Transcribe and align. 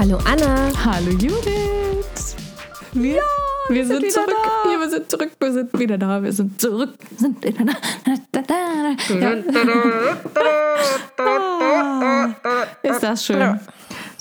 Hallo 0.00 0.16
Anna. 0.24 0.72
Hallo 0.82 1.10
Judith. 1.10 2.34
Wir, 2.92 3.20
wir, 3.68 3.86
sind, 3.86 3.98
wieder 4.00 4.08
zurück. 4.08 4.34
Ja, 4.64 4.80
wir 4.80 4.88
sind 4.88 5.10
zurück. 5.10 5.30
Wir 5.38 5.52
sind 5.52 5.78
wieder 5.78 5.98
da. 5.98 6.22
Wir 6.22 6.32
sind 6.32 6.58
zurück. 6.58 6.94
Wir 7.10 7.18
sind 7.18 7.44
wieder 7.44 7.66
da. 7.66 7.74
da, 8.32 8.40
da, 8.40 8.40
da. 8.40 8.96
Ja. 9.14 9.34
Ist 12.82 13.02
das 13.02 13.26
schön. 13.26 13.60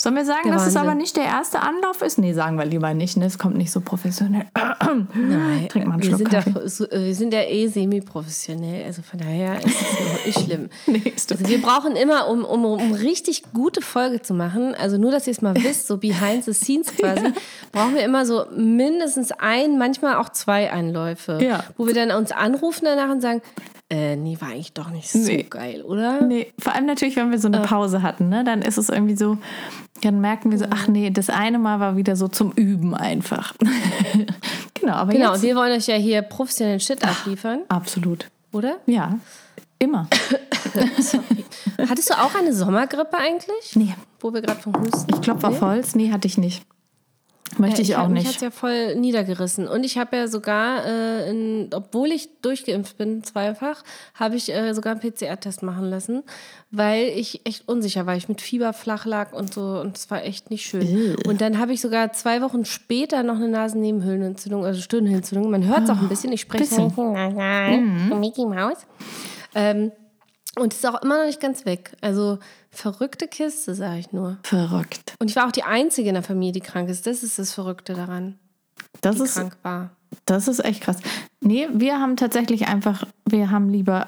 Sollen 0.01 0.15
wir 0.15 0.23
sagen, 0.25 0.43
Der 0.45 0.53
dass 0.53 0.61
es 0.67 0.75
Wahnsinn. 0.75 0.81
aber 0.89 0.95
nicht 0.95 1.17
der 1.17 1.25
erste 1.25 1.61
Anlauf 1.61 2.01
ist? 2.01 2.17
Nee, 2.17 2.31
sagen 2.33 2.57
wir 2.57 2.65
lieber 2.65 2.93
nicht. 2.93 3.17
Ne? 3.17 3.25
Es 3.25 3.37
kommt 3.37 3.57
nicht 3.57 3.69
so 3.71 3.81
professionell. 3.81 4.45
Nein, 5.13 5.67
Trink 5.69 5.87
mal 5.87 5.93
einen 5.95 6.01
wir, 6.03 6.07
Schluck 6.07 6.17
sind 6.19 6.33
ja, 6.33 6.41
Kaffee. 6.41 6.67
so- 6.69 6.89
äh, 6.89 7.05
wir 7.07 7.15
sind 7.15 7.33
ja 7.33 7.41
eh 7.41 7.67
semi-professionell, 7.67 8.85
also 8.85 9.01
von 9.01 9.19
daher 9.19 9.57
ist 9.59 9.65
es 9.81 9.99
überhaupt 9.99 10.25
nicht 10.25 10.39
schlimm. 10.45 10.69
Ist 11.15 11.31
Also 11.31 11.47
wir 11.47 11.61
brauchen 11.61 11.95
immer, 11.95 12.29
um, 12.29 12.45
um, 12.45 12.63
um 12.65 12.93
richtig 12.93 13.43
gute 13.53 13.81
Folge 13.81 14.21
zu 14.21 14.33
machen, 14.33 14.73
also 14.75 14.97
nur, 14.97 15.11
dass 15.11 15.27
ihr 15.27 15.31
es 15.31 15.41
mal 15.41 15.55
wisst, 15.63 15.87
so 15.87 15.97
behind 15.97 16.45
the 16.45 16.53
scenes 16.53 16.95
quasi, 16.95 17.33
brauchen 17.71 17.95
wir 17.95 18.03
immer 18.03 18.25
so 18.25 18.45
mindestens 18.55 19.31
ein, 19.33 19.77
manchmal 19.77 20.15
auch 20.15 20.29
zwei 20.29 20.71
Einläufe, 20.71 21.39
Ja. 21.41 21.63
wo 21.77 21.87
wir 21.87 21.93
dann 21.93 22.11
uns 22.11 22.31
anrufen 22.31 22.85
danach 22.85 23.09
und 23.11 23.21
sagen, 23.21 23.41
äh, 23.89 24.15
nee, 24.15 24.37
war 24.39 24.49
eigentlich 24.49 24.73
doch 24.73 24.89
nicht 24.91 25.09
so 25.09 25.17
Nee. 25.19 25.43
geil, 25.49 25.81
oder? 25.83 26.21
Nee, 26.21 26.51
vor 26.59 26.73
allem 26.75 26.85
natürlich, 26.85 27.15
wenn 27.15 27.31
wir 27.31 27.39
so 27.39 27.47
eine 27.47 27.61
Pause 27.61 28.01
hatten, 28.03 28.29
ne? 28.29 28.43
dann 28.43 28.61
ist 28.61 28.77
es 28.77 28.89
irgendwie 28.89 29.15
so, 29.17 29.37
dann 30.01 30.21
merken 30.21 30.51
wir 30.51 30.59
so, 30.59 30.65
ach 30.69 30.87
nee, 30.87 31.09
das 31.09 31.29
eine 31.29 31.57
Mal 31.59 31.79
war 31.79 31.97
wieder 31.97 32.15
so 32.15 32.27
zum 32.27 32.51
Üben 32.51 32.93
einfach. 32.93 33.53
genau, 34.75 34.93
aber 34.93 35.11
Genau, 35.13 35.33
jetzt... 35.33 35.41
wir 35.41 35.55
wollen 35.55 35.71
euch 35.75 35.87
ja 35.87 35.95
hier 35.95 36.21
professionellen 36.21 36.79
Shit 36.79 37.03
abliefern, 37.03 37.61
Absolut. 37.67 38.29
oder? 38.51 38.77
Ja, 38.85 39.17
immer. 39.79 40.07
Hattest 41.89 42.09
du 42.09 42.13
auch 42.13 42.35
eine 42.35 42.53
Sommergrippe 42.53 43.17
eigentlich? 43.17 43.75
Nee. 43.75 43.95
Wo 44.19 44.33
wir 44.33 44.41
gerade 44.41 44.59
vom 44.59 44.73
Husten. 44.75 45.13
Ich 45.13 45.21
klopfe 45.21 45.47
auf 45.47 45.61
Holz. 45.61 45.95
Nee, 45.95 46.11
hatte 46.11 46.27
ich 46.27 46.37
nicht. 46.37 46.63
Möchte 47.59 47.81
ich, 47.81 47.89
Ja, 47.89 48.03
auch 48.03 48.07
Mich 48.07 48.23
hat 48.25 48.31
nicht. 48.33 48.41
ja 48.41 48.51
voll 48.51 48.95
niedergerissen. 48.95 49.67
Und 49.67 49.83
ich 49.83 49.97
habe 49.97 50.17
ja 50.17 50.27
sogar, 50.27 50.85
äh, 50.85 51.29
in, 51.29 51.69
obwohl 51.73 52.07
ich 52.11 52.29
durchgeimpft 52.41 52.97
bin, 52.97 53.23
zweifach, 53.23 53.83
habe 54.15 54.35
ich 54.35 54.51
äh, 54.53 54.73
sogar 54.73 54.93
einen 54.93 55.01
PCR-Test 55.01 55.61
machen 55.63 55.85
lassen, 55.89 56.23
weil 56.71 57.07
ich 57.09 57.41
echt 57.45 57.67
unsicher 57.67 58.05
war. 58.05 58.15
Ich 58.15 58.29
mit 58.29 58.41
Fieber 58.41 58.73
flach 58.73 59.05
lag 59.05 59.33
und 59.33 59.53
so. 59.53 59.61
Und 59.79 59.97
es 59.97 60.09
war 60.09 60.23
echt 60.23 60.49
nicht 60.49 60.65
schön. 60.65 61.15
Und 61.27 61.41
dann 61.41 61.59
habe 61.59 61.73
ich 61.73 61.81
sogar 61.81 62.13
zwei 62.13 62.41
Wochen 62.41 62.65
später 62.65 63.23
noch 63.23 63.35
eine 63.35 63.49
Nasennebenhöhlenentzündung, 63.49 64.65
also 64.65 64.81
Stirnhöhlenentzündung. 64.81 65.51
Man 65.51 65.67
hört 65.67 65.83
es 65.83 65.89
auch 65.89 66.01
ein 66.01 66.09
bisschen. 66.09 66.31
Ich 66.31 66.41
spreche 66.41 66.63
Bisschen. 66.63 66.89
so 66.89 68.15
Mickey 68.15 68.45
Mouse. 68.45 68.85
Ähm, 69.55 69.91
und 70.59 70.73
ist 70.73 70.85
auch 70.85 71.01
immer 71.01 71.17
noch 71.19 71.25
nicht 71.25 71.39
ganz 71.41 71.65
weg. 71.65 71.91
Also 72.01 72.39
verrückte 72.69 73.27
Kiste, 73.27 73.73
sage 73.75 73.99
ich 73.99 74.11
nur. 74.11 74.37
Verrückt. 74.43 75.13
Und 75.19 75.29
ich 75.29 75.35
war 75.35 75.47
auch 75.47 75.51
die 75.51 75.63
Einzige 75.63 76.09
in 76.09 76.15
der 76.15 76.23
Familie, 76.23 76.53
die 76.53 76.59
krank 76.61 76.89
ist. 76.89 77.07
Das 77.07 77.23
ist 77.23 77.39
das 77.39 77.53
Verrückte 77.53 77.93
daran, 77.93 78.37
Das 79.01 79.17
die 79.17 79.23
ist, 79.23 79.35
krank 79.35 79.57
war. 79.63 79.91
das 80.25 80.47
ist 80.47 80.63
echt 80.63 80.81
krass. 80.81 80.97
Nee, 81.41 81.67
wir 81.73 81.99
haben 81.99 82.15
tatsächlich 82.17 82.67
einfach, 82.67 83.05
wir 83.25 83.49
haben 83.51 83.69
lieber 83.69 84.07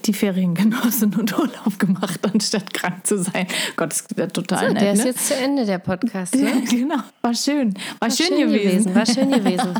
die 0.00 0.12
Ferien 0.12 0.54
genossen 0.54 1.14
und 1.14 1.36
Urlaub 1.38 1.78
gemacht, 1.78 2.20
anstatt 2.32 2.72
krank 2.72 3.06
zu 3.06 3.18
sein. 3.18 3.46
Gott, 3.76 3.90
das 3.90 4.00
ist 4.00 4.34
total 4.34 4.72
nett, 4.72 4.82
Der 4.82 4.92
ist 4.94 5.00
ne? 5.00 5.06
jetzt 5.06 5.28
zu 5.28 5.36
Ende, 5.36 5.66
der 5.66 5.78
Podcast. 5.78 6.34
Ne? 6.34 6.62
genau, 6.70 6.96
war 7.20 7.34
schön. 7.34 7.74
War, 8.00 8.08
War 8.08 8.10
schön, 8.10 8.38
gewesen. 8.38 8.94
War 8.94 9.06
schön 9.06 9.30
gewesen. 9.30 9.74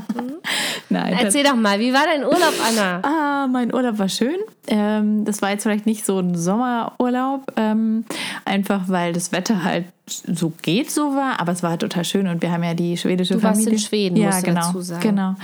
Nein, 0.91 1.17
Erzähl 1.19 1.45
doch 1.45 1.57
mal, 1.57 1.81
wie 1.81 1.93
war 1.93 2.05
dein 2.05 2.25
Urlaub, 2.25 2.55
Anna? 2.69 3.01
Ah, 3.03 3.47
mein 3.47 3.73
Urlaub 3.73 3.99
war 3.99 4.09
schön. 4.09 4.37
Ähm, 4.67 5.25
das 5.25 5.41
war 5.41 5.51
jetzt 5.51 5.63
vielleicht 5.63 5.87
nicht 5.87 6.05
so 6.05 6.19
ein 6.19 6.37
Sommerurlaub, 6.37 7.53
ähm, 7.57 8.05
einfach 8.45 8.89
weil 8.89 9.13
das 9.13 9.33
Wetter 9.33 9.65
halt 9.65 9.87
so 10.07 10.53
geht, 10.63 10.91
so 10.91 11.15
war, 11.15 11.39
aber 11.41 11.53
es 11.53 11.63
war 11.63 11.79
total 11.79 12.05
schön 12.05 12.27
und 12.27 12.43
wir 12.43 12.51
haben 12.51 12.65
ja 12.65 12.75
die 12.75 12.97
schwedische 12.97 13.35
Du 13.35 13.43
warst 13.43 13.61
Familie. 13.61 13.75
in 13.75 13.79
Schweden, 13.79 14.17
ja, 14.17 14.31
musst 14.31 14.45
genau, 14.45 14.61
dazu 14.67 14.81
sagen. 14.81 15.01
genau. 15.03 15.35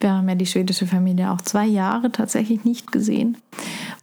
Wir 0.00 0.12
haben 0.12 0.28
ja 0.28 0.34
die 0.36 0.46
schwedische 0.46 0.86
Familie 0.86 1.30
auch 1.32 1.40
zwei 1.42 1.66
Jahre 1.66 2.12
tatsächlich 2.12 2.64
nicht 2.64 2.92
gesehen 2.92 3.36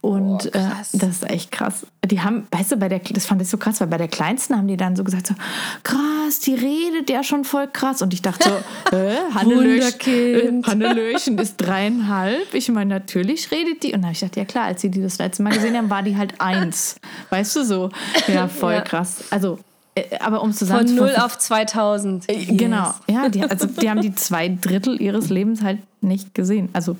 und 0.02 0.50
Oh, 0.54 0.58
äh, 0.58 0.68
das 0.92 0.94
ist 1.22 1.30
echt 1.30 1.50
krass. 1.52 1.86
Die 2.04 2.20
haben, 2.20 2.46
weißt 2.50 2.72
du, 2.72 2.76
bei 2.76 2.88
der, 2.88 2.98
das 2.98 3.24
fand 3.26 3.40
ich 3.40 3.48
so 3.48 3.56
krass, 3.56 3.80
weil 3.80 3.86
bei 3.88 3.96
der 3.98 4.08
kleinsten 4.08 4.56
haben 4.56 4.66
die 4.68 4.76
dann 4.76 4.96
so 4.96 5.04
gesagt 5.04 5.28
so, 5.28 5.34
krass, 5.82 6.40
die 6.44 6.54
redet 6.54 7.08
ja 7.08 7.22
schon 7.24 7.44
voll 7.44 7.68
krass 7.72 8.02
und 8.02 8.12
ich 8.12 8.20
dachte 8.22 8.48
so, 8.90 8.96
äh, 8.96 9.16
Hannelöchen. 9.34 10.64
Hannelöchen 10.66 11.38
ist 11.38 11.56
dreieinhalb. 11.56 12.52
Ich 12.54 12.68
meine, 12.68 12.90
natürlich 12.94 13.50
redet 13.50 13.82
die. 13.82 13.88
Und 13.88 14.02
dann 14.02 14.04
habe 14.06 14.12
ich 14.12 14.20
gedacht, 14.20 14.36
ja 14.36 14.44
klar, 14.44 14.64
als 14.64 14.80
sie 14.82 14.90
die 14.90 15.00
das 15.02 15.18
letzte 15.18 15.42
Mal 15.42 15.52
gesehen 15.52 15.76
haben, 15.76 15.90
war 15.90 16.02
die 16.02 16.16
halt 16.16 16.40
eins. 16.40 16.96
Weißt 17.30 17.56
du 17.56 17.64
so? 17.64 17.90
Ja, 18.28 18.48
voll 18.48 18.74
Ja. 18.74 18.80
krass. 18.82 19.24
Also, 19.30 19.58
aber 20.20 20.42
um 20.42 20.50
es 20.50 20.58
Von 20.58 20.68
zusammenzufassen. 20.68 21.14
0 21.14 21.24
auf 21.24 21.38
2000. 21.38 22.28
Äh, 22.28 22.44
Genau, 22.46 22.94
ja, 23.08 23.28
die, 23.28 23.42
also 23.50 23.66
die 23.66 23.90
haben 23.90 24.00
die 24.00 24.14
zwei 24.14 24.48
Drittel 24.48 25.00
ihres 25.00 25.28
Lebens 25.28 25.62
halt 25.62 25.78
nicht 26.00 26.34
gesehen. 26.34 26.68
Also, 26.72 26.96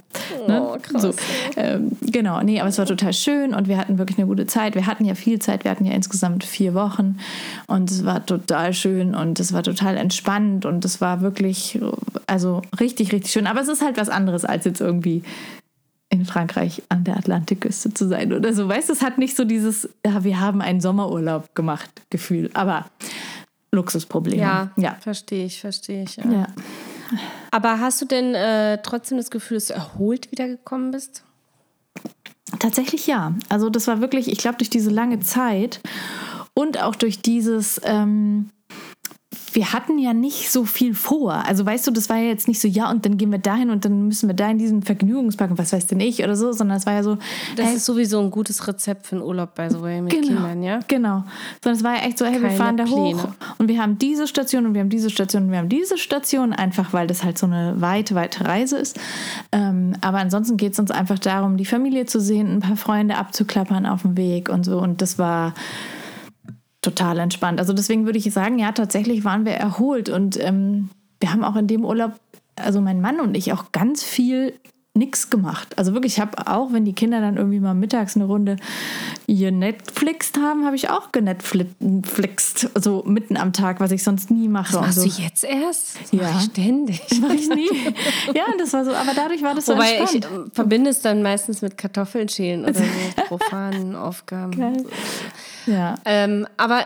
ne, 0.47 0.63
Oh, 0.63 0.77
krass. 0.81 1.03
so. 1.03 1.15
Ähm, 1.57 1.93
genau, 2.03 2.41
nee, 2.43 2.61
aber 2.61 2.69
es 2.69 2.79
war 2.79 2.87
total 2.87 3.13
schön 3.13 3.55
und 3.55 3.67
wir 3.67 3.79
hatten 3.79 3.99
wirklich 3.99 4.19
eine 4.19 4.27
gute 4.27 4.47
Zeit. 4.47 4.75
Wir 4.75 4.87
hatten 4.87 5.05
ja 5.05 5.15
viel 5.15 5.39
Zeit, 5.41 5.65
wir 5.65 5.71
hatten 5.71 5.85
ja 5.87 5.93
insgesamt 5.93 6.45
vier 6.45 6.75
Wochen 6.75 7.19
und 7.67 7.91
es 7.91 8.05
war 8.05 8.25
total 8.25 8.75
schön 8.75 9.15
und 9.15 9.41
es 9.41 9.53
war 9.53 9.63
total 9.63 9.97
entspannt 9.97 10.67
und 10.67 10.85
es 10.85 11.01
war 11.01 11.21
wirklich, 11.23 11.81
also 12.27 12.63
richtig, 12.79 13.13
richtig 13.13 13.33
schön. 13.33 13.47
Aber 13.47 13.61
es 13.61 13.69
ist 13.69 13.83
halt 13.83 13.97
was 13.97 14.09
anderes, 14.09 14.45
als 14.45 14.65
jetzt 14.67 14.81
irgendwie 14.81 15.23
in 16.13 16.27
Frankreich 16.27 16.83
an 16.91 17.05
der 17.05 17.17
Atlantikküste 17.17 17.95
zu 17.95 18.07
sein 18.07 18.35
oder 18.35 18.53
so. 18.53 18.69
Weißt 18.69 18.91
du, 18.91 18.93
es 18.93 19.01
hat 19.01 19.17
nicht 19.17 19.35
so 19.35 19.45
dieses, 19.45 19.89
ja, 20.05 20.23
wir 20.25 20.41
haben 20.41 20.61
einen 20.61 20.83
Sommerurlaub 20.83 21.55
gemacht, 21.55 21.91
Gefühl. 22.11 22.51
Aber 22.53 22.85
Luxusproblem. 23.73 24.39
Ja, 24.39 24.71
ja. 24.77 24.97
verstehe 25.01 25.47
ich, 25.47 25.61
verstehe 25.61 26.03
ich. 26.03 26.17
Ja. 26.17 26.31
Ja. 26.31 26.47
Aber 27.51 27.81
hast 27.81 28.03
du 28.03 28.05
denn 28.05 28.35
äh, 28.35 28.79
trotzdem 28.83 29.17
das 29.17 29.31
Gefühl, 29.31 29.57
dass 29.57 29.69
du 29.69 29.75
erholt 29.75 30.31
wiedergekommen 30.31 30.91
bist? 30.91 31.25
Tatsächlich 32.59 33.07
ja. 33.07 33.35
Also 33.49 33.71
das 33.71 33.87
war 33.87 34.03
wirklich, 34.03 34.31
ich 34.31 34.39
glaube, 34.39 34.59
durch 34.59 34.69
diese 34.69 34.91
lange 34.91 35.21
Zeit 35.21 35.81
und 36.53 36.79
auch 36.83 36.95
durch 36.95 37.23
dieses, 37.23 37.81
ähm, 37.85 38.51
wir 39.55 39.73
hatten 39.73 39.99
ja 39.99 40.13
nicht 40.15 40.51
so 40.51 40.65
viel 40.65 40.95
vor. 40.95 41.33
Also 41.47 41.65
weißt 41.67 41.87
du, 41.87 41.91
das 41.91 42.09
war 42.09 42.17
ja 42.17 42.29
jetzt 42.29 42.49
nicht 42.49 42.61
so, 42.61 42.69
ja, 42.69 42.91
und 42.91 43.05
dann 43.05 43.19
gehen 43.19 43.31
wir 43.31 43.39
dahin 43.39 43.71
und 43.71 43.85
dann 43.85 44.07
müssen 44.07 44.29
wir 44.29 44.35
da 44.35 44.49
in 44.51 44.59
diesen 44.59 44.83
Vergnügungspark 44.83 45.51
und 45.51 45.59
was 45.59 45.73
weiß 45.73 45.87
denn 45.87 46.01
ich 46.01 46.23
oder 46.23 46.37
so, 46.37 46.53
sondern 46.53 46.79
es 46.79 46.87
war 46.87 46.95
ja 46.95 47.03
so, 47.03 47.19
Das 47.57 47.67
hey, 47.67 47.77
ist 47.77 47.85
sowieso 47.85 48.21
ein 48.21 48.31
gutes 48.31 48.67
Rezept 48.67 49.07
für 49.07 49.17
einen 49.17 49.25
Urlaub, 49.25 49.55
by 49.55 49.69
the 49.71 49.81
way, 49.81 50.01
mit 50.01 50.13
Genau, 50.13 50.27
Kindern, 50.27 50.63
ja? 50.63 50.81
genau. 50.89 51.25
Sondern 51.63 51.79
es 51.79 51.85
war 51.85 51.95
ja 51.97 52.03
echt 52.03 52.19
so, 52.19 52.25
hey, 52.25 52.41
wir 52.41 52.49
Keine 52.49 52.57
fahren 52.57 52.77
da 52.77 52.85
Pläne. 52.85 53.23
hoch 53.23 53.29
und 53.59 53.69
wir 53.69 53.81
haben 53.81 53.99
diese 53.99 54.27
Station 54.27 54.67
und 54.67 54.75
wir 54.75 54.81
haben 54.81 54.91
diese 54.91 55.11
Station 55.11 55.45
und 55.45 55.51
wir 55.51 55.59
haben 55.59 55.69
diese 55.69 55.99
Station, 55.99 56.53
einfach 56.53 56.93
weil 56.93 57.07
das 57.07 57.23
halt 57.25 57.39
so 57.39 57.47
eine 57.47 57.75
weite, 57.81 58.15
weite 58.15 58.45
Reise 58.47 58.79
ist. 58.79 58.99
Ähm, 59.53 59.95
aber 60.01 60.19
ansonsten 60.19 60.57
geht 60.57 60.73
es 60.73 60.79
uns 60.79 60.91
einfach 60.91 61.19
darum, 61.19 61.57
die 61.57 61.65
Familie 61.67 62.07
zu 62.07 62.21
sehen, 62.21 62.51
ein 62.53 62.61
paar 62.61 62.77
Freunde 62.77 63.17
abzuklappern 63.17 63.87
auf 63.87 64.03
dem 64.03 64.17
Weg 64.17 64.49
und 64.49 64.65
so. 64.65 64.79
Und 64.79 65.03
das 65.03 65.19
war 65.19 65.55
total 66.83 67.19
entspannt. 67.21 67.59
Also 67.61 67.73
deswegen 67.73 68.05
würde 68.05 68.19
ich 68.19 68.31
sagen, 68.33 68.59
ja, 68.59 68.73
tatsächlich 68.73 69.25
waren 69.25 69.45
wir 69.45 69.53
erholt 69.53 70.09
und 70.09 70.39
ähm, 70.43 70.91
wir 71.21 71.33
haben 71.33 71.45
auch 71.45 71.57
in 71.57 71.67
dem 71.69 71.85
Urlaub, 71.85 72.13
also 72.57 72.81
mein 72.81 73.01
Mann 73.01 73.21
und 73.21 73.37
ich, 73.37 73.53
auch 73.53 73.73
ganz 73.73 74.03
viel 74.03 74.53
nix 74.95 75.31
gemacht. 75.31 75.79
Also 75.79 75.95
wirklich, 75.95 76.15
ich 76.15 76.21
habe 76.21 76.47
auch, 76.49 76.73
wenn 76.75 76.85
die 76.85 76.93
Kinder 76.93 77.23
dann 77.23 77.39
irgendwie 77.39 77.61
mal 77.61 77.73
mittags 77.73 78.15
eine 78.15 78.27
Runde 78.27 78.57
ihr 79.27 79.51
Netflixt 79.51 80.37
haben, 80.37 80.67
habe 80.67 80.77
ich 80.77 80.91
auch 80.91 81.13
genetflixt, 81.13 82.69
so 82.75 83.03
mitten 83.07 83.39
am 83.39 83.55
Tag, 83.55 83.81
was 83.81 83.91
ich 83.91 84.03
sonst 84.05 84.31
nie 84.31 84.49
mache. 84.49 84.77
und 84.77 84.83
Machst 84.85 85.01
so. 85.01 85.09
du 85.09 85.23
jetzt 85.23 85.45
erst? 85.45 85.99
Das 86.03 86.13
Ja. 86.13 86.31
ich 86.37 86.45
ständig. 86.45 87.01
Mach 87.23 87.31
ich 87.33 87.49
nie. 87.49 87.71
Ja, 88.35 88.45
das 88.59 88.75
war 88.75 88.85
so, 88.85 88.93
aber 88.93 89.13
dadurch 89.15 89.43
war 89.43 89.55
das 89.55 89.65
so 89.65 89.73
Wobei 89.75 89.95
ich 90.05 90.15
entspannt. 90.15 90.29
ähm, 90.47 90.51
verbinde 90.53 90.91
es 90.91 91.01
dann 91.01 91.23
meistens 91.23 91.63
mit 91.63 91.79
Kartoffeln 91.79 92.29
schälen 92.29 92.65
oder 92.65 92.75
so 92.75 92.83
profanen 93.29 93.95
Aufgaben. 93.97 94.51
Geil. 94.53 94.85
Ja. 95.67 95.95
Ähm, 96.05 96.47
aber 96.57 96.85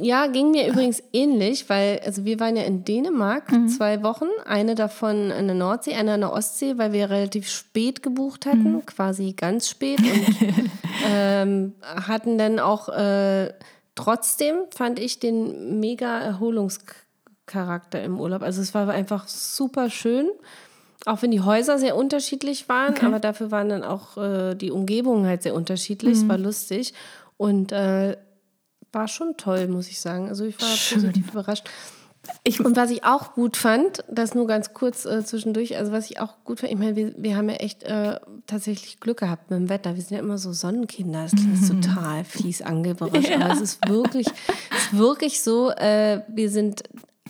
ja, 0.00 0.28
ging 0.28 0.50
mir 0.50 0.66
übrigens 0.66 1.02
ähnlich, 1.12 1.68
weil 1.68 2.00
also 2.06 2.24
wir 2.24 2.40
waren 2.40 2.56
ja 2.56 2.62
in 2.62 2.84
Dänemark 2.84 3.52
Mhm. 3.52 3.68
zwei 3.68 4.02
Wochen, 4.02 4.28
eine 4.46 4.74
davon 4.74 5.30
an 5.30 5.46
der 5.46 5.54
Nordsee, 5.56 5.94
eine 5.94 6.14
an 6.14 6.20
der 6.20 6.32
Ostsee, 6.32 6.78
weil 6.78 6.92
wir 6.92 7.10
relativ 7.10 7.48
spät 7.50 8.02
gebucht 8.02 8.46
hatten, 8.46 8.72
Mhm. 8.76 8.86
quasi 8.86 9.34
ganz 9.34 9.68
spät 9.68 9.98
und 9.98 10.36
ähm, 11.06 11.72
hatten 11.82 12.38
dann 12.38 12.58
auch 12.60 12.88
äh, 12.88 13.52
Trotzdem 13.96 14.56
fand 14.74 14.98
ich 14.98 15.20
den 15.20 15.78
mega 15.78 16.18
Erholungscharakter 16.18 18.02
im 18.02 18.18
Urlaub. 18.18 18.42
Also 18.42 18.60
es 18.60 18.74
war 18.74 18.88
einfach 18.88 19.28
super 19.28 19.88
schön. 19.90 20.28
Auch 21.06 21.20
wenn 21.22 21.30
die 21.30 21.42
Häuser 21.42 21.78
sehr 21.78 21.94
unterschiedlich 21.96 22.68
waren, 22.68 22.94
aber 23.04 23.20
dafür 23.20 23.50
waren 23.50 23.68
dann 23.68 23.84
auch 23.84 24.16
äh, 24.16 24.54
die 24.54 24.70
Umgebungen 24.70 25.26
halt 25.26 25.42
sehr 25.42 25.54
unterschiedlich. 25.54 26.18
Es 26.18 26.28
war 26.28 26.38
lustig 26.38 26.94
und 27.36 27.72
äh, 27.72 28.16
war 28.92 29.08
schon 29.08 29.36
toll, 29.36 29.66
muss 29.68 29.88
ich 29.88 30.00
sagen. 30.00 30.28
Also 30.28 30.44
ich 30.44 30.60
war 30.60 30.68
positiv 30.68 31.30
überrascht. 31.32 31.68
Ich, 32.42 32.64
Und 32.64 32.74
was 32.74 32.90
ich 32.90 33.04
auch 33.04 33.34
gut 33.34 33.56
fand, 33.58 34.02
das 34.10 34.34
nur 34.34 34.46
ganz 34.46 34.72
kurz 34.72 35.04
äh, 35.04 35.22
zwischendurch, 35.24 35.76
also 35.76 35.92
was 35.92 36.08
ich 36.10 36.20
auch 36.20 36.42
gut 36.44 36.60
fand, 36.60 36.72
ich 36.72 36.78
meine, 36.78 36.96
wir, 36.96 37.12
wir 37.18 37.36
haben 37.36 37.50
ja 37.50 37.56
echt 37.56 37.82
äh, 37.82 38.18
tatsächlich 38.46 38.98
Glück 38.98 39.18
gehabt 39.18 39.50
mit 39.50 39.58
dem 39.58 39.68
Wetter. 39.68 39.94
Wir 39.94 40.00
sind 40.02 40.16
ja 40.16 40.22
immer 40.22 40.38
so 40.38 40.52
Sonnenkinder. 40.54 41.24
Das 41.24 41.32
klingt 41.32 41.60
Mhm. 41.60 41.82
total 41.82 42.24
fies 42.24 42.62
angeberisch, 42.62 43.30
aber 43.34 43.52
es 43.52 43.60
ist 43.60 43.88
wirklich, 43.88 44.26
es 44.70 44.84
ist 44.84 44.96
wirklich 44.96 45.42
so, 45.42 45.70
äh, 45.72 46.22
wir 46.28 46.48
sind, 46.48 46.84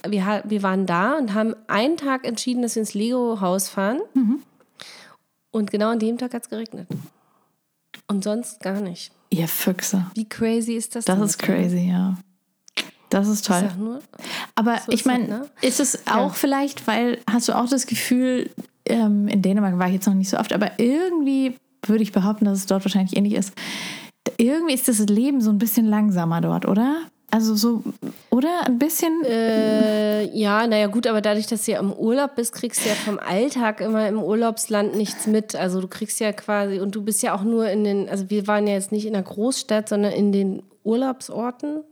wir, 0.06 0.42
wir 0.44 0.62
waren 0.62 0.86
da 0.86 1.18
und 1.18 1.34
haben 1.34 1.56
einen 1.66 1.96
Tag 1.96 2.24
entschieden, 2.24 2.62
dass 2.62 2.76
wir 2.76 2.80
ins 2.82 2.94
Lego-Haus 2.94 3.68
fahren. 3.68 3.98
Mhm. 4.14 4.42
Und 5.50 5.72
genau 5.72 5.88
an 5.90 5.98
dem 5.98 6.18
Tag 6.18 6.34
hat 6.34 6.44
es 6.44 6.50
geregnet. 6.50 6.86
Und 8.08 8.24
sonst 8.24 8.60
gar 8.60 8.80
nicht. 8.80 9.12
ihr 9.30 9.48
Füchse. 9.48 10.06
Wie 10.14 10.28
crazy 10.28 10.74
ist 10.74 10.94
das? 10.94 11.04
Das 11.06 11.18
ist 11.20 11.38
crazy, 11.38 11.88
ja. 11.88 12.16
Das 13.10 13.28
ist 13.28 13.40
Ich 13.42 13.46
toll. 13.46 13.60
sag 13.60 13.78
nur, 13.78 14.00
Aber 14.56 14.78
So 14.84 14.92
ich 14.92 15.04
meine, 15.04 15.28
ne? 15.28 15.50
ist 15.60 15.78
es 15.80 16.06
auch 16.06 16.34
vielleicht, 16.34 16.86
weil 16.86 17.18
hast 17.30 17.48
du 17.48 17.52
auch 17.56 17.68
das 17.68 17.86
Gefühl, 17.86 18.50
ähm, 18.86 19.28
in 19.28 19.40
Dänemark 19.40 19.78
war 19.78 19.86
ich 19.88 19.94
jetzt 19.94 20.06
noch 20.06 20.14
nicht 20.14 20.28
so 20.30 20.36
oft, 20.36 20.52
aber 20.52 20.78
irgendwie 20.78 21.56
würde 21.86 22.02
ich 22.02 22.12
behaupten, 22.12 22.44
dass 22.46 22.58
es 22.58 22.66
dort 22.66 22.84
wahrscheinlich 22.84 23.16
ähnlich 23.16 23.34
ist. 23.34 23.52
Irgendwie 24.36 24.74
ist 24.74 24.88
das 24.88 24.98
Leben 25.00 25.40
so 25.40 25.50
ein 25.50 25.58
bisschen 25.58 25.86
langsamer 25.86 26.40
dort, 26.40 26.66
oder? 26.66 27.02
Also 27.34 27.56
so, 27.56 27.82
oder 28.30 28.64
ein 28.64 28.78
bisschen. 28.78 29.24
Äh, 29.24 30.24
ja, 30.36 30.68
naja, 30.68 30.86
gut, 30.86 31.08
aber 31.08 31.20
dadurch, 31.20 31.48
dass 31.48 31.64
du 31.64 31.72
ja 31.72 31.80
im 31.80 31.92
Urlaub 31.92 32.36
bist, 32.36 32.52
kriegst 32.52 32.84
du 32.84 32.88
ja 32.88 32.94
vom 32.94 33.18
Alltag 33.18 33.80
immer 33.80 34.06
im 34.06 34.22
Urlaubsland 34.22 34.94
nichts 34.94 35.26
mit. 35.26 35.56
Also 35.56 35.80
du 35.80 35.88
kriegst 35.88 36.20
ja 36.20 36.30
quasi, 36.30 36.78
und 36.78 36.94
du 36.94 37.02
bist 37.02 37.24
ja 37.24 37.34
auch 37.34 37.42
nur 37.42 37.68
in 37.68 37.82
den, 37.82 38.08
also 38.08 38.30
wir 38.30 38.46
waren 38.46 38.68
ja 38.68 38.74
jetzt 38.74 38.92
nicht 38.92 39.04
in 39.04 39.14
der 39.14 39.24
Großstadt, 39.24 39.88
sondern 39.88 40.12
in 40.12 40.30
den 40.30 40.62
Urlaubsorten. 40.84 41.82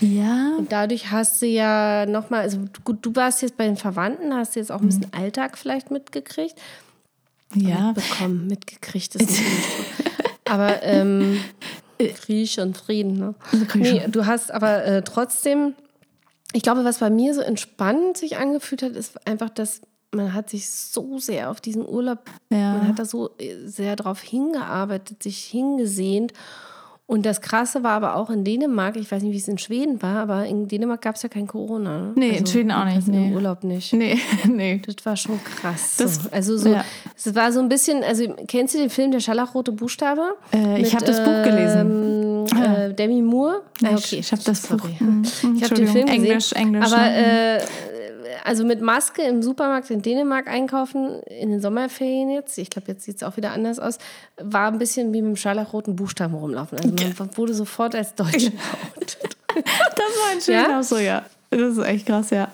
ja. 0.00 0.52
Und 0.56 0.70
dadurch 0.70 1.10
hast 1.10 1.42
du 1.42 1.46
ja 1.46 2.06
nochmal, 2.06 2.42
also 2.42 2.58
gut, 2.84 2.98
du 3.02 3.16
warst 3.16 3.42
jetzt 3.42 3.56
bei 3.56 3.66
den 3.66 3.76
Verwandten, 3.76 4.32
hast 4.32 4.54
du 4.54 4.60
jetzt 4.60 4.70
auch 4.70 4.80
ein 4.80 4.86
bisschen 4.86 5.12
Alltag 5.12 5.58
vielleicht 5.58 5.90
mitgekriegt. 5.90 6.54
Ja. 7.52 7.90
Bekommen, 7.94 8.46
mitgekriegt 8.46 9.16
ist 9.16 9.28
nicht 9.28 9.42
gut. 9.42 10.06
Aber 10.44 10.82
ähm, 10.84 11.40
Krieg 11.98 12.58
und 12.58 12.76
Frieden, 12.76 13.18
ne? 13.18 13.34
Nee, 13.74 14.02
du 14.08 14.26
hast 14.26 14.50
aber 14.52 14.84
äh, 14.84 15.02
trotzdem, 15.02 15.74
ich 16.52 16.62
glaube, 16.62 16.84
was 16.84 16.98
bei 16.98 17.10
mir 17.10 17.34
so 17.34 17.40
entspannend 17.40 18.16
sich 18.16 18.36
angefühlt 18.36 18.82
hat, 18.82 18.92
ist 18.92 19.26
einfach, 19.26 19.50
dass 19.50 19.80
man 20.10 20.32
hat 20.32 20.48
sich 20.48 20.70
so 20.70 21.18
sehr 21.18 21.50
auf 21.50 21.60
diesen 21.60 21.86
Urlaub, 21.86 22.20
Ja. 22.50 22.74
man 22.78 22.88
hat 22.88 22.98
da 22.98 23.04
so 23.04 23.30
äh, 23.38 23.66
sehr 23.66 23.94
drauf 23.96 24.20
hingearbeitet, 24.22 25.22
sich 25.22 25.38
hingesehnt. 25.44 26.32
Und 27.10 27.24
das 27.24 27.40
Krasse 27.40 27.82
war 27.82 27.92
aber 27.92 28.16
auch 28.16 28.28
in 28.28 28.44
Dänemark, 28.44 28.96
ich 28.96 29.10
weiß 29.10 29.22
nicht, 29.22 29.32
wie 29.32 29.38
es 29.38 29.48
in 29.48 29.56
Schweden 29.56 30.02
war, 30.02 30.16
aber 30.18 30.44
in 30.44 30.68
Dänemark 30.68 31.00
gab 31.00 31.14
es 31.16 31.22
ja 31.22 31.30
kein 31.30 31.46
Corona. 31.46 32.00
Ne? 32.08 32.12
Nee, 32.16 32.36
in 32.36 32.46
Schweden 32.46 32.70
auch 32.70 32.84
nicht, 32.84 32.96
jedenfalls 32.96 33.16
nee. 33.16 33.28
Im 33.28 33.34
Urlaub 33.34 33.64
nicht. 33.64 33.92
Nee, 33.94 34.18
nee. 34.46 34.82
Das 34.84 34.96
war 35.06 35.16
schon 35.16 35.40
krass. 35.42 35.96
Das- 35.96 36.16
so. 36.16 36.28
Also 36.30 36.58
so, 36.58 36.68
ja. 36.68 36.84
es 37.16 37.34
war 37.34 37.50
so 37.50 37.60
ein 37.60 37.70
bisschen, 37.70 38.04
also 38.04 38.24
kennst 38.46 38.74
du 38.74 38.78
den 38.78 38.90
Film 38.90 39.10
Der 39.10 39.20
Scharlachrote 39.20 39.72
Buchstabe? 39.72 40.34
Äh, 40.52 40.82
ich 40.82 40.94
habe 40.94 41.06
das 41.06 41.24
Buch 41.24 41.42
gelesen. 41.44 42.46
Ähm, 42.52 42.62
äh, 42.62 42.92
Demi 42.92 43.22
Moore. 43.22 43.62
Ah, 43.82 43.94
ich- 43.96 44.18
ich 44.18 44.30
hab 44.30 44.44
das 44.44 44.64
sorry. 44.64 44.76
Buch. 44.98 45.06
Mhm. 45.08 45.22
Ich 45.56 45.62
habe 45.64 45.74
den 45.76 45.88
Film 45.88 46.04
gesehen. 46.06 46.08
Englisch, 46.08 46.52
Englisch, 46.52 46.92
Aber 46.92 47.02
ne? 47.02 47.56
äh, 47.58 47.62
also 48.44 48.64
mit 48.64 48.80
Maske 48.80 49.22
im 49.22 49.42
Supermarkt 49.42 49.90
in 49.90 50.02
Dänemark 50.02 50.48
einkaufen, 50.48 51.20
in 51.22 51.50
den 51.50 51.60
Sommerferien 51.60 52.30
jetzt, 52.30 52.58
ich 52.58 52.70
glaube, 52.70 52.88
jetzt 52.88 53.04
sieht 53.04 53.16
es 53.16 53.22
auch 53.22 53.36
wieder 53.36 53.52
anders 53.52 53.78
aus, 53.78 53.98
war 54.36 54.68
ein 54.68 54.78
bisschen 54.78 55.12
wie 55.12 55.22
mit 55.22 55.30
dem 55.30 55.36
scharlachroten 55.36 55.96
Buchstaben 55.96 56.34
rumlaufen. 56.34 56.78
Also 56.78 56.94
man 57.18 57.36
wurde 57.36 57.54
sofort 57.54 57.94
als 57.94 58.14
Deutsch 58.14 58.50
verortet. 58.50 59.36
Das 59.58 59.64
war 59.66 60.30
ein 60.32 60.40
schöner 60.40 60.68
Ja? 60.68 60.82
so, 60.82 60.98
ja. 60.98 61.24
Das 61.50 61.78
ist 61.78 61.84
echt 61.84 62.06
krass, 62.06 62.30
ja. 62.30 62.48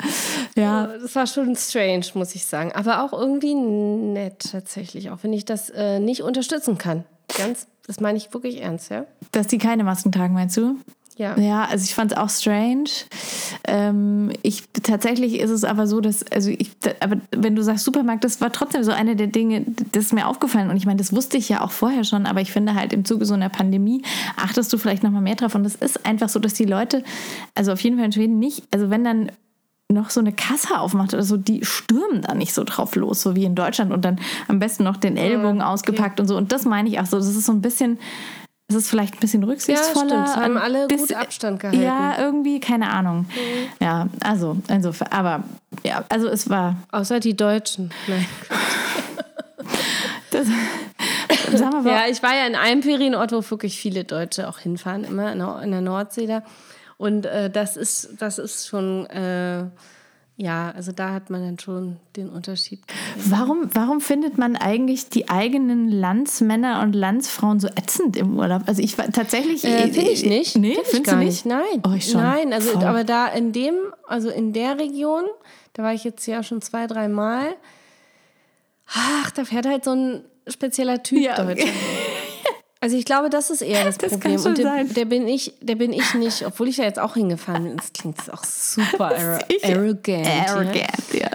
Ja, 0.55 0.87
Das 0.87 1.15
war 1.17 1.27
schon 1.27 1.55
strange, 1.57 2.07
muss 2.15 2.35
ich 2.35 2.47
sagen. 2.47 2.73
Aber 2.73 3.03
auch 3.03 3.13
irgendwie 3.13 3.55
nett 3.55 4.53
tatsächlich, 4.53 5.11
auch 5.11 5.19
wenn 5.23 5.33
ich 5.33 5.45
das 5.45 5.69
äh, 5.71 5.99
nicht 5.99 6.23
unterstützen 6.23 6.79
kann. 6.79 7.05
Ganz, 7.37 7.67
das 7.87 8.01
meine 8.01 8.17
ich 8.17 8.33
wirklich 8.33 8.63
ernst, 8.63 8.91
ja? 8.91 9.05
dass 9.33 9.49
die 9.49 9.59
keine 9.59 9.83
Masken 9.85 10.13
tragen, 10.13 10.33
meinst 10.33 10.57
du? 10.57 10.77
Ja. 11.17 11.39
Ja, 11.39 11.65
also 11.65 11.85
ich 11.85 11.95
fand 11.95 12.13
es 12.13 12.19
auch 12.19 12.29
strange. 12.29 12.91
Ähm, 13.67 14.33
ich 14.43 14.65
tatsächlich 14.83 15.39
ist 15.39 15.51
es 15.51 15.65
aber 15.65 15.87
so, 15.87 16.01
dass 16.01 16.25
also 16.33 16.51
ich, 16.51 16.73
aber 17.01 17.17
wenn 17.31 17.55
du 17.55 17.63
sagst 17.63 17.85
Supermarkt, 17.85 18.25
das 18.25 18.41
war 18.41 18.53
trotzdem 18.53 18.83
so 18.83 18.91
eine 18.91 19.15
der 19.15 19.29
Dinge, 19.29 19.65
das 19.93 20.07
ist 20.07 20.13
mir 20.13 20.27
aufgefallen 20.27 20.71
und 20.71 20.77
ich 20.77 20.87
meine, 20.87 20.99
das 20.99 21.13
wusste 21.13 21.37
ich 21.37 21.49
ja 21.49 21.61
auch 21.61 21.71
vorher 21.71 22.05
schon, 22.05 22.27
aber 22.27 22.41
ich 22.41 22.53
finde 22.53 22.75
halt 22.75 22.93
im 22.93 23.05
Zuge 23.05 23.27
so 23.27 23.35
einer 23.35 23.49
Pandemie 23.49 24.03
achtest 24.37 24.73
du 24.73 24.79
vielleicht 24.79 25.05
noch 25.05 25.11
mal 25.11 25.21
mehr 25.21 25.37
drauf 25.37 25.55
und 25.55 25.63
das 25.63 25.77
ist 25.77 26.05
einfach 26.05 26.29
so, 26.29 26.41
dass 26.41 26.55
die 26.55 26.65
Leute, 26.65 27.05
also 27.55 27.73
auf 27.73 27.81
jeden 27.81 27.97
Fall 27.97 28.07
in 28.07 28.13
Schweden 28.13 28.39
nicht, 28.39 28.65
also 28.73 28.91
wenn 28.91 29.05
dann 29.05 29.31
noch 29.89 30.11
so 30.11 30.21
eine 30.21 30.33
Kasse 30.33 30.81
aufmacht 30.81 31.15
oder 31.15 31.23
so, 31.23 31.37
die 31.37 31.65
stürmen 31.65 32.23
da 32.23 32.35
nicht 32.35 32.55
so 32.55 32.65
drauf 32.65 32.97
los, 32.97 33.23
so 33.23 33.37
wie 33.37 33.45
in 33.45 33.55
Deutschland 33.55 33.93
und 33.93 34.05
dann 34.05 34.19
am 34.49 34.59
besten 34.59 34.83
noch 34.83 34.97
den 34.97 35.17
Ellbogen 35.17 35.63
ausgepackt 35.63 36.21
und 36.21 36.27
so. 36.27 36.37
Und 36.37 36.53
das 36.53 36.65
meine 36.65 36.89
ich 36.89 36.99
auch 37.01 37.07
so. 37.07 37.19
Das 37.19 37.29
ist 37.29 37.45
so 37.45 37.53
ein 37.53 37.61
bisschen, 37.61 37.99
es 38.69 38.75
ist 38.77 38.89
vielleicht 38.89 39.15
ein 39.15 39.21
bisschen 39.21 39.45
rücksichtsvoller. 39.45 40.15
Ja, 40.15 40.27
stimmt. 40.27 40.45
Haben 40.45 40.57
alle 40.57 40.81
gut 40.89 40.89
bisschen- 40.89 41.17
Abstand 41.17 41.61
gehalten. 41.61 41.83
Ja, 41.83 42.19
irgendwie, 42.19 42.61
keine 42.61 42.91
Ahnung. 42.91 43.27
Ja, 43.81 44.09
also 44.23 44.57
insofern, 44.69 45.09
aber 45.13 45.45
ja, 45.85 46.05
also 46.09 46.29
es 46.29 46.49
war, 46.49 46.77
Außer 46.91 47.21
die 47.21 47.37
Deutschen. 47.37 47.93
Nein. 48.07 48.27
das, 50.31 50.47
sagen 51.59 51.73
wir 51.73 51.83
mal, 51.83 51.87
Ja, 51.93 52.03
ich 52.11 52.23
war 52.23 52.35
ja 52.35 52.47
in 52.47 52.55
einem 52.57 52.83
Ferienort, 52.83 53.33
wo 53.33 53.43
wirklich 53.51 53.79
viele 53.79 54.05
Deutsche 54.05 54.49
auch 54.49 54.59
hinfahren, 54.59 55.05
immer 55.05 55.33
in 55.33 55.39
der, 55.39 55.61
in 55.63 55.71
der 55.71 55.81
Nordsee 55.81 56.27
da. 56.27 56.43
Und 56.97 57.27
äh, 57.27 57.51
das 57.51 57.77
ist, 57.77 58.15
das 58.21 58.39
ist 58.39 58.67
schon, 58.69 59.07
äh, 59.07 59.65
ja, 60.37 60.73
also 60.73 60.91
da 60.91 61.13
hat 61.13 61.31
man 61.31 61.43
dann 61.43 61.59
schon 61.61 61.97
den 62.17 62.29
Unterschied. 62.29 62.81
gesehen. 62.89 63.31
Warum, 63.31 63.69
warum 63.73 64.01
findet 64.01 64.37
man 64.37 64.57
eigentlich 64.57 65.09
die 65.09 65.29
eigenen 65.29 65.89
Landsmänner 65.89 66.83
und 66.83 66.93
Landsfrauen 66.93 67.61
so 67.61 67.69
ätzend 67.69 68.17
im 68.17 68.37
Urlaub? 68.37 68.63
Also 68.67 68.83
ich 68.83 68.99
war 68.99 69.11
tatsächlich. 69.13 69.65
Äh, 69.65 69.93
Finde 69.93 70.11
ich 70.11 70.25
nicht. 70.25 70.57
Nee, 70.57 70.75
Find 70.75 70.87
ich 70.87 70.91
findest 70.91 71.13
du 71.13 71.17
nicht. 71.17 71.47
Nein. 71.47 71.83
Oh, 71.87 71.93
ich 71.95 72.11
schon. 72.11 72.21
Nein, 72.21 72.53
also 72.53 72.71
Voll. 72.71 72.85
aber 72.85 73.05
da 73.05 73.29
in 73.29 73.53
dem, 73.53 73.75
also 74.09 74.29
in 74.29 74.53
der 74.53 74.79
Region, 74.79 75.25
da 75.75 75.85
war 75.85 75.95
ich 75.95 76.03
jetzt 76.03 76.27
ja 76.27 76.43
schon 76.43 76.61
zwei, 76.61 76.89
drei 76.89 77.07
Mal. 77.07 77.55
Ach, 78.93 79.31
da 79.31 79.45
fährt 79.45 79.67
halt 79.67 79.85
so 79.85 79.93
ein 79.93 80.25
spezieller 80.49 81.03
Typ 81.03 81.23
Ja, 81.23 81.43
okay. 81.49 81.69
Also 82.85 82.99
ich 82.99 83.07
glaube, 83.07 83.31
das 83.31 83.49
ist 83.49 83.63
eher 83.63 83.83
das, 83.85 83.97
Das 83.99 84.13
Problem. 84.13 84.39
Und 84.45 84.59
der, 84.59 84.85
der 84.85 85.05
bin 85.07 85.27
ich, 85.27 85.55
der 85.63 85.75
bin 85.77 85.91
ich 85.95 86.13
nicht, 86.13 86.45
obwohl 86.45 86.69
ich 86.69 86.77
da 86.77 86.83
jetzt 86.83 86.99
auch 86.99 87.15
hingefahren 87.15 87.65
bin. 87.65 87.77
Das 87.79 87.91
klingt 87.95 88.19
auch 88.31 88.45
super 88.45 89.07
ar 89.17 89.39
Ich- 89.49 89.65
arrogant. 89.65 90.27
Ja? 90.27 90.45
Arrogant, 90.55 91.15
ja. 91.15 91.31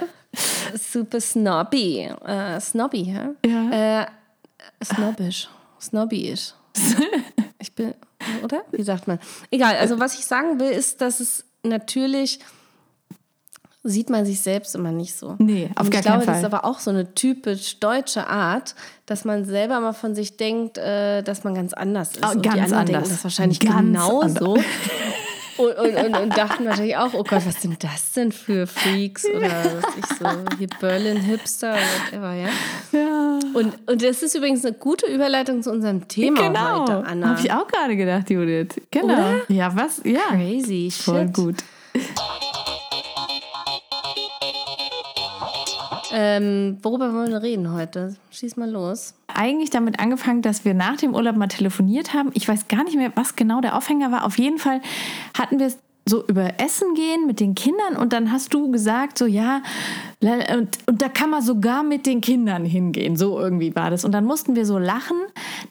Super 0.78 1.20
snobby. 1.20 2.08
Äh, 2.24 2.60
snobby, 2.60 3.02
ja? 3.02 3.30
Ja. 3.44 4.02
Äh, 4.02 4.06
snobbisch. 4.84 5.48
Snobbyisch. 5.80 6.54
Ich 7.62 7.74
bin, 7.74 7.92
oder? 8.42 8.62
Wie 8.70 8.82
sagt 8.82 9.06
man? 9.06 9.18
Egal, 9.50 9.76
also 9.76 9.98
was 10.00 10.14
ich 10.18 10.24
sagen 10.24 10.58
will, 10.60 10.70
ist, 10.70 11.00
dass 11.02 11.20
es 11.20 11.44
natürlich 11.62 12.38
sieht 13.82 14.10
man 14.10 14.26
sich 14.26 14.40
selbst 14.42 14.74
immer 14.74 14.92
nicht 14.92 15.14
so. 15.16 15.36
Nee, 15.38 15.70
auf 15.74 15.86
Und 15.86 15.90
gar 15.90 16.00
ich 16.00 16.06
glaube, 16.06 16.18
keinen 16.18 16.26
das 16.26 16.36
ist 16.36 16.42
Fall. 16.50 16.54
aber 16.60 16.64
auch 16.64 16.78
so 16.80 16.90
eine 16.90 17.14
typisch 17.14 17.80
deutsche 17.80 18.26
Art, 18.26 18.74
dass 19.06 19.24
man 19.24 19.44
selber 19.46 19.80
mal 19.80 19.94
von 19.94 20.14
sich 20.14 20.36
denkt, 20.36 20.76
äh, 20.78 21.22
dass 21.22 21.44
man 21.44 21.54
ganz 21.54 21.72
anders 21.72 22.12
ist. 22.12 22.24
Oh, 22.26 22.30
und 22.32 22.44
die 22.44 22.48
ganz 22.48 22.60
anderen 22.64 22.86
denken 22.86 22.94
anders. 22.96 23.08
das 23.10 23.24
wahrscheinlich 23.24 23.58
Ganz 23.60 23.76
genauso. 23.76 24.20
anders. 24.20 24.64
Und, 25.56 25.76
und, 25.76 25.94
und, 25.94 26.16
und 26.16 26.36
dachten 26.38 26.64
wahrscheinlich 26.64 26.96
auch, 26.96 27.12
oh 27.12 27.22
Gott, 27.22 27.44
was 27.46 27.60
sind 27.60 27.84
das 27.84 28.12
denn 28.12 28.32
für 28.32 28.66
Freaks 28.66 29.26
oder 29.26 29.48
was 29.50 29.84
ich 29.98 30.06
so, 30.18 30.26
hier 30.58 30.68
Berlin 30.80 31.18
Hipster, 31.20 31.74
whatever, 31.74 32.32
ja. 32.34 32.48
Ja. 32.92 33.38
Und, 33.52 33.76
und 33.86 34.02
das 34.02 34.22
ist 34.22 34.34
übrigens 34.34 34.64
eine 34.64 34.74
gute 34.74 35.04
Überleitung 35.06 35.62
zu 35.62 35.70
unserem 35.70 36.08
Thema 36.08 36.48
Genau. 36.48 36.80
heute, 36.82 37.04
Anna. 37.06 37.28
Habe 37.30 37.40
ich 37.40 37.52
auch 37.52 37.66
gerade 37.66 37.94
gedacht, 37.96 38.30
Judith. 38.30 38.80
Genau. 38.90 39.12
Oder? 39.12 39.40
Ja, 39.48 39.74
was? 39.76 40.00
Ja. 40.04 40.20
Crazy, 40.30 40.90
Voll 40.90 41.26
shit. 41.26 41.34
gut. 41.34 41.56
Ähm, 46.12 46.78
worüber 46.82 47.12
wollen 47.14 47.30
wir 47.30 47.42
reden 47.42 47.72
heute? 47.72 48.16
Schieß 48.30 48.56
mal 48.56 48.70
los. 48.70 49.14
Eigentlich 49.28 49.70
damit 49.70 50.00
angefangen, 50.00 50.42
dass 50.42 50.64
wir 50.64 50.74
nach 50.74 50.96
dem 50.96 51.14
Urlaub 51.14 51.36
mal 51.36 51.46
telefoniert 51.46 52.14
haben. 52.14 52.30
Ich 52.34 52.48
weiß 52.48 52.68
gar 52.68 52.84
nicht 52.84 52.96
mehr, 52.96 53.12
was 53.14 53.36
genau 53.36 53.60
der 53.60 53.76
Aufhänger 53.76 54.10
war. 54.10 54.24
Auf 54.24 54.38
jeden 54.38 54.58
Fall 54.58 54.80
hatten 55.38 55.58
wir 55.58 55.68
es 55.68 55.78
so 56.06 56.24
über 56.26 56.58
Essen 56.58 56.94
gehen 56.94 57.26
mit 57.26 57.40
den 57.40 57.54
Kindern 57.54 57.96
und 57.96 58.12
dann 58.12 58.32
hast 58.32 58.52
du 58.52 58.70
gesagt, 58.70 59.18
so 59.18 59.26
ja, 59.26 59.62
und, 60.22 60.78
und 60.86 61.00
da 61.00 61.08
kann 61.08 61.30
man 61.30 61.42
sogar 61.42 61.82
mit 61.82 62.04
den 62.04 62.20
Kindern 62.20 62.66
hingehen. 62.66 63.16
So 63.16 63.40
irgendwie 63.40 63.74
war 63.74 63.90
das. 63.90 64.04
Und 64.04 64.12
dann 64.12 64.24
mussten 64.26 64.54
wir 64.54 64.66
so 64.66 64.76
lachen, 64.78 65.16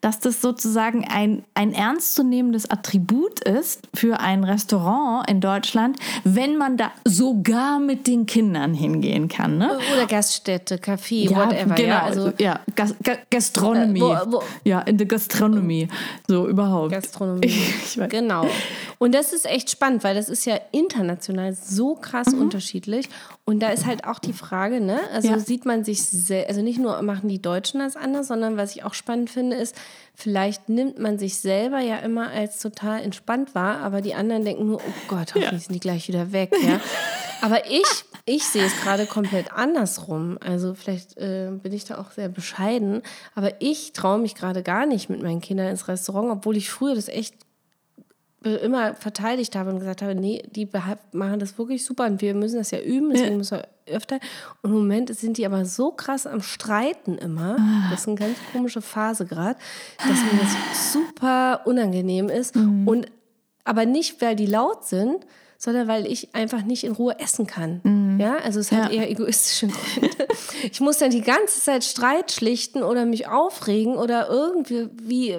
dass 0.01 0.19
das 0.19 0.41
sozusagen 0.41 1.05
ein, 1.07 1.43
ein 1.53 1.71
ernstzunehmendes 1.71 2.69
Attribut 2.71 3.41
ist 3.41 3.87
für 3.93 4.19
ein 4.19 4.43
Restaurant 4.43 5.29
in 5.29 5.39
Deutschland, 5.39 5.97
wenn 6.23 6.57
man 6.57 6.77
da 6.77 6.91
sogar 7.05 7.79
mit 7.79 8.07
den 8.07 8.25
Kindern 8.25 8.73
hingehen 8.73 9.27
kann. 9.27 9.59
Ne? 9.59 9.77
Oder 9.95 10.07
Gaststätte, 10.07 10.77
Café, 10.77 11.29
whatever. 11.29 11.75
Genau, 11.75 11.87
ja, 11.89 12.01
also, 12.03 12.31
ja, 12.39 12.59
Gas 12.75 12.95
Ga 13.03 13.17
Gastronomie. 13.29 13.99
Äh, 13.99 14.03
wo- 14.25 14.31
wo- 14.39 14.43
ja, 14.63 14.79
in 14.81 14.97
der 14.97 15.05
Gastronomie. 15.05 15.87
So 16.27 16.47
überhaupt. 16.47 16.91
Gastronomie. 16.91 17.47
Ich 17.85 17.97
weiß. 17.99 18.09
Genau. 18.09 18.45
Und 18.97 19.13
das 19.15 19.31
ist 19.33 19.45
echt 19.45 19.69
spannend, 19.69 20.03
weil 20.03 20.15
das 20.15 20.27
ist 20.29 20.45
ja 20.45 20.59
international 20.71 21.53
so 21.53 21.95
krass 21.95 22.27
Mhm. 22.33 22.41
unterschiedlich. 22.41 23.09
Und 23.45 23.61
da 23.61 23.69
ist 23.69 23.85
halt 23.85 24.05
auch 24.05 24.19
die 24.19 24.33
Frage, 24.39 24.81
ne? 24.81 24.99
Also 25.13 25.27
Ja. 25.29 25.39
sieht 25.39 25.65
man 25.65 25.83
sich, 25.83 26.01
sel- 26.03 26.45
also 26.47 26.61
nicht 26.61 26.79
nur 26.79 26.99
machen 27.03 27.29
die 27.29 27.41
Deutschen 27.41 27.79
das 27.81 27.95
anders, 27.95 28.27
sondern 28.27 28.57
was 28.57 28.75
ich 28.75 28.83
auch 28.83 28.93
spannend 28.95 29.29
finde, 29.29 29.55
ist, 29.57 29.75
vielleicht 30.15 30.67
nimmt 30.69 30.97
man 30.97 31.19
sich 31.19 31.37
selber 31.37 31.79
ja 31.79 31.97
immer 31.97 32.31
als 32.31 32.57
total 32.59 33.01
entspannt 33.03 33.53
wahr, 33.53 33.77
aber 33.81 34.01
die 34.01 34.15
anderen 34.15 34.43
denken 34.45 34.65
nur, 34.65 34.77
oh 34.77 34.93
Gott, 35.07 35.35
hoffentlich 35.35 35.63
sind 35.65 35.75
die 35.75 35.79
gleich 35.79 36.07
wieder 36.07 36.31
weg, 36.31 36.51
ja. 36.65 36.79
Aber 37.41 37.67
ich, 37.67 37.85
ich 38.25 38.43
sehe 38.43 38.65
es 38.65 38.75
gerade 38.81 39.05
komplett 39.05 39.53
andersrum. 39.53 40.37
Also 40.41 40.73
vielleicht 40.73 41.15
äh, 41.17 41.49
bin 41.51 41.71
ich 41.71 41.85
da 41.85 41.97
auch 41.97 42.11
sehr 42.11 42.27
bescheiden, 42.27 43.01
aber 43.33 43.53
ich 43.61 43.93
traue 43.93 44.19
mich 44.19 44.35
gerade 44.35 44.61
gar 44.61 44.85
nicht 44.85 45.09
mit 45.09 45.21
meinen 45.21 45.39
Kindern 45.39 45.67
ins 45.67 45.87
Restaurant, 45.87 46.29
obwohl 46.31 46.57
ich 46.57 46.69
früher 46.69 46.95
das 46.95 47.07
echt 47.07 47.33
immer 48.43 48.95
verteidigt 48.95 49.55
habe 49.55 49.69
und 49.71 49.79
gesagt 49.79 50.01
habe, 50.01 50.15
nee, 50.15 50.41
die 50.55 50.67
machen 51.11 51.39
das 51.39 51.57
wirklich 51.57 51.83
super 51.83 52.05
und 52.05 52.21
wir 52.21 52.33
müssen 52.33 52.57
das 52.57 52.71
ja 52.71 52.79
üben, 52.79 53.09
deswegen 53.11 53.37
müssen 53.37 53.57
wir 53.57 53.67
öfter. 53.93 54.19
Und 54.61 54.69
im 54.71 54.77
Moment 54.77 55.13
sind 55.15 55.37
die 55.37 55.45
aber 55.45 55.65
so 55.65 55.91
krass 55.91 56.25
am 56.25 56.41
Streiten 56.41 57.17
immer, 57.17 57.57
das 57.91 58.01
ist 58.01 58.07
eine 58.07 58.15
ganz 58.15 58.37
komische 58.53 58.81
Phase 58.81 59.25
gerade, 59.25 59.59
dass 59.97 60.07
mir 60.19 60.39
das 60.41 60.93
super 60.93 61.61
unangenehm 61.65 62.29
ist 62.29 62.55
und 62.55 63.07
aber 63.65 63.85
nicht, 63.85 64.21
weil 64.21 64.35
die 64.35 64.45
laut 64.45 64.85
sind, 64.85 65.25
sondern 65.57 65.89
weil 65.89 66.07
ich 66.07 66.33
einfach 66.33 66.63
nicht 66.63 66.85
in 66.85 66.93
Ruhe 66.93 67.19
essen 67.19 67.45
kann. 67.45 68.17
Ja, 68.17 68.37
also 68.37 68.61
es 68.61 68.71
hat 68.71 68.93
Ja. 68.93 69.01
eher 69.01 69.11
egoistische 69.11 69.67
Gründe. 69.67 70.15
Ich 70.71 70.79
muss 70.79 70.97
dann 70.99 71.09
die 71.09 71.21
ganze 71.21 71.59
Zeit 71.61 71.83
Streit 71.83 72.31
schlichten 72.31 72.81
oder 72.83 73.05
mich 73.05 73.27
aufregen 73.27 73.97
oder 73.97 74.29
irgendwie 74.29 75.37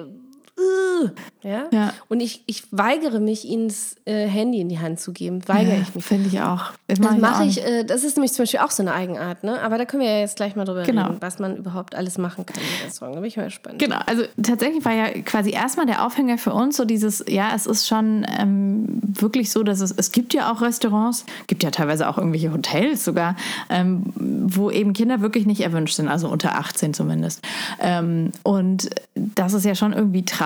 ja? 1.43 1.63
Ja. 1.71 1.93
Und 2.09 2.19
ich, 2.19 2.43
ich 2.45 2.63
weigere 2.71 3.19
mich, 3.19 3.45
ihnen 3.45 3.69
das 3.69 3.95
äh, 4.05 4.27
Handy 4.27 4.61
in 4.61 4.69
die 4.69 4.79
Hand 4.79 4.99
zu 4.99 5.11
geben. 5.13 5.47
Weigere 5.47 5.77
ich 5.81 5.95
mich. 5.95 6.05
Finde 6.05 6.27
ich 6.27 6.39
auch. 6.41 6.71
Das 6.87 6.99
mache 6.99 7.17
ich, 7.17 7.23
auch 7.23 7.63
ich, 7.63 7.65
äh, 7.65 7.83
das 7.83 8.03
ist 8.03 8.17
nämlich 8.17 8.33
zum 8.33 8.43
Beispiel 8.43 8.59
auch 8.59 8.69
so 8.71 8.83
eine 8.83 8.93
Eigenart, 8.93 9.43
ne? 9.43 9.59
Aber 9.61 9.77
da 9.77 9.85
können 9.85 10.03
wir 10.03 10.09
ja 10.11 10.19
jetzt 10.19 10.35
gleich 10.35 10.55
mal 10.55 10.65
drüber 10.65 10.83
Genau. 10.83 11.07
reden, 11.07 11.17
was 11.19 11.39
man 11.39 11.57
überhaupt 11.57 11.95
alles 11.95 12.17
machen 12.17 12.45
kann 12.45 12.57
im 12.61 12.85
Restaurant. 12.85 13.15
Da 13.15 13.19
bin 13.21 13.27
ich 13.27 13.37
mal 13.37 13.45
gespannt. 13.45 13.79
Genau, 13.79 13.97
also 14.05 14.23
tatsächlich 14.41 14.85
war 14.85 14.93
ja 14.93 15.07
quasi 15.23 15.51
erstmal 15.51 15.85
der 15.87 16.05
Aufhänger 16.05 16.37
für 16.37 16.53
uns 16.53 16.77
so 16.77 16.85
dieses, 16.85 17.23
ja, 17.27 17.51
es 17.55 17.65
ist 17.65 17.87
schon 17.87 18.25
ähm, 18.39 18.99
wirklich 19.01 19.51
so, 19.51 19.63
dass 19.63 19.79
es, 19.79 19.91
es 19.91 20.11
gibt 20.11 20.33
ja 20.33 20.51
auch 20.51 20.61
Restaurants, 20.61 21.25
gibt 21.47 21.63
ja 21.63 21.71
teilweise 21.71 22.07
auch 22.07 22.17
irgendwelche 22.17 22.53
Hotels 22.53 23.03
sogar, 23.03 23.35
ähm, 23.69 24.03
wo 24.15 24.69
eben 24.69 24.93
Kinder 24.93 25.21
wirklich 25.21 25.45
nicht 25.45 25.61
erwünscht 25.61 25.95
sind, 25.95 26.07
also 26.07 26.27
unter 26.27 26.55
18 26.57 26.93
zumindest. 26.93 27.41
Ähm, 27.79 28.31
und 28.43 28.89
das 29.15 29.53
ist 29.53 29.65
ja 29.65 29.73
schon 29.75 29.93
irgendwie 29.93 30.23
traurig 30.23 30.40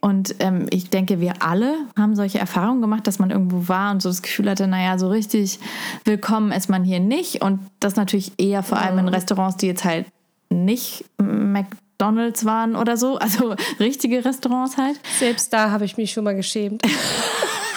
und 0.00 0.34
ähm, 0.40 0.66
ich 0.70 0.90
denke, 0.90 1.20
wir 1.20 1.42
alle 1.42 1.76
haben 1.96 2.16
solche 2.16 2.38
Erfahrungen 2.38 2.80
gemacht, 2.80 3.06
dass 3.06 3.18
man 3.18 3.30
irgendwo 3.30 3.68
war 3.68 3.92
und 3.92 4.02
so 4.02 4.08
das 4.08 4.22
Gefühl 4.22 4.50
hatte, 4.50 4.66
naja, 4.66 4.98
so 4.98 5.08
richtig 5.08 5.60
willkommen 6.04 6.50
ist 6.50 6.68
man 6.68 6.82
hier 6.82 6.98
nicht 6.98 7.42
und 7.42 7.60
das 7.78 7.94
natürlich 7.94 8.32
eher 8.38 8.62
vor 8.62 8.78
allem 8.78 8.98
in 8.98 9.08
Restaurants, 9.08 9.56
die 9.56 9.66
jetzt 9.66 9.84
halt 9.84 10.06
nicht 10.50 11.04
McDonalds 11.18 12.44
waren 12.44 12.74
oder 12.74 12.96
so, 12.96 13.18
also 13.18 13.54
richtige 13.80 14.24
Restaurants 14.24 14.76
halt. 14.76 14.98
Selbst 15.18 15.52
da 15.52 15.70
habe 15.70 15.84
ich 15.84 15.96
mich 15.96 16.12
schon 16.12 16.24
mal 16.24 16.34
geschämt. 16.34 16.82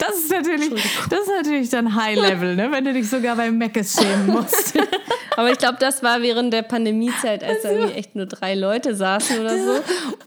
Das 0.00 0.16
ist 0.16 0.30
natürlich, 0.30 0.70
das 1.10 1.20
ist 1.20 1.28
natürlich 1.28 1.68
dann 1.70 1.94
High 1.94 2.16
Level, 2.16 2.56
ne? 2.56 2.70
wenn 2.72 2.84
du 2.84 2.92
dich 2.92 3.08
sogar 3.08 3.36
bei 3.36 3.50
Mc's 3.50 4.00
schämen 4.00 4.26
musst. 4.28 4.74
Aber 5.36 5.50
ich 5.52 5.58
glaube, 5.58 5.76
das 5.78 6.02
war 6.02 6.20
während 6.22 6.52
der 6.52 6.62
Pandemiezeit, 6.62 7.44
als 7.44 7.62
da 7.62 7.70
irgendwie 7.70 7.94
echt 7.94 8.16
nur 8.16 8.26
drei 8.26 8.54
Leute 8.54 8.94
saßen 8.94 9.38
oder 9.40 9.56
so 9.56 9.80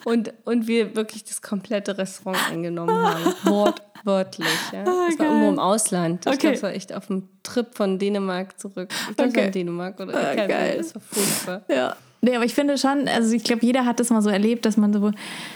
und, 0.05 0.33
und 0.45 0.67
wir 0.67 0.95
wirklich 0.95 1.23
das 1.25 1.41
komplette 1.41 1.97
Restaurant 1.97 2.39
eingenommen 2.51 2.95
haben. 3.05 3.33
Wortwörtlich. 3.43 4.47
Ja. 4.71 4.83
Das 4.83 5.19
war 5.19 5.25
irgendwo 5.25 5.49
im 5.49 5.59
Ausland. 5.59 6.25
Ich 6.25 6.31
Okay. 6.31 6.37
glaube, 6.39 6.55
es 6.55 6.63
war 6.63 6.71
echt 6.73 6.93
auf 6.93 7.07
dem 7.07 7.29
Trip 7.43 7.67
von 7.75 7.99
Dänemark 7.99 8.59
zurück. 8.59 8.89
Ich 9.09 9.15
glaube, 9.15 9.29
es 9.29 9.35
war 9.35 9.41
Okay. 9.41 9.45
in 9.47 9.51
Dänemark 9.51 9.99
oder 9.99 10.13
Ah, 10.15 10.35
geil. 10.47 10.77
Das 10.77 10.95
war 10.95 11.01
furchtbar. 11.01 11.61
Ja. 11.67 11.95
Nee, 12.23 12.37
aber 12.37 12.45
ich 12.45 12.55
finde 12.55 12.77
schon, 12.77 13.09
also 13.09 13.35
ich 13.35 13.43
glaube, 13.43 13.65
jeder 13.65 13.85
hat 13.85 13.99
das 13.99 14.09
mal 14.09 14.21
so 14.21 14.29
erlebt, 14.29 14.65
dass 14.65 14.77
man 14.77 14.93
so 14.93 15.11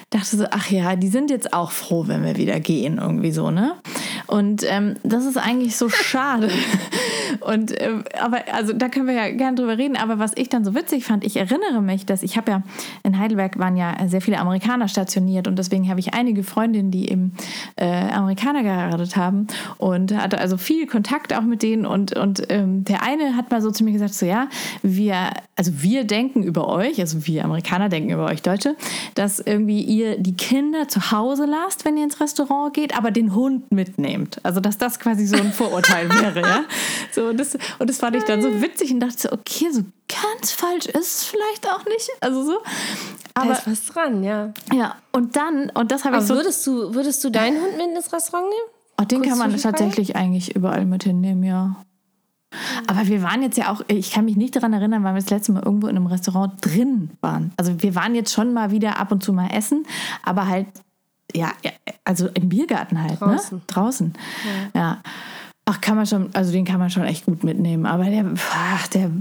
dachte 0.09 0.35
so, 0.35 0.45
ach 0.51 0.69
ja, 0.69 0.97
die 0.97 1.07
sind 1.07 1.29
jetzt 1.29 1.53
auch 1.53 1.71
froh, 1.71 2.07
wenn 2.07 2.25
wir 2.25 2.35
wieder 2.35 2.59
gehen, 2.59 2.97
irgendwie 2.97 3.31
so, 3.31 3.51
ne? 3.51 3.75
Und 4.27 4.65
ähm, 4.69 4.95
das 5.03 5.25
ist 5.25 5.37
eigentlich 5.37 5.77
so 5.77 5.87
schade. 5.87 6.49
Und 7.41 7.73
ähm, 7.81 8.03
aber 8.21 8.39
also 8.53 8.73
da 8.73 8.89
können 8.89 9.07
wir 9.07 9.13
ja 9.13 9.29
gerne 9.29 9.55
drüber 9.55 9.77
reden. 9.77 9.95
Aber 9.95 10.19
was 10.19 10.31
ich 10.35 10.49
dann 10.49 10.65
so 10.65 10.75
witzig 10.75 11.05
fand, 11.05 11.23
ich 11.23 11.37
erinnere 11.37 11.81
mich, 11.81 12.05
dass 12.05 12.23
ich 12.23 12.37
habe 12.37 12.51
ja 12.51 12.63
in 13.03 13.17
Heidelberg 13.17 13.57
waren 13.59 13.77
ja 13.77 13.95
sehr 14.07 14.21
viele 14.21 14.39
Amerikaner 14.39 14.87
stationiert 14.87 15.47
und 15.47 15.57
deswegen 15.57 15.89
habe 15.89 15.99
ich 15.99 16.13
einige 16.13 16.43
Freundinnen, 16.43 16.91
die 16.91 17.09
eben 17.09 17.33
äh, 17.75 17.85
Amerikaner 17.85 18.63
geheiratet 18.63 19.15
haben 19.15 19.47
und 19.77 20.15
hatte 20.15 20.39
also 20.39 20.57
viel 20.57 20.87
Kontakt 20.87 21.33
auch 21.33 21.41
mit 21.41 21.63
denen 21.63 21.85
und 21.85 22.15
und 22.17 22.43
ähm, 22.49 22.83
der 22.83 23.03
eine 23.03 23.35
hat 23.35 23.51
mal 23.51 23.61
so 23.61 23.71
zu 23.71 23.83
mir 23.83 23.91
gesagt 23.91 24.13
so 24.13 24.25
ja 24.25 24.47
wir 24.81 25.31
also 25.55 25.71
wir 25.81 26.03
denken 26.03 26.43
über 26.43 26.56
euch 26.65 26.99
also 26.99 27.25
wir 27.27 27.43
Amerikaner 27.43 27.89
denken 27.89 28.11
über 28.11 28.25
euch 28.25 28.41
Deutsche 28.41 28.75
dass 29.15 29.39
irgendwie 29.39 29.81
ihr 29.81 30.17
die 30.17 30.35
Kinder 30.35 30.87
zu 30.87 31.11
Hause 31.11 31.45
lasst 31.45 31.85
wenn 31.85 31.97
ihr 31.97 32.03
ins 32.03 32.19
Restaurant 32.19 32.73
geht 32.73 32.97
aber 32.97 33.11
den 33.11 33.35
Hund 33.35 33.71
mitnehmt 33.71 34.39
also 34.43 34.59
dass 34.59 34.77
das 34.77 34.99
quasi 34.99 35.25
so 35.25 35.35
ein 35.35 35.51
Vorurteil 35.51 36.09
wäre 36.21 36.41
ja 36.41 36.63
so 37.11 37.25
und 37.25 37.37
das 37.37 37.57
und 37.79 37.89
das 37.89 37.97
fand 37.97 38.15
ich 38.15 38.23
dann 38.23 38.41
so 38.41 38.61
witzig 38.61 38.91
und 38.91 39.01
dachte 39.01 39.17
so 39.17 39.31
okay 39.31 39.69
so 39.71 39.83
ganz 40.07 40.51
falsch 40.51 40.85
ist 40.85 40.95
es 40.95 41.23
vielleicht 41.25 41.67
auch 41.69 41.85
nicht 41.85 42.09
also 42.21 42.43
so 42.43 42.57
Da 43.33 43.41
aber 43.43 43.51
ist 43.51 43.67
was 43.67 43.85
dran, 43.85 44.23
ja. 44.23 44.53
ja 44.73 44.95
und 45.11 45.35
dann 45.35 45.69
und 45.71 45.91
das 45.91 46.05
habe 46.05 46.17
ich 46.17 46.23
so 46.23 46.35
würdest 46.35 46.65
du, 46.65 46.93
würdest 46.93 47.23
du 47.23 47.29
deinen 47.29 47.61
Hund 47.61 47.77
mit 47.77 47.87
ins 47.95 48.13
Restaurant 48.13 48.49
nehmen? 48.49 48.77
Oh, 48.99 49.05
den 49.05 49.19
Kurz 49.19 49.29
kann 49.29 49.37
man 49.37 49.57
tatsächlich 49.57 50.15
eigentlich 50.15 50.55
überall 50.55 50.85
mit 50.85 51.03
hinnehmen, 51.03 51.43
ja. 51.43 51.75
Aber 52.87 53.07
wir 53.07 53.21
waren 53.21 53.41
jetzt 53.41 53.57
ja 53.57 53.71
auch, 53.71 53.81
ich 53.87 54.11
kann 54.11 54.25
mich 54.25 54.37
nicht 54.37 54.55
daran 54.55 54.73
erinnern, 54.73 55.03
weil 55.03 55.13
wir 55.13 55.21
das 55.21 55.29
letzte 55.29 55.51
Mal 55.51 55.63
irgendwo 55.63 55.87
in 55.87 55.97
einem 55.97 56.07
Restaurant 56.07 56.53
drin 56.61 57.11
waren. 57.21 57.51
Also 57.57 57.81
wir 57.81 57.95
waren 57.95 58.15
jetzt 58.15 58.33
schon 58.33 58.53
mal 58.53 58.71
wieder 58.71 58.99
ab 58.99 59.11
und 59.11 59.23
zu 59.23 59.33
mal 59.33 59.49
essen, 59.49 59.85
aber 60.23 60.47
halt, 60.47 60.67
ja, 61.35 61.51
ja, 61.63 61.71
also 62.05 62.29
im 62.33 62.47
Biergarten 62.49 63.01
halt, 63.01 63.19
Draußen. 63.19 63.57
ne? 63.57 63.63
Draußen. 63.67 64.13
Ja. 64.73 65.01
Ach, 65.69 65.81
kann 65.81 65.97
man 65.97 66.05
schon, 66.05 66.29
also 66.33 66.53
den 66.53 66.63
kann 66.63 66.79
man 66.79 66.89
schon 66.89 67.03
echt 67.03 67.25
gut 67.25 67.43
mitnehmen. 67.43 67.85
Aber 67.85 68.05
der, 68.05 68.23
ach, 68.53 68.87
der, 68.87 69.11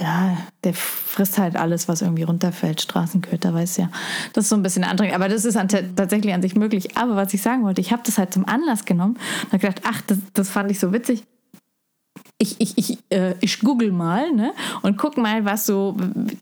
ja, 0.00 0.36
der 0.62 0.72
frisst 0.72 1.38
halt 1.38 1.56
alles, 1.56 1.88
was 1.88 2.02
irgendwie 2.02 2.22
runterfällt. 2.22 2.80
Straßenköter, 2.80 3.52
weiß 3.52 3.78
ja. 3.78 3.90
Das 4.32 4.44
ist 4.44 4.50
so 4.50 4.54
ein 4.54 4.62
bisschen 4.62 4.84
anstrengend. 4.84 5.16
Aber 5.16 5.28
das 5.28 5.44
ist 5.44 5.56
an, 5.56 5.66
tatsächlich 5.66 6.32
an 6.32 6.40
sich 6.40 6.54
möglich. 6.54 6.96
Aber 6.96 7.16
was 7.16 7.34
ich 7.34 7.42
sagen 7.42 7.64
wollte, 7.64 7.80
ich 7.80 7.90
habe 7.90 8.04
das 8.06 8.16
halt 8.16 8.32
zum 8.32 8.46
Anlass 8.46 8.84
genommen 8.84 9.18
und 9.46 9.52
habe 9.52 9.58
gedacht, 9.58 9.82
ach, 9.84 10.00
das, 10.02 10.18
das 10.34 10.48
fand 10.48 10.70
ich 10.70 10.78
so 10.78 10.92
witzig 10.92 11.24
ich, 12.40 12.54
ich, 12.60 12.78
ich, 12.78 12.98
äh, 13.10 13.34
ich 13.40 13.58
google 13.58 13.90
mal 13.90 14.32
ne, 14.32 14.52
und 14.82 14.96
guck 14.96 15.16
mal, 15.16 15.44
was 15.44 15.66
so, 15.66 15.96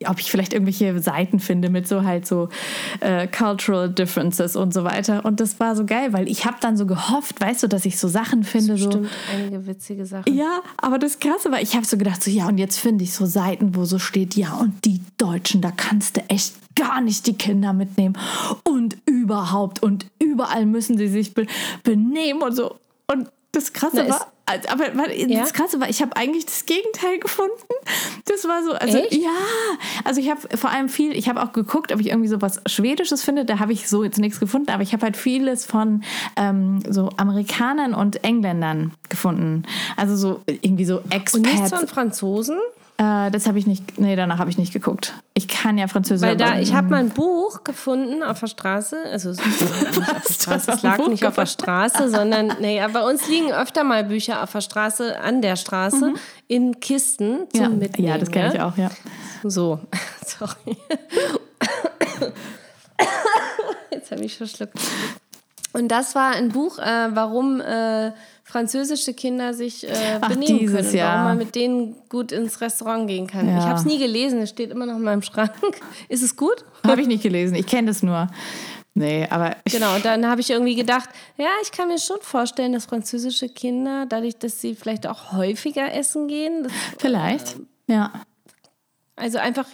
ob 0.06 0.20
ich 0.20 0.30
vielleicht 0.30 0.52
irgendwelche 0.52 0.98
Seiten 1.00 1.40
finde 1.40 1.70
mit 1.70 1.88
so 1.88 2.04
halt 2.04 2.26
so 2.26 2.50
äh, 3.00 3.26
Cultural 3.26 3.88
Differences 3.88 4.56
und 4.56 4.74
so 4.74 4.84
weiter. 4.84 5.24
Und 5.24 5.40
das 5.40 5.58
war 5.58 5.74
so 5.74 5.86
geil, 5.86 6.12
weil 6.12 6.28
ich 6.28 6.44
habe 6.44 6.58
dann 6.60 6.76
so 6.76 6.84
gehofft, 6.84 7.40
weißt 7.40 7.62
du, 7.62 7.68
dass 7.68 7.86
ich 7.86 7.98
so 7.98 8.08
Sachen 8.08 8.44
finde, 8.44 8.76
so. 8.76 8.88
Bestimmt 8.88 9.10
einige 9.32 9.66
witzige 9.66 10.04
Sachen. 10.04 10.34
Ja, 10.34 10.60
aber 10.76 10.98
das 10.98 11.18
Krasse 11.18 11.50
war, 11.50 11.62
ich 11.62 11.74
habe 11.74 11.86
so 11.86 11.96
gedacht, 11.96 12.22
so 12.22 12.30
ja, 12.30 12.46
und 12.46 12.58
jetzt 12.58 12.78
finde 12.78 13.02
ich 13.02 13.14
so 13.14 13.24
Seiten, 13.24 13.74
wo 13.74 13.86
so 13.86 13.98
steht, 13.98 14.36
ja, 14.36 14.52
und 14.54 14.84
die 14.84 15.00
Deutschen, 15.16 15.62
da 15.62 15.70
kannst 15.70 16.18
du 16.18 16.20
echt 16.28 16.54
gar 16.74 17.00
nicht 17.00 17.26
die 17.26 17.38
Kinder 17.38 17.72
mitnehmen 17.72 18.18
und 18.64 18.98
überhaupt 19.06 19.82
und 19.82 20.04
überall 20.18 20.66
müssen 20.66 20.98
sie 20.98 21.08
sich 21.08 21.32
be 21.32 21.46
benehmen 21.84 22.42
und 22.42 22.54
so. 22.54 22.76
Und 23.10 23.28
das 23.56 23.72
Krasse 23.72 24.04
Na, 24.06 24.08
war, 24.10 24.26
aber 24.68 25.12
Ja? 25.14 25.40
das 25.40 25.52
Krasse 25.52 25.80
war, 25.80 25.88
ich 25.88 26.02
habe 26.02 26.16
eigentlich 26.16 26.46
das 26.46 26.66
Gegenteil 26.66 27.18
gefunden. 27.18 27.52
Das 28.26 28.44
war 28.44 28.62
so, 28.62 28.72
also 28.72 28.98
Echt? 28.98 29.14
ja, 29.14 29.30
also 30.04 30.20
ich 30.20 30.30
habe 30.30 30.40
vor 30.56 30.70
allem 30.70 30.88
viel, 30.88 31.12
ich 31.16 31.28
habe 31.28 31.42
auch 31.42 31.52
geguckt, 31.52 31.92
ob 31.92 32.00
ich 32.00 32.08
irgendwie 32.08 32.28
so 32.28 32.40
was 32.42 32.60
Schwedisches 32.66 33.22
finde. 33.22 33.44
Da 33.44 33.58
habe 33.58 33.72
ich 33.72 33.88
so 33.88 34.04
jetzt 34.04 34.18
nichts 34.18 34.38
gefunden, 34.40 34.70
aber 34.70 34.82
ich 34.82 34.92
habe 34.92 35.02
halt 35.04 35.16
vieles 35.16 35.64
von 35.64 36.02
ähm, 36.36 36.82
so 36.88 37.10
Amerikanern 37.16 37.94
und 37.94 38.22
Engländern 38.24 38.92
gefunden. 39.08 39.64
Also 39.96 40.16
so 40.16 40.42
irgendwie 40.46 40.84
so 40.84 40.98
Und 40.98 41.42
nichts 41.42 41.70
von. 41.70 41.88
Franzosen? 41.88 42.58
Äh, 42.98 43.30
das 43.30 43.46
habe 43.46 43.58
ich 43.58 43.66
nicht, 43.66 43.98
nee, 43.98 44.16
danach 44.16 44.38
habe 44.38 44.48
ich 44.48 44.56
nicht 44.56 44.72
geguckt. 44.72 45.12
Ich 45.34 45.48
kann 45.48 45.76
ja 45.76 45.86
Französisch. 45.86 46.26
Weil 46.26 46.36
da, 46.36 46.58
ich 46.58 46.72
habe 46.72 46.88
mal 46.88 47.00
ein 47.00 47.10
Buch 47.10 47.62
gefunden 47.62 48.22
auf 48.22 48.40
der 48.40 48.46
Straße. 48.46 48.96
Also 49.12 49.30
es, 49.30 49.38
Straße, 50.34 50.72
es 50.72 50.82
lag 50.82 51.06
nicht 51.06 51.26
auf 51.26 51.34
der 51.34 51.46
Straße, 51.46 52.08
sondern 52.08 52.52
aber 52.52 52.92
bei 52.92 53.02
uns 53.02 53.28
liegen 53.28 53.52
öfter 53.52 53.84
mal 53.84 54.04
Bücher 54.04 54.42
auf 54.42 54.52
der 54.52 54.62
Straße, 54.62 55.20
an 55.20 55.42
der 55.42 55.56
Straße, 55.56 56.14
in 56.48 56.80
Kisten 56.80 57.40
zum 57.52 57.62
ja, 57.62 57.68
Mitnehmen. 57.68 58.08
ja, 58.08 58.18
das 58.18 58.30
kenne 58.30 58.54
ich 58.54 58.60
auch, 58.60 58.76
ja. 58.78 58.90
So, 59.44 59.78
sorry. 60.26 60.78
jetzt 63.90 64.10
habe 64.10 64.24
ich 64.24 64.36
verschluckt. 64.36 64.78
Und 65.76 65.88
das 65.88 66.14
war 66.14 66.32
ein 66.32 66.48
Buch, 66.48 66.78
äh, 66.78 67.08
warum 67.10 67.60
äh, 67.60 68.12
französische 68.44 69.12
Kinder 69.12 69.52
sich 69.52 69.86
äh, 69.86 70.18
Ach, 70.20 70.28
benehmen 70.28 70.58
dieses 70.60 70.76
können 70.76 70.88
und 70.88 70.94
Jahr. 70.94 71.12
warum 71.14 71.24
man 71.24 71.38
mit 71.38 71.54
denen 71.54 71.96
gut 72.08 72.32
ins 72.32 72.60
Restaurant 72.62 73.06
gehen 73.08 73.26
kann. 73.26 73.46
Ja. 73.46 73.58
Ich 73.58 73.64
habe 73.64 73.78
es 73.78 73.84
nie 73.84 73.98
gelesen, 73.98 74.40
es 74.40 74.50
steht 74.50 74.70
immer 74.70 74.86
noch 74.86 74.96
in 74.96 75.02
meinem 75.02 75.22
Schrank. 75.22 75.52
Ist 76.08 76.22
es 76.22 76.34
gut? 76.34 76.64
Habe 76.86 77.02
ich 77.02 77.08
nicht 77.08 77.22
gelesen. 77.22 77.56
Ich 77.56 77.66
kenne 77.66 77.88
das 77.88 78.02
nur. 78.02 78.28
Nee, 78.94 79.26
aber 79.28 79.56
Genau, 79.70 79.94
und 79.96 80.06
dann 80.06 80.26
habe 80.26 80.40
ich 80.40 80.48
irgendwie 80.48 80.76
gedacht, 80.76 81.10
ja, 81.36 81.48
ich 81.62 81.70
kann 81.70 81.88
mir 81.88 81.98
schon 81.98 82.20
vorstellen, 82.22 82.72
dass 82.72 82.86
französische 82.86 83.50
Kinder, 83.50 84.06
dadurch, 84.08 84.38
dass 84.38 84.62
sie 84.62 84.74
vielleicht 84.74 85.06
auch 85.06 85.32
häufiger 85.32 85.92
essen 85.92 86.26
gehen, 86.28 86.62
das, 86.62 86.72
vielleicht. 86.98 87.56
Ja. 87.88 88.12
also 89.16 89.36
einfach 89.36 89.66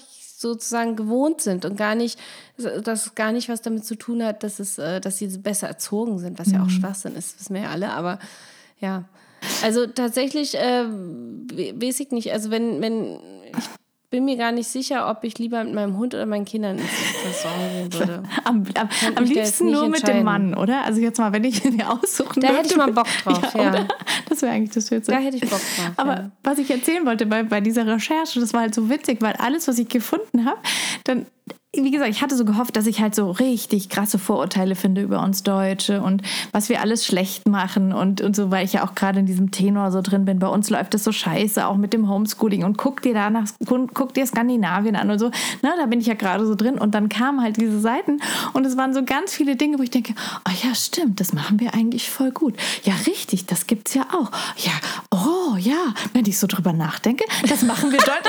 sozusagen 0.42 0.96
gewohnt 0.96 1.40
sind 1.40 1.64
und 1.64 1.76
gar 1.76 1.94
nicht, 1.94 2.18
dass 2.58 3.06
es 3.06 3.14
gar 3.14 3.32
nicht 3.32 3.49
was 3.49 3.62
damit 3.62 3.84
zu 3.87 3.94
tun 3.94 4.22
hat, 4.22 4.42
dass 4.42 4.58
es, 4.61 4.76
äh, 4.78 5.00
dass 5.00 5.16
sie 5.18 5.28
besser 5.38 5.68
erzogen 5.68 6.18
sind, 6.18 6.38
was 6.38 6.52
ja 6.52 6.62
auch 6.62 6.68
Schwachsinn 6.70 7.16
ist, 7.16 7.40
wissen 7.40 7.54
wir 7.54 7.62
ja 7.62 7.70
alle, 7.70 7.90
aber 7.92 8.18
ja. 8.80 9.04
Also 9.64 9.87
tatsächlich 9.87 10.54
äh, 10.56 10.84
we- 10.87 11.75
weiß 11.80 11.99
ich 12.00 12.11
nicht, 12.11 12.32
also 12.32 12.50
wenn, 12.50 12.80
wenn, 12.82 13.18
ich 13.58 13.64
bin 14.12 14.26
mir 14.26 14.37
gar 14.37 14.52
nicht 14.52 14.69
sicher, 14.69 15.09
ob 15.09 15.25
ich 15.25 15.38
lieber 15.38 15.64
mit 15.64 15.73
meinem 15.73 15.97
Hund 15.97 16.14
oder 16.14 16.26
meinen 16.26 16.45
Kindern 16.45 16.76
ins 16.76 16.90
Restaurant 17.26 17.73
gehen 17.73 17.92
würde. 17.99 18.23
Am, 18.45 18.62
am, 18.78 18.88
am 19.14 19.25
liebsten 19.25 19.71
nur 19.71 19.88
mit 19.88 20.07
dem. 20.07 20.23
Mann, 20.23 20.54
oder? 20.54 20.85
Also 20.85 21.00
jetzt 21.00 21.19
mal, 21.19 21.33
wenn 21.33 21.45
ich 21.45 21.64
mir 21.64 21.90
aussuchen 21.90 22.40
Da 22.40 22.49
hätte 22.49 22.69
ich 22.69 22.76
mal 22.76 22.92
Bock 22.92 23.07
drauf, 23.25 23.54
ja. 23.54 23.71
Oder? 23.71 23.88
Das 24.28 24.42
wäre 24.42 24.52
eigentlich 24.52 24.73
das 24.73 24.87
Schönste. 24.87 25.12
Da 25.12 25.19
hätte 25.19 25.38
ich 25.38 25.49
Bock 25.49 25.61
drauf. 25.61 25.92
Aber 25.97 26.14
ja. 26.14 26.31
was 26.45 26.59
ich 26.59 26.71
erzählen 26.71 27.07
wollte 27.07 27.25
bei, 27.25 27.42
bei 27.42 27.62
dieser 27.62 27.87
Recherche, 27.87 28.38
das 28.38 28.52
war 28.52 28.61
halt 28.61 28.75
so 28.75 28.90
witzig, 28.90 29.23
weil 29.23 29.33
alles, 29.33 29.66
was 29.66 29.78
ich 29.78 29.88
gefunden 29.88 30.45
habe, 30.45 30.59
dann, 31.04 31.25
wie 31.75 31.91
gesagt, 31.91 32.11
ich 32.11 32.21
hatte 32.21 32.37
so 32.37 32.45
gehofft, 32.45 32.76
dass 32.76 32.87
ich 32.87 33.00
halt 33.00 33.14
so 33.14 33.31
richtig 33.31 33.88
krasse 33.88 34.19
Vorurteile 34.19 34.75
finde 34.75 35.00
über 35.00 35.23
uns 35.23 35.43
Deutsche 35.43 36.02
und 36.02 36.21
was 36.52 36.69
wir 36.69 36.83
alles 36.83 37.07
schlecht 37.07 37.49
machen 37.49 37.95
und, 37.95 38.21
und 38.21 38.37
so, 38.37 38.50
weil 38.50 38.67
ich 38.67 38.75
ja 38.75 38.85
auch 38.85 38.95
gerade 38.95 39.21
in 39.21 39.26
diesem 39.26 39.52
Tenor 39.52 39.91
so 39.91 40.02
drin 40.02 40.26
bin. 40.26 40.38
Bei 40.38 40.49
uns 40.49 40.69
läuft 40.69 40.93
das 40.93 41.02
so 41.02 41.12
scheiße, 41.12 41.67
auch 41.67 41.79
mit 41.79 41.95
dem 41.95 42.11
Homeschooling 42.11 42.64
und 42.64 42.76
guck 42.76 43.00
dir 43.00 43.14
da 43.14 43.31
nach, 43.31 43.47
guck 43.67 44.12
dir 44.12 44.26
Skandinavien 44.26 44.97
an 44.97 45.11
und 45.11 45.19
so. 45.19 45.31
Na, 45.62 45.71
da 45.79 45.87
bin 45.87 45.99
ich 45.99 46.07
ja 46.07 46.14
gerade 46.14 46.47
so 46.47 46.55
drin 46.55 46.76
und 46.76 46.95
dann 46.95 47.09
kamen 47.09 47.41
halt 47.41 47.57
diese 47.57 47.81
Seiten 47.81 48.21
und 48.52 48.67
es 48.67 48.76
waren 48.76 48.93
so 48.93 49.02
ganz 49.02 49.33
viele 49.33 49.57
Dinge, 49.57 49.79
wo 49.79 49.83
ich 49.83 49.91
denke, 49.91 50.12
oh 50.47 50.52
ja, 50.62 50.75
stimmt, 50.75 51.21
das 51.21 51.33
machen 51.33 51.59
wir 51.59 51.73
eigentlich 51.73 52.11
voll 52.11 52.33
gut. 52.33 52.55
Ja, 52.85 52.93
richtig, 53.07 53.47
das 53.47 53.67
gibt's 53.67 53.95
ja 53.95 54.02
auch. 54.12 54.31
Ja, 54.59 54.73
oh 55.11 55.31
ja, 55.56 55.94
wenn 56.12 56.25
ich 56.26 56.38
so 56.38 56.47
drüber 56.47 56.73
nachdenke, 56.73 57.25
das 57.49 57.62
machen 57.62 57.90
wir 57.92 57.99
dort. 57.99 58.23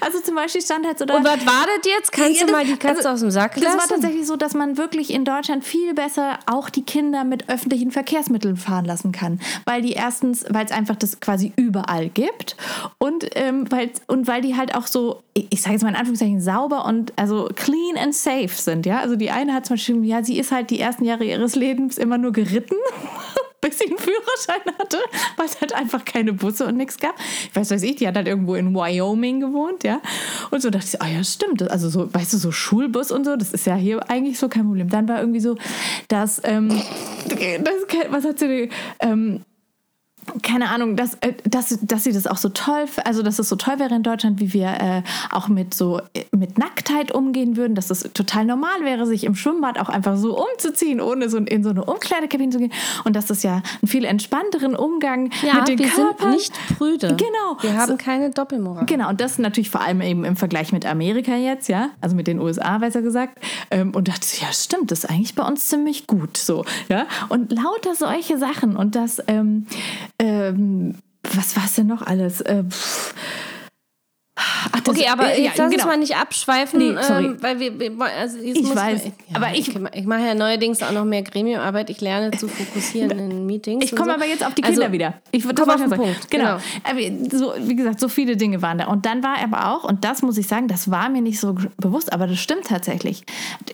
Also 0.00 0.20
zum 0.20 0.34
Beispiel 0.34 0.62
stand 0.62 0.86
halt 0.86 0.98
so 0.98 1.04
da. 1.04 1.16
Und 1.16 1.24
was 1.24 1.44
war 1.46 1.66
das 1.66 1.84
jetzt? 1.90 2.10
Kannst 2.10 2.40
Ja, 2.40 2.46
du 2.46 2.52
das- 2.52 2.52
mal 2.52 2.64
die 2.64 2.76
Katze 2.76 2.96
also, 2.96 3.08
aus 3.10 3.20
dem 3.20 3.30
Sack 3.30 3.54
Das 3.54 3.62
lassen? 3.64 3.78
war 3.78 3.86
tatsächlich 3.86 4.26
so, 4.26 4.36
dass 4.36 4.54
man 4.54 4.78
wirklich 4.78 5.10
in 5.12 5.24
Deutschland 5.24 5.64
viel 5.64 5.94
besser 5.94 6.38
auch 6.46 6.70
die 6.70 6.82
Kinder 6.82 7.24
mit 7.24 7.48
öffentlichen 7.48 7.90
Verkehrsmitteln 7.90 8.56
fahren 8.56 8.84
lassen 8.84 9.12
kann. 9.12 9.38
Weil 9.64 9.82
die 9.82 9.92
erstens, 9.92 10.44
weil 10.48 10.64
es 10.64 10.72
einfach 10.72 10.96
das 10.96 11.20
quasi 11.20 11.52
überall 11.56 12.08
gibt 12.08 12.56
und, 12.98 13.26
ähm, 13.34 13.70
weil, 13.70 13.90
und 14.06 14.26
weil 14.26 14.40
die 14.40 14.56
halt 14.56 14.74
auch 14.74 14.86
so, 14.86 15.22
ich, 15.34 15.46
ich 15.50 15.60
sage 15.62 15.74
jetzt 15.74 15.82
mal 15.82 15.90
in 15.90 15.96
Anführungszeichen, 15.96 16.40
sauber 16.40 16.84
und 16.86 17.12
also 17.16 17.48
clean 17.54 17.96
and 17.98 18.14
safe 18.14 18.48
sind. 18.48 18.86
Ja? 18.86 19.00
Also 19.00 19.16
die 19.16 19.30
eine 19.30 19.52
hat 19.54 19.66
zum 19.66 19.76
Beispiel, 19.76 20.04
ja, 20.04 20.24
sie 20.24 20.38
ist 20.38 20.52
halt 20.52 20.70
die 20.70 20.80
ersten 20.80 21.04
Jahre 21.04 21.24
ihres 21.24 21.54
Lebens 21.54 21.98
immer 21.98 22.18
nur 22.18 22.32
geritten. 22.32 22.76
bis 23.66 23.78
sie 23.78 23.86
einen 23.86 23.98
Führerschein 23.98 24.78
hatte, 24.78 24.98
weil 25.36 25.46
es 25.46 25.60
halt 25.60 25.74
einfach 25.74 26.04
keine 26.04 26.32
Busse 26.32 26.66
und 26.66 26.76
nichts 26.76 26.98
gab. 26.98 27.14
Ich 27.18 27.54
weiß, 27.54 27.70
weiß 27.70 27.82
ich, 27.82 27.96
die 27.96 28.06
hat 28.06 28.16
halt 28.16 28.28
irgendwo 28.28 28.54
in 28.54 28.74
Wyoming 28.74 29.40
gewohnt, 29.40 29.84
ja. 29.84 30.00
Und 30.50 30.62
so 30.62 30.70
dachte 30.70 30.86
ich, 30.92 31.02
ah 31.02 31.08
ja, 31.08 31.24
stimmt. 31.24 31.68
Also 31.70 31.88
so, 31.88 32.12
weißt 32.12 32.32
du, 32.32 32.38
so 32.38 32.52
Schulbus 32.52 33.10
und 33.10 33.24
so, 33.24 33.36
das 33.36 33.52
ist 33.52 33.66
ja 33.66 33.74
hier 33.74 34.08
eigentlich 34.10 34.38
so 34.38 34.48
kein 34.48 34.64
Problem. 34.64 34.88
Dann 34.88 35.08
war 35.08 35.20
irgendwie 35.20 35.40
so, 35.40 35.56
dass, 36.08 36.40
ähm, 36.44 36.68
das, 37.28 37.74
was 38.10 38.24
hat 38.24 38.38
sie, 38.38 38.70
ähm, 39.00 39.42
keine 40.42 40.68
Ahnung, 40.70 40.96
dass, 40.96 41.14
äh, 41.20 41.32
dass, 41.44 41.78
dass 41.82 42.04
sie 42.04 42.12
das 42.12 42.26
auch 42.26 42.36
so 42.36 42.48
toll, 42.48 42.84
also 43.04 43.22
dass 43.22 43.38
es 43.38 43.48
so 43.48 43.56
toll 43.56 43.78
wäre 43.78 43.94
in 43.94 44.02
Deutschland, 44.02 44.40
wie 44.40 44.52
wir 44.52 44.66
äh, 44.68 45.02
auch 45.30 45.48
mit 45.48 45.74
so 45.74 46.00
äh, 46.14 46.24
mit 46.32 46.58
Nacktheit 46.58 47.12
umgehen 47.12 47.56
würden, 47.56 47.74
dass 47.74 47.90
es 47.90 48.02
total 48.14 48.44
normal 48.44 48.82
wäre, 48.82 49.06
sich 49.06 49.24
im 49.24 49.34
Schwimmbad 49.34 49.78
auch 49.78 49.88
einfach 49.88 50.16
so 50.16 50.36
umzuziehen, 50.38 51.00
ohne 51.00 51.28
so 51.28 51.38
in 51.38 51.62
so 51.62 51.70
eine 51.70 51.84
Umkleidekabine 51.84 52.50
zu 52.52 52.58
gehen 52.58 52.72
und 53.04 53.14
dass 53.16 53.26
das 53.26 53.42
ja 53.42 53.62
einen 53.82 53.88
viel 53.88 54.04
entspannteren 54.04 54.74
Umgang 54.76 55.30
ja, 55.42 55.54
mit 55.54 55.68
den 55.68 55.78
wir 55.78 55.88
Körpern 55.88 56.30
sind 56.32 56.36
nicht 56.36 56.78
prüde. 56.78 57.16
Genau. 57.16 57.56
Wir 57.60 57.74
haben 57.76 57.92
So- 57.92 57.96
keine 57.96 58.30
Doppelmoral. 58.30 58.86
Genau, 58.86 59.08
und 59.08 59.20
das 59.20 59.38
natürlich 59.38 59.70
vor 59.70 59.80
allem 59.80 60.00
eben 60.00 60.24
im 60.24 60.36
Vergleich 60.36 60.72
mit 60.72 60.84
Amerika 60.86 61.36
jetzt, 61.36 61.68
ja, 61.68 61.90
also 62.00 62.16
mit 62.16 62.26
den 62.26 62.40
USA 62.40 62.78
besser 62.78 63.02
gesagt. 63.02 63.38
Ähm, 63.70 63.94
und 63.94 64.08
dachte, 64.08 64.26
ja, 64.40 64.52
stimmt, 64.52 64.90
das 64.90 65.00
ist 65.04 65.10
eigentlich 65.10 65.34
bei 65.34 65.44
uns 65.46 65.68
ziemlich 65.68 66.06
gut, 66.06 66.36
so, 66.36 66.64
ja. 66.88 67.06
Und 67.28 67.52
lauter 67.52 67.94
solche 67.94 68.38
Sachen 68.38 68.76
und 68.76 68.94
das, 68.94 69.22
ähm, 69.28 69.66
ähm, 70.18 70.96
was 71.22 71.56
war 71.56 71.64
es 71.64 71.74
denn 71.74 71.86
noch 71.86 72.02
alles? 72.02 72.40
Äh, 72.40 72.64
pff. 72.64 73.14
Ach, 74.38 74.80
das- 74.80 74.94
Okay, 74.96 75.08
aber 75.08 75.32
äh, 75.32 75.42
jetzt 75.42 75.56
ja, 75.58 75.64
lass 75.64 75.72
uns 75.72 75.82
genau. 75.82 75.86
mal 75.86 75.96
nicht 75.98 76.14
abschweifen, 76.16 76.78
Nee, 76.78 77.02
sorry. 77.02 77.24
ähm, 77.24 77.36
weil 77.42 77.58
wir, 77.58 77.78
wir 77.78 77.92
also 78.04 78.36
jetzt 78.38 78.58
Ich 78.60 78.74
weiß, 78.76 79.04
ja, 79.06 79.10
aber 79.34 79.54
ich- 79.54 79.74
okay, 79.74 79.88
ich 79.94 80.04
mache 80.06 80.26
ja 80.26 80.34
neuerdings 80.34 80.82
auch 80.82 80.92
noch 80.92 81.04
mehr 81.06 81.22
Gremiumarbeit. 81.22 81.88
Ich 81.90 82.00
lerne 82.02 82.30
zu 82.32 82.46
fokussieren 82.46 83.10
in 83.18 83.46
Meetings. 83.46 83.84
Ich 83.84 83.96
komme 83.96 84.10
so. 84.10 84.14
aber 84.16 84.26
jetzt 84.26 84.44
auf 84.46 84.54
die 84.54 84.62
Also, 84.62 84.80
Kinder 84.82 84.92
wieder. 84.92 85.14
Ich 85.32 85.44
wollte 85.46 85.62
auf 85.62 85.68
ich 85.68 85.74
den 85.80 85.88
sagen. 85.90 86.02
Punkt, 86.02 86.30
Genau. 86.30 86.58
genau. 86.84 87.30
Aber 87.30 87.36
so, 87.38 87.54
wie 87.66 87.76
gesagt, 87.76 87.98
so 87.98 88.08
viele 88.08 88.36
Dinge 88.36 88.60
waren 88.60 88.76
da. 88.78 88.86
Und 88.88 89.06
dann 89.06 89.22
war 89.22 89.36
aber 89.42 89.70
auch, 89.74 89.84
und 89.84 90.04
das 90.04 90.20
muss 90.22 90.36
ich 90.36 90.46
sagen, 90.46 90.68
das 90.68 90.90
war 90.90 91.08
mir 91.08 91.22
nicht 91.22 91.40
so 91.40 91.56
bewusst, 91.78 92.12
aber 92.12 92.26
das 92.26 92.38
stimmt 92.38 92.66
tatsächlich. 92.66 93.24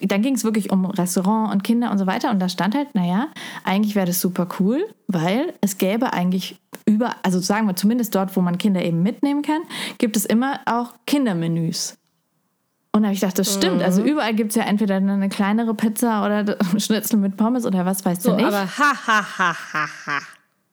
Dann 0.00 0.22
ging 0.22 0.34
es 0.36 0.44
wirklich 0.44 0.70
um 0.70 0.86
Restaurant 0.86 1.52
und 1.52 1.64
Kinder 1.64 1.90
und 1.90 1.98
so 1.98 2.06
weiter. 2.06 2.30
Und 2.30 2.38
da 2.38 2.48
stand 2.48 2.74
halt, 2.76 2.94
naja, 2.94 3.26
eigentlich 3.64 3.94
wäre 3.96 4.06
das 4.06 4.20
super 4.20 4.46
cool, 4.60 4.84
weil 5.08 5.54
es 5.60 5.76
gäbe 5.78 6.12
eigentlich 6.12 6.56
über, 6.92 7.16
also 7.22 7.40
sagen 7.40 7.66
wir 7.66 7.76
zumindest 7.76 8.14
dort, 8.14 8.36
wo 8.36 8.40
man 8.40 8.58
Kinder 8.58 8.82
eben 8.82 9.02
mitnehmen 9.02 9.42
kann, 9.42 9.62
gibt 9.98 10.16
es 10.16 10.24
immer 10.24 10.60
auch 10.66 10.94
Kindermenüs. 11.06 11.96
Und 12.94 13.02
da 13.02 13.06
habe 13.08 13.14
ich 13.14 13.20
gedacht, 13.20 13.38
das 13.38 13.52
stimmt. 13.54 13.76
Mhm. 13.76 13.82
Also 13.82 14.02
überall 14.02 14.34
gibt 14.34 14.50
es 14.50 14.56
ja 14.56 14.64
entweder 14.64 14.96
eine 14.96 15.28
kleinere 15.30 15.74
Pizza 15.74 16.24
oder 16.26 16.58
Schnitzel 16.78 17.18
mit 17.18 17.36
Pommes 17.38 17.64
oder 17.64 17.86
was 17.86 18.04
weiß 18.04 18.22
So, 18.22 18.30
du 18.32 18.36
nicht. 18.36 18.46
aber 18.46 18.66
ha, 18.66 18.92
ha, 19.06 19.38
ha, 19.38 19.56
ha, 19.72 19.88
ha. 20.06 20.20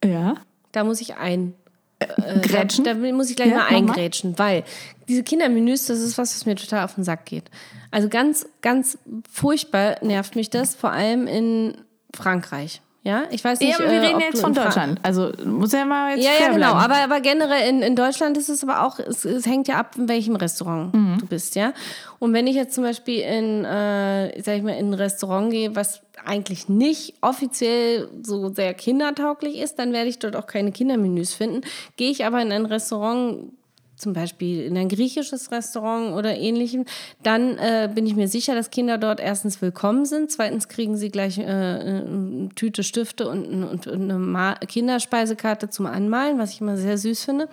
ja. 0.05 0.35
Da 0.73 0.83
muss 0.83 0.99
ich 1.01 1.15
ein. 1.15 1.53
Äh, 1.99 2.39
Grätschen? 2.41 2.83
Da, 2.85 2.93
da 2.93 3.11
muss 3.13 3.29
ich 3.29 3.35
gleich 3.35 3.49
Ja, 3.49 3.57
mal. 3.57 3.65
eingrätschen, 3.67 4.37
weil 4.37 4.63
diese 5.07 5.23
Kindermenüs, 5.23 5.85
das 5.85 5.99
ist 5.99 6.17
was, 6.17 6.35
was 6.35 6.45
mir 6.45 6.55
total 6.55 6.83
auf 6.85 6.95
den 6.95 7.03
Sack 7.03 7.25
geht. 7.25 7.45
Also 7.91 8.07
ganz, 8.09 8.45
ganz 8.61 8.97
furchtbar 9.31 9.95
nervt 10.03 10.35
mich 10.35 10.49
das, 10.49 10.75
vor 10.75 10.91
allem 10.91 11.25
in 11.27 11.75
Frankreich. 12.13 12.81
Ja, 13.03 13.23
ich 13.31 13.43
weiß 13.43 13.61
nicht. 13.61 13.69
Ja, 13.71 13.77
aber 13.77 13.91
wir 13.93 14.01
äh, 14.01 14.05
reden 14.07 14.19
jetzt 14.19 14.41
von 14.41 14.53
Deutschland. 14.53 14.99
Also 15.03 15.31
muss 15.45 15.71
ja 15.71 15.85
mal 15.85 16.17
jetzt 16.17 16.25
Ja, 16.25 16.31
ja, 16.47 16.51
genau. 16.51 16.73
Aber, 16.73 16.95
aber 16.97 17.21
generell 17.21 17.69
in, 17.69 17.81
in 17.81 17.95
Deutschland 17.95 18.37
ist 18.37 18.49
es 18.49 18.61
aber 18.61 18.85
auch, 18.85 18.99
es, 18.99 19.23
es 19.23 19.45
hängt 19.45 19.69
ja 19.69 19.77
ab, 19.77 19.95
in 19.97 20.09
welchem 20.09 20.35
Restaurant 20.35 20.93
Mhm. 20.93 21.17
du 21.19 21.25
bist, 21.25 21.55
ja. 21.55 21.73
Und 22.19 22.33
wenn 22.33 22.45
ich 22.45 22.55
jetzt 22.55 22.75
zum 22.75 22.83
Beispiel 22.83 23.21
in, 23.21 23.63
äh, 23.63 24.41
sag 24.41 24.57
ich 24.57 24.63
mal, 24.63 24.71
in 24.77 24.89
ein 24.89 24.93
Restaurant 24.95 25.49
gehe, 25.51 25.75
was 25.77 26.01
eigentlich 26.25 26.67
nicht 26.67 27.13
offiziell 27.21 28.09
so 28.21 28.53
sehr 28.53 28.73
kindertauglich 28.73 29.57
ist, 29.59 29.79
dann 29.79 29.93
werde 29.93 30.09
ich 30.09 30.19
dort 30.19 30.35
auch 30.35 30.45
keine 30.47 30.73
Kindermenüs 30.73 31.33
finden. 31.33 31.61
Gehe 31.95 32.11
ich 32.11 32.25
aber 32.25 32.41
in 32.41 32.51
ein 32.51 32.65
Restaurant, 32.65 33.53
zum 33.99 34.13
Beispiel 34.13 34.63
in 34.63 34.77
ein 34.77 34.89
griechisches 34.89 35.51
Restaurant 35.51 36.13
oder 36.13 36.35
ähnlichem, 36.37 36.85
dann 37.21 37.57
äh, 37.57 37.89
bin 37.93 38.07
ich 38.07 38.15
mir 38.15 38.27
sicher, 38.27 38.55
dass 38.55 38.69
Kinder 38.69 38.97
dort 38.97 39.19
erstens 39.19 39.61
willkommen 39.61 40.05
sind, 40.05 40.31
zweitens 40.31 40.67
kriegen 40.67 40.97
sie 40.97 41.09
gleich 41.09 41.37
äh, 41.37 41.43
eine 41.43 42.49
Tüte 42.55 42.83
Stifte 42.83 43.27
und, 43.29 43.45
und, 43.45 43.87
und 43.87 44.01
eine 44.01 44.17
Ma 44.17 44.55
Kinderspeisekarte 44.55 45.69
zum 45.69 45.85
Anmalen, 45.85 46.39
was 46.39 46.53
ich 46.53 46.61
immer 46.61 46.77
sehr 46.77 46.97
süß 46.97 47.23
finde. 47.25 47.49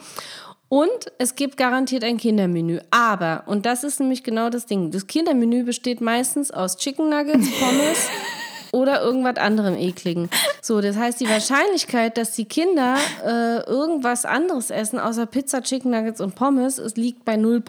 Und 0.68 1.12
es 1.18 1.36
gibt 1.36 1.56
garantiert 1.56 2.02
ein 2.02 2.16
Kindermenü. 2.16 2.80
Aber, 2.90 3.44
und 3.46 3.66
das 3.66 3.84
ist 3.84 4.00
nämlich 4.00 4.24
genau 4.24 4.50
das 4.50 4.66
Ding, 4.66 4.90
das 4.90 5.06
Kindermenü 5.06 5.64
besteht 5.64 6.00
meistens 6.00 6.50
aus 6.50 6.76
Chicken 6.76 7.08
Nuggets, 7.08 7.48
Pommes 7.60 8.08
oder 8.76 9.00
irgendwas 9.02 9.36
anderem 9.36 9.74
ekligen. 9.76 10.28
So, 10.60 10.80
das 10.80 10.96
heißt, 10.96 11.20
die 11.20 11.28
Wahrscheinlichkeit, 11.28 12.18
dass 12.18 12.32
die 12.32 12.44
Kinder 12.44 12.96
äh, 13.24 13.60
irgendwas 13.68 14.24
anderes 14.24 14.70
essen, 14.70 14.98
außer 14.98 15.26
Pizza, 15.26 15.62
Chicken 15.62 15.90
Nuggets 15.92 16.20
und 16.20 16.34
Pommes, 16.34 16.78
es 16.78 16.96
liegt 16.96 17.24
bei 17.24 17.34
0%. 17.36 17.62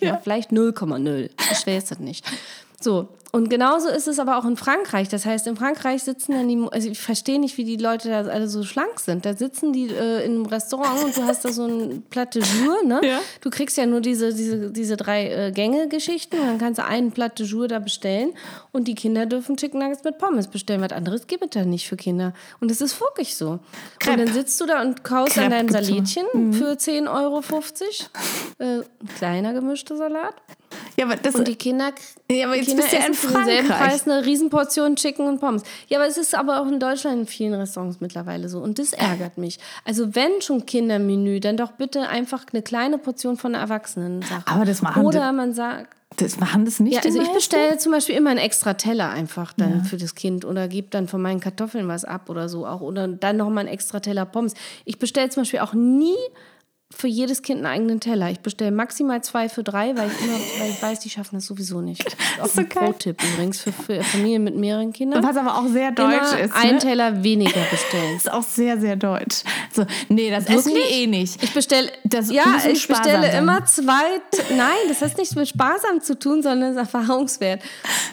Ja, 0.00 0.08
Ja. 0.08 0.20
vielleicht 0.22 0.50
0,0. 0.50 1.30
Schwer 1.62 1.78
ist 1.78 1.90
das 1.90 1.98
nicht. 2.00 2.24
So, 2.80 3.08
und 3.34 3.48
genauso 3.48 3.88
ist 3.88 4.08
es 4.08 4.18
aber 4.18 4.36
auch 4.36 4.44
in 4.44 4.58
Frankreich. 4.58 5.08
Das 5.08 5.24
heißt, 5.24 5.46
in 5.46 5.56
Frankreich 5.56 6.02
sitzen 6.02 6.32
dann 6.32 6.48
die, 6.48 6.66
also 6.70 6.90
ich 6.90 7.00
verstehe 7.00 7.40
nicht, 7.40 7.56
wie 7.56 7.64
die 7.64 7.78
Leute 7.78 8.10
da 8.10 8.20
alle 8.20 8.46
so 8.46 8.62
schlank 8.62 9.00
sind. 9.00 9.24
Da 9.24 9.34
sitzen 9.34 9.72
die 9.72 9.86
äh, 9.86 10.22
in 10.26 10.32
einem 10.32 10.44
Restaurant 10.44 11.02
und 11.02 11.16
du 11.16 11.22
hast 11.24 11.42
da 11.46 11.50
so 11.50 11.64
ein 11.64 12.02
Platte 12.10 12.40
Jour, 12.40 12.84
ne? 12.84 13.00
Ja. 13.02 13.20
Du 13.40 13.48
kriegst 13.48 13.78
ja 13.78 13.86
nur 13.86 14.02
diese, 14.02 14.34
diese, 14.34 14.70
diese 14.70 14.98
drei 14.98 15.30
äh, 15.30 15.50
Gänge-Geschichten 15.50 16.38
und 16.38 16.46
dann 16.46 16.58
kannst 16.58 16.78
du 16.78 16.84
einen 16.84 17.10
Platte 17.12 17.44
Jour 17.44 17.68
da 17.68 17.78
bestellen 17.78 18.34
und 18.70 18.86
die 18.86 18.94
Kinder 18.94 19.24
dürfen 19.24 19.56
Chicken 19.56 19.80
Nuggets 19.80 20.04
mit 20.04 20.18
Pommes 20.18 20.48
bestellen. 20.48 20.82
Was 20.82 20.92
anderes 20.92 21.26
gibt 21.26 21.42
es 21.42 21.50
da 21.52 21.64
nicht 21.64 21.88
für 21.88 21.96
Kinder. 21.96 22.34
Und 22.60 22.70
es 22.70 22.82
ist 22.82 23.00
wirklich 23.00 23.34
so. 23.34 23.60
Crepe. 23.98 24.20
Und 24.20 24.26
dann 24.26 24.34
sitzt 24.34 24.60
du 24.60 24.66
da 24.66 24.82
und 24.82 25.04
kaust 25.04 25.38
an 25.38 25.44
Crepe 25.48 25.68
deinem 25.68 25.68
gibt's 25.68 25.88
immer. 25.88 26.04
Salätchen 26.04 26.52
für 26.52 26.72
10,50 26.72 27.08
Euro. 27.08 27.40
Äh, 28.58 28.64
ein 28.80 29.08
kleiner 29.16 29.54
gemischter 29.54 29.96
Salat. 29.96 30.34
Ja, 30.96 31.06
aber 31.06 31.16
das 31.16 31.34
Und 31.34 31.48
die 31.48 31.56
Kinder, 31.56 31.92
Ja, 32.30 32.46
aber 32.46 32.56
jetzt 32.56 32.68
Kinder 32.68 32.82
bist 32.82 32.94
du 32.94 32.98
ja 32.98 33.06
in 33.06 33.14
Frankreich. 33.14 33.68
Preis 33.68 34.08
eine 34.08 34.24
Riesenportion 34.24 34.96
Chicken 34.96 35.26
und 35.26 35.40
Pommes. 35.40 35.62
Ja, 35.88 35.98
aber 35.98 36.06
es 36.06 36.16
ist 36.16 36.34
aber 36.34 36.60
auch 36.60 36.66
in 36.66 36.80
Deutschland 36.80 37.20
in 37.20 37.26
vielen 37.26 37.54
Restaurants 37.54 38.00
mittlerweile 38.00 38.48
so. 38.48 38.60
Und 38.60 38.78
das 38.78 38.92
ärgert 38.92 39.38
mich. 39.38 39.58
Also 39.84 40.14
wenn 40.14 40.40
schon 40.40 40.66
Kindermenü, 40.66 41.40
dann 41.40 41.56
doch 41.56 41.72
bitte 41.72 42.08
einfach 42.08 42.44
eine 42.52 42.62
kleine 42.62 42.98
Portion 42.98 43.36
von 43.36 43.54
einer 43.54 43.62
Erwachsenen-Sache. 43.62 44.44
Aber 44.46 44.64
das 44.64 44.82
machen 44.82 45.04
Oder 45.04 45.32
man 45.32 45.52
sagt, 45.52 45.96
das 46.16 46.38
machen 46.38 46.64
das 46.64 46.80
nicht 46.80 46.94
ja, 46.94 47.00
also 47.02 47.20
ich 47.20 47.32
bestelle 47.32 47.78
zum 47.78 47.92
Beispiel 47.92 48.16
immer 48.16 48.30
einen 48.30 48.38
extra 48.38 48.74
Teller 48.74 49.10
einfach 49.10 49.52
dann 49.52 49.84
für 49.84 49.96
das 49.96 50.14
Kind 50.14 50.44
oder 50.44 50.68
gebe 50.68 50.88
dann 50.90 51.08
von 51.08 51.22
meinen 51.22 51.40
Kartoffeln 51.40 51.88
was 51.88 52.04
ab 52.04 52.28
oder 52.28 52.48
so 52.48 52.66
auch 52.66 52.80
oder 52.80 53.08
dann 53.08 53.36
noch 53.36 53.48
mal 53.48 53.60
einen 53.60 53.68
extra 53.68 54.00
Teller 54.00 54.26
Pommes. 54.26 54.54
Ich 54.84 54.98
bestelle 54.98 55.30
zum 55.30 55.42
Beispiel 55.42 55.60
auch 55.60 55.72
nie 55.72 56.16
für 56.96 57.08
jedes 57.08 57.42
Kind 57.42 57.58
einen 57.58 57.66
eigenen 57.66 58.00
Teller. 58.00 58.30
Ich 58.30 58.40
bestelle 58.40 58.70
maximal 58.70 59.22
zwei 59.22 59.48
für 59.48 59.62
drei, 59.62 59.96
weil 59.96 60.08
ich, 60.10 60.24
immer, 60.24 60.38
weil 60.60 60.70
ich 60.70 60.82
weiß, 60.82 61.00
die 61.00 61.10
schaffen 61.10 61.36
das 61.36 61.46
sowieso 61.46 61.80
nicht. 61.80 62.04
Das 62.38 62.52
ist 62.52 62.52
auch 62.52 62.54
so 62.54 62.60
ein. 62.62 62.68
Pro-Tipp 62.68 63.22
übrigens 63.34 63.60
für, 63.60 63.72
für 63.72 64.02
Familien 64.02 64.42
mit 64.44 64.56
mehreren 64.56 64.92
Kindern. 64.92 65.22
Was 65.22 65.36
aber 65.36 65.58
auch 65.58 65.66
sehr 65.66 65.92
deutsch 65.92 66.32
Immer 66.32 66.40
ist. 66.40 66.54
einen 66.54 66.74
ne? 66.74 66.78
Teller 66.78 67.22
weniger 67.22 67.60
bestellen. 67.70 68.16
ist 68.16 68.30
auch 68.32 68.42
sehr, 68.42 68.80
sehr 68.80 68.96
deutsch. 68.96 69.42
So, 69.72 69.84
nee, 70.08 70.30
das 70.30 70.46
essen 70.46 70.72
Wirklich? 70.74 70.88
die 70.88 71.02
eh 71.02 71.06
nicht. 71.06 71.42
Ich 71.42 71.52
bestelle, 71.52 71.90
Das 72.04 72.30
ja, 72.30 72.44
ich 72.66 72.86
bestelle 72.88 73.30
sein. 73.30 73.42
immer 73.42 73.64
zwei. 73.66 74.20
Nein, 74.56 74.68
das 74.88 75.02
hat 75.02 75.16
nichts 75.18 75.34
mit 75.34 75.48
sparsam 75.48 76.00
zu 76.00 76.18
tun, 76.18 76.42
sondern 76.42 76.74
das 76.74 76.86
ist 76.86 76.94
erfahrungswert. 76.94 77.62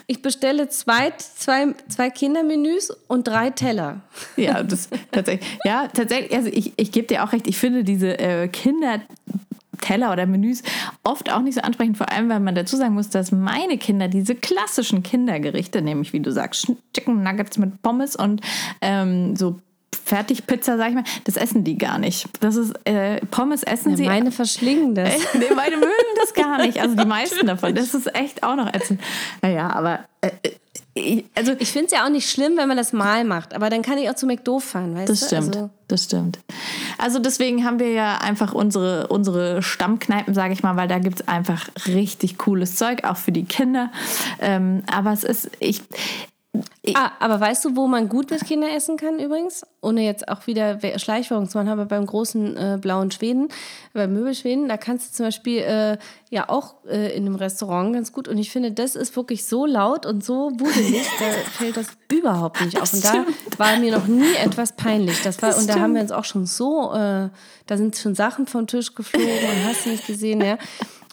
Ich 0.07 0.21
bestelle 0.21 0.69
zwei, 0.69 1.13
zwei, 1.17 1.67
zwei 1.87 2.09
Kindermenüs 2.09 2.91
und 3.07 3.27
drei 3.27 3.49
Teller. 3.51 4.01
Ja, 4.35 4.63
das 4.63 4.89
tatsächlich. 5.11 5.49
Ja, 5.63 5.87
tatsächlich. 5.87 6.35
Also 6.35 6.49
ich, 6.51 6.73
ich 6.75 6.91
gebe 6.91 7.07
dir 7.07 7.23
auch 7.23 7.31
recht. 7.31 7.47
Ich 7.47 7.57
finde 7.57 7.83
diese 7.83 8.17
äh, 8.19 8.47
Kinderteller 8.69 10.11
oder 10.11 10.25
Menüs 10.25 10.63
oft 11.03 11.31
auch 11.31 11.41
nicht 11.41 11.55
so 11.55 11.61
ansprechend, 11.61 11.97
vor 11.97 12.11
allem, 12.11 12.29
weil 12.29 12.39
man 12.39 12.55
dazu 12.55 12.75
sagen 12.75 12.93
muss, 12.93 13.09
dass 13.09 13.31
meine 13.31 13.77
Kinder 13.77 14.07
diese 14.07 14.35
klassischen 14.35 15.03
Kindergerichte, 15.03 15.81
nämlich 15.81 16.13
wie 16.13 16.19
du 16.19 16.31
sagst, 16.31 16.71
Chicken 16.93 17.23
Nuggets 17.23 17.57
mit 17.57 17.81
Pommes 17.81 18.15
und 18.15 18.41
ähm, 18.81 19.35
so 19.35 19.59
Fertigpizza, 20.05 20.77
sag 20.77 20.89
ich 20.89 20.95
mal, 20.95 21.03
das 21.23 21.35
essen 21.35 21.63
die 21.63 21.77
gar 21.77 21.97
nicht. 21.97 22.27
Das 22.39 22.55
ist 22.55 22.73
äh, 22.85 23.23
Pommes 23.27 23.63
essen 23.63 23.95
sie. 23.95 24.05
Meine 24.05 24.31
verschlingen 24.31 24.95
das. 24.95 25.15
Echt? 25.15 25.35
Nee, 25.39 25.53
meine 25.55 25.77
mögen 25.77 25.91
das 26.17 26.33
gar 26.33 26.57
nicht. 26.57 26.79
Also 26.79 26.95
die 26.95 27.05
meisten 27.05 27.45
davon. 27.47 27.73
Das 27.75 27.93
ist 27.93 28.13
echt 28.15 28.43
auch 28.43 28.55
noch 28.55 28.73
ätzend. 28.73 29.01
Naja, 29.41 29.69
aber 29.69 30.05
äh, 30.21 30.29
ich, 30.99 31.25
also 31.35 31.53
Ich 31.59 31.71
finde 31.71 31.87
es 31.87 31.91
ja 31.93 32.05
auch 32.05 32.09
nicht 32.09 32.29
schlimm, 32.29 32.57
wenn 32.57 32.67
man 32.67 32.77
das 32.77 32.93
mal 32.93 33.23
macht, 33.23 33.53
aber 33.53 33.69
dann 33.69 33.81
kann 33.81 33.97
ich 33.97 34.09
auch 34.09 34.15
zu 34.15 34.25
McDo 34.25 34.59
fahren, 34.59 34.95
weißt 34.95 35.09
Das 35.09 35.19
du? 35.21 35.25
stimmt, 35.27 35.55
Also, 35.55 35.69
das 35.87 36.03
stimmt. 36.03 36.39
Also 36.97 37.19
deswegen 37.19 37.65
haben 37.65 37.79
wir 37.79 37.91
ja 37.91 38.17
einfach 38.19 38.53
unsere, 38.53 39.07
unsere 39.07 39.61
Stammkneipen, 39.63 40.33
sage 40.33 40.53
ich 40.53 40.61
mal, 40.63 40.75
weil 40.75 40.87
da 40.87 40.99
gibt 40.99 41.21
es 41.21 41.27
einfach 41.27 41.69
richtig 41.87 42.37
cooles 42.37 42.75
Zeug, 42.75 43.03
auch 43.05 43.17
für 43.17 43.31
die 43.31 43.45
Kinder. 43.45 43.91
Ähm, 44.39 44.83
aber 44.91 45.13
es 45.13 45.23
ist, 45.23 45.49
ich, 45.59 45.81
ah, 46.95 47.11
aber 47.19 47.39
weißt 47.39 47.63
du, 47.65 47.75
wo 47.75 47.87
man 47.87 48.09
gut 48.09 48.31
mit 48.31 48.43
Kindern 48.43 48.71
essen 48.71 48.97
kann 48.97 49.19
übrigens? 49.19 49.63
Ohne 49.81 50.01
jetzt 50.01 50.27
auch 50.27 50.47
wieder 50.47 50.81
We- 50.81 50.97
Schleichwerbung 50.97 51.47
zu 51.47 51.57
machen, 51.57 51.69
aber 51.69 51.85
beim 51.85 52.05
großen 52.05 52.57
äh, 52.57 52.77
blauen 52.81 53.11
Schweden, 53.11 53.49
beim 53.93 54.13
Möbelschweden, 54.13 54.67
da 54.67 54.75
kannst 54.77 55.09
du 55.11 55.15
zum 55.15 55.27
Beispiel 55.27 55.59
äh, 55.59 55.97
ja 56.31 56.49
auch 56.49 56.75
äh, 56.87 57.15
in 57.15 57.25
einem 57.27 57.35
Restaurant 57.35 57.93
ganz 57.93 58.11
gut. 58.11 58.27
Und 58.27 58.37
ich 58.39 58.49
finde, 58.51 58.71
das 58.71 58.95
ist 58.95 59.15
wirklich 59.15 59.45
so 59.45 59.65
laut 59.65 60.05
und 60.05 60.23
so 60.25 60.51
wuselig, 60.57 61.07
da 61.19 61.25
fällt 61.51 61.77
das 61.77 61.87
überhaupt 62.11 62.59
nicht 62.61 62.81
auf. 62.81 62.91
Und 62.93 63.05
da 63.05 63.25
war 63.57 63.77
mir 63.77 63.91
noch 63.91 64.07
nie 64.07 64.33
etwas 64.43 64.75
peinlich. 64.75 65.21
Das 65.21 65.41
war, 65.41 65.49
Das 65.49 65.59
und 65.59 65.69
da 65.69 65.79
haben 65.79 65.93
wir 65.93 66.01
uns 66.01 66.11
auch 66.11 66.25
schon 66.25 66.45
so, 66.47 66.91
äh, 66.93 67.29
da 67.67 67.77
sind 67.77 67.95
schon 67.95 68.15
Sachen 68.15 68.47
vom 68.47 68.65
Tisch 68.65 68.95
geflogen 68.95 69.27
und 69.29 69.65
hast 69.65 69.85
du 69.85 69.89
nicht 69.91 70.07
gesehen, 70.07 70.41
ja. 70.41 70.57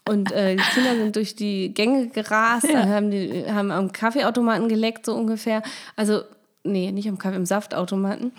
Und 0.09 0.31
äh, 0.33 0.57
die 0.57 0.63
Kinder 0.63 0.95
sind 0.97 1.17
durch 1.17 1.35
die 1.35 1.75
Gänge 1.75 2.09
gerast, 2.09 2.69
dann 2.73 2.89
haben, 2.89 3.11
die, 3.11 3.45
haben 3.51 3.71
am 3.71 3.91
Kaffeeautomaten 3.93 4.69
geleckt, 4.69 5.05
so 5.05 5.15
ungefähr. 5.15 5.63
Also, 5.97 6.23
nee, 6.63 6.93
nicht 6.93 7.09
am 7.09 7.19
Kaffee, 7.19 7.37
im 7.37 7.47
Saftautomaten. 7.47 8.33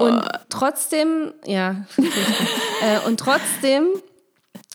Und 0.00 0.22
trotzdem, 0.50 1.32
ja, 1.46 1.86
äh, 2.82 3.06
und 3.06 3.18
trotzdem 3.18 3.88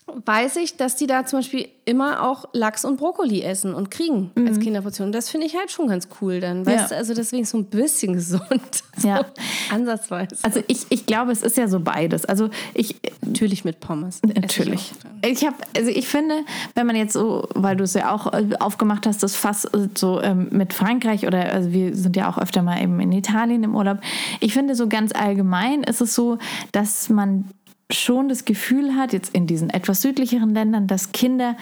weiß 0.06 0.56
ich, 0.56 0.76
dass 0.76 0.96
die 0.96 1.06
da 1.06 1.24
zum 1.24 1.38
Beispiel 1.38 1.68
immer 1.84 2.22
auch 2.28 2.44
Lachs 2.52 2.84
und 2.84 2.96
Brokkoli 2.96 3.42
essen 3.42 3.74
und 3.74 3.90
kriegen 3.90 4.30
als 4.46 4.60
Kinderportion. 4.60 5.10
Das 5.10 5.30
finde 5.30 5.46
ich 5.46 5.56
halt 5.56 5.70
schon 5.70 5.88
ganz 5.88 6.08
cool 6.20 6.38
dann. 6.40 6.64
Weißt 6.66 6.82
Ja. 6.82 6.88
du, 6.88 6.96
also 6.96 7.14
deswegen 7.14 7.44
so 7.44 7.58
ein 7.58 7.64
bisschen 7.64 8.12
gesund. 8.14 8.42
Ja. 9.02 9.18
So, 9.18 9.74
ansatzweise. 9.74 10.36
also 10.42 10.62
ich, 10.68 10.86
ich 10.90 11.06
glaube, 11.06 11.32
es 11.32 11.42
ist 11.42 11.56
ja 11.56 11.66
so 11.66 11.80
beides. 11.80 12.24
Also 12.26 12.50
ich, 12.74 12.96
natürlich 13.24 13.64
mit 13.64 13.80
Pommes. 13.80 14.20
Ich 14.26 14.34
Natürlich. 14.34 14.92
auch. 14.92 15.26
Ich 15.28 15.44
habe, 15.46 15.56
also 15.76 15.88
ich 15.90 16.06
finde, 16.06 16.34
wenn 16.74 16.86
man 16.86 16.94
jetzt 16.94 17.14
so, 17.14 17.48
weil 17.54 17.74
du 17.76 17.84
es 17.84 17.94
ja 17.94 18.14
auch 18.14 18.32
äh, 18.34 18.44
aufgemacht 18.60 19.06
hast, 19.06 19.22
das 19.22 19.34
Fass 19.34 19.64
äh, 19.64 19.88
so 19.96 20.20
ähm, 20.20 20.48
mit 20.50 20.74
Frankreich 20.74 21.26
oder 21.26 21.52
also 21.52 21.72
wir 21.72 21.96
sind 21.96 22.14
ja 22.16 22.28
auch 22.30 22.36
öfter 22.38 22.62
mal 22.62 22.82
eben 22.82 23.00
in 23.00 23.12
Italien 23.12 23.64
im 23.64 23.74
Urlaub. 23.74 23.98
Ich 24.40 24.52
finde 24.52 24.74
so 24.74 24.88
ganz 24.88 25.12
allgemein 25.12 25.82
ist 25.84 26.02
es 26.02 26.14
so, 26.14 26.36
dass 26.72 27.08
man 27.08 27.48
schon 27.94 28.28
das 28.28 28.44
Gefühl 28.44 28.94
hat, 28.96 29.12
jetzt 29.12 29.34
in 29.34 29.46
diesen 29.46 29.70
etwas 29.70 30.02
südlicheren 30.02 30.54
Ländern, 30.54 30.86
dass 30.86 31.12
Kinder 31.12 31.56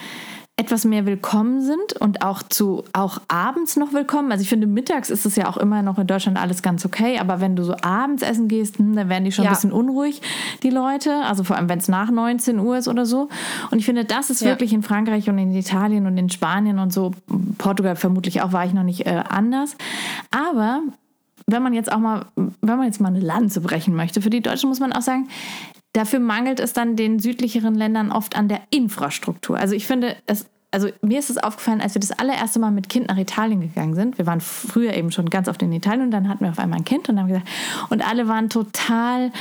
etwas 0.57 0.85
mehr 0.85 1.07
willkommen 1.07 1.61
sind 1.61 1.93
und 1.99 2.21
auch 2.23 2.43
zu 2.43 2.83
auch 2.93 3.19
abends 3.29 3.77
noch 3.77 3.93
willkommen. 3.93 4.31
Also 4.31 4.43
ich 4.43 4.49
finde, 4.49 4.67
mittags 4.67 5.09
ist 5.09 5.25
es 5.25 5.35
ja 5.35 5.49
auch 5.49 5.57
immer 5.57 5.81
noch 5.81 5.97
in 5.97 6.05
Deutschland 6.05 6.37
alles 6.39 6.61
ganz 6.61 6.85
okay, 6.85 7.17
aber 7.17 7.39
wenn 7.41 7.55
du 7.55 7.63
so 7.63 7.73
abends 7.81 8.21
essen 8.21 8.47
gehst, 8.47 8.77
hm, 8.77 8.95
dann 8.95 9.09
werden 9.09 9.23
die 9.25 9.31
schon 9.31 9.45
Ja. 9.45 9.51
ein 9.51 9.55
bisschen 9.55 9.71
unruhig, 9.71 10.21
die 10.61 10.69
Leute. 10.69 11.23
Also 11.23 11.43
vor 11.43 11.55
allem, 11.55 11.67
wenn 11.67 11.79
es 11.79 11.87
nach 11.87 12.11
19 12.11 12.59
Uhr 12.59 12.77
ist 12.77 12.87
oder 12.87 13.07
so. 13.07 13.29
Und 13.71 13.79
ich 13.79 13.85
finde, 13.85 14.05
das 14.05 14.29
ist 14.29 14.41
Ja. 14.41 14.49
wirklich 14.49 14.71
in 14.73 14.83
Frankreich 14.83 15.27
und 15.29 15.37
in 15.39 15.51
Italien 15.55 16.05
und 16.05 16.17
in 16.17 16.29
Spanien 16.29 16.77
und 16.77 16.93
so, 16.93 17.11
Portugal 17.57 17.95
vermutlich 17.95 18.41
auch, 18.43 18.51
war 18.51 18.65
ich 18.65 18.73
noch 18.73 18.83
nicht 18.83 19.07
äh, 19.07 19.23
anders. 19.29 19.75
Aber 20.29 20.81
wenn 21.47 21.63
man 21.63 21.73
jetzt 21.73 21.91
auch 21.91 21.97
mal, 21.99 22.25
wenn 22.35 22.77
man 22.77 22.85
jetzt 22.85 23.01
mal 23.01 23.07
eine 23.09 23.19
Lanze 23.19 23.61
brechen 23.61 23.95
möchte, 23.95 24.21
für 24.21 24.29
die 24.29 24.41
Deutschen 24.41 24.69
muss 24.69 24.79
man 24.79 24.93
auch 24.93 25.01
sagen, 25.01 25.27
dafür 25.93 26.19
mangelt 26.19 26.59
es 26.59 26.73
dann 26.73 26.95
den 26.95 27.19
südlicheren 27.19 27.75
Ländern 27.75 28.11
oft 28.11 28.35
an 28.35 28.47
der 28.47 28.61
Infrastruktur. 28.69 29.57
Also 29.57 29.75
ich 29.75 29.85
finde, 29.85 30.15
es, 30.25 30.45
also 30.71 30.87
mir 31.01 31.19
ist 31.19 31.29
es 31.29 31.37
aufgefallen, 31.37 31.81
als 31.81 31.95
wir 31.95 31.99
das 31.99 32.11
allererste 32.11 32.57
Mal 32.59 32.71
mit 32.71 32.87
Kind 32.87 33.09
nach 33.09 33.17
Italien 33.17 33.59
gegangen 33.59 33.93
sind. 33.93 34.17
Wir 34.17 34.25
waren 34.25 34.39
früher 34.39 34.93
eben 34.93 35.11
schon 35.11 35.29
ganz 35.29 35.49
oft 35.49 35.61
in 35.61 35.71
Italien 35.73 36.03
und 36.03 36.11
dann 36.11 36.29
hatten 36.29 36.45
wir 36.45 36.51
auf 36.51 36.59
einmal 36.59 36.79
ein 36.79 36.85
Kind 36.85 37.09
und 37.09 37.19
haben 37.19 37.27
gesagt, 37.27 37.47
und 37.89 38.07
alle 38.07 38.29
waren 38.29 38.49
total 38.49 39.31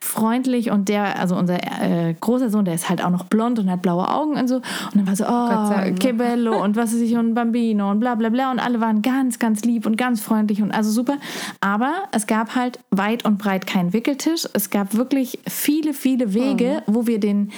freundlich 0.00 0.72
und 0.72 0.88
der, 0.88 1.20
also 1.20 1.36
unser 1.36 1.58
äh, 1.80 2.14
großer 2.20 2.50
Sohn, 2.50 2.64
der 2.64 2.74
ist 2.74 2.88
halt 2.88 3.04
auch 3.04 3.10
noch 3.10 3.24
blond 3.24 3.60
und 3.60 3.70
hat 3.70 3.82
blaue 3.82 4.08
Augen 4.08 4.36
und 4.36 4.48
so. 4.48 4.56
Und 4.56 4.96
dann 4.96 5.06
war 5.06 5.14
so, 5.14 5.24
oh, 5.24 5.70
Dank, 5.70 5.92
ne? 5.92 5.94
che 5.94 6.12
bello 6.12 6.60
und 6.60 6.74
was 6.74 6.92
ist 6.92 7.02
ich 7.02 7.16
und 7.16 7.34
Bambino 7.34 7.88
und 7.90 8.00
bla 8.00 8.16
bla 8.16 8.28
bla 8.28 8.50
und 8.50 8.58
alle 8.58 8.80
waren 8.80 9.00
ganz, 9.00 9.38
ganz 9.38 9.62
lieb 9.62 9.86
und 9.86 9.96
ganz 9.96 10.20
freundlich 10.20 10.60
und 10.60 10.72
also 10.72 10.90
super. 10.90 11.18
Aber 11.60 11.92
es 12.10 12.26
gab 12.26 12.56
halt 12.56 12.80
weit 12.90 13.24
und 13.24 13.38
breit 13.38 13.64
keinen 13.66 13.92
Wickeltisch. 13.92 14.48
Es 14.54 14.70
gab 14.70 14.94
wirklich 14.96 15.38
viele, 15.46 15.94
viele 15.94 16.34
Wege, 16.34 16.82
wo 16.86 17.06
wir 17.06 17.20
den 17.20 17.52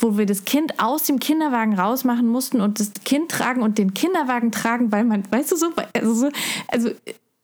wo 0.00 0.16
wir 0.16 0.26
das 0.26 0.44
Kind 0.44 0.78
aus 0.78 1.04
dem 1.04 1.18
Kinderwagen 1.18 1.78
rausmachen 1.78 2.26
mussten 2.26 2.60
und 2.60 2.80
das 2.80 2.92
Kind 3.04 3.30
tragen 3.30 3.62
und 3.62 3.78
den 3.78 3.94
Kinderwagen 3.94 4.52
tragen, 4.52 4.92
weil 4.92 5.04
man, 5.04 5.22
weißt 5.30 5.52
du 5.52 5.56
so, 5.56 5.66
also, 5.92 6.14
so, 6.14 6.28
also 6.68 6.88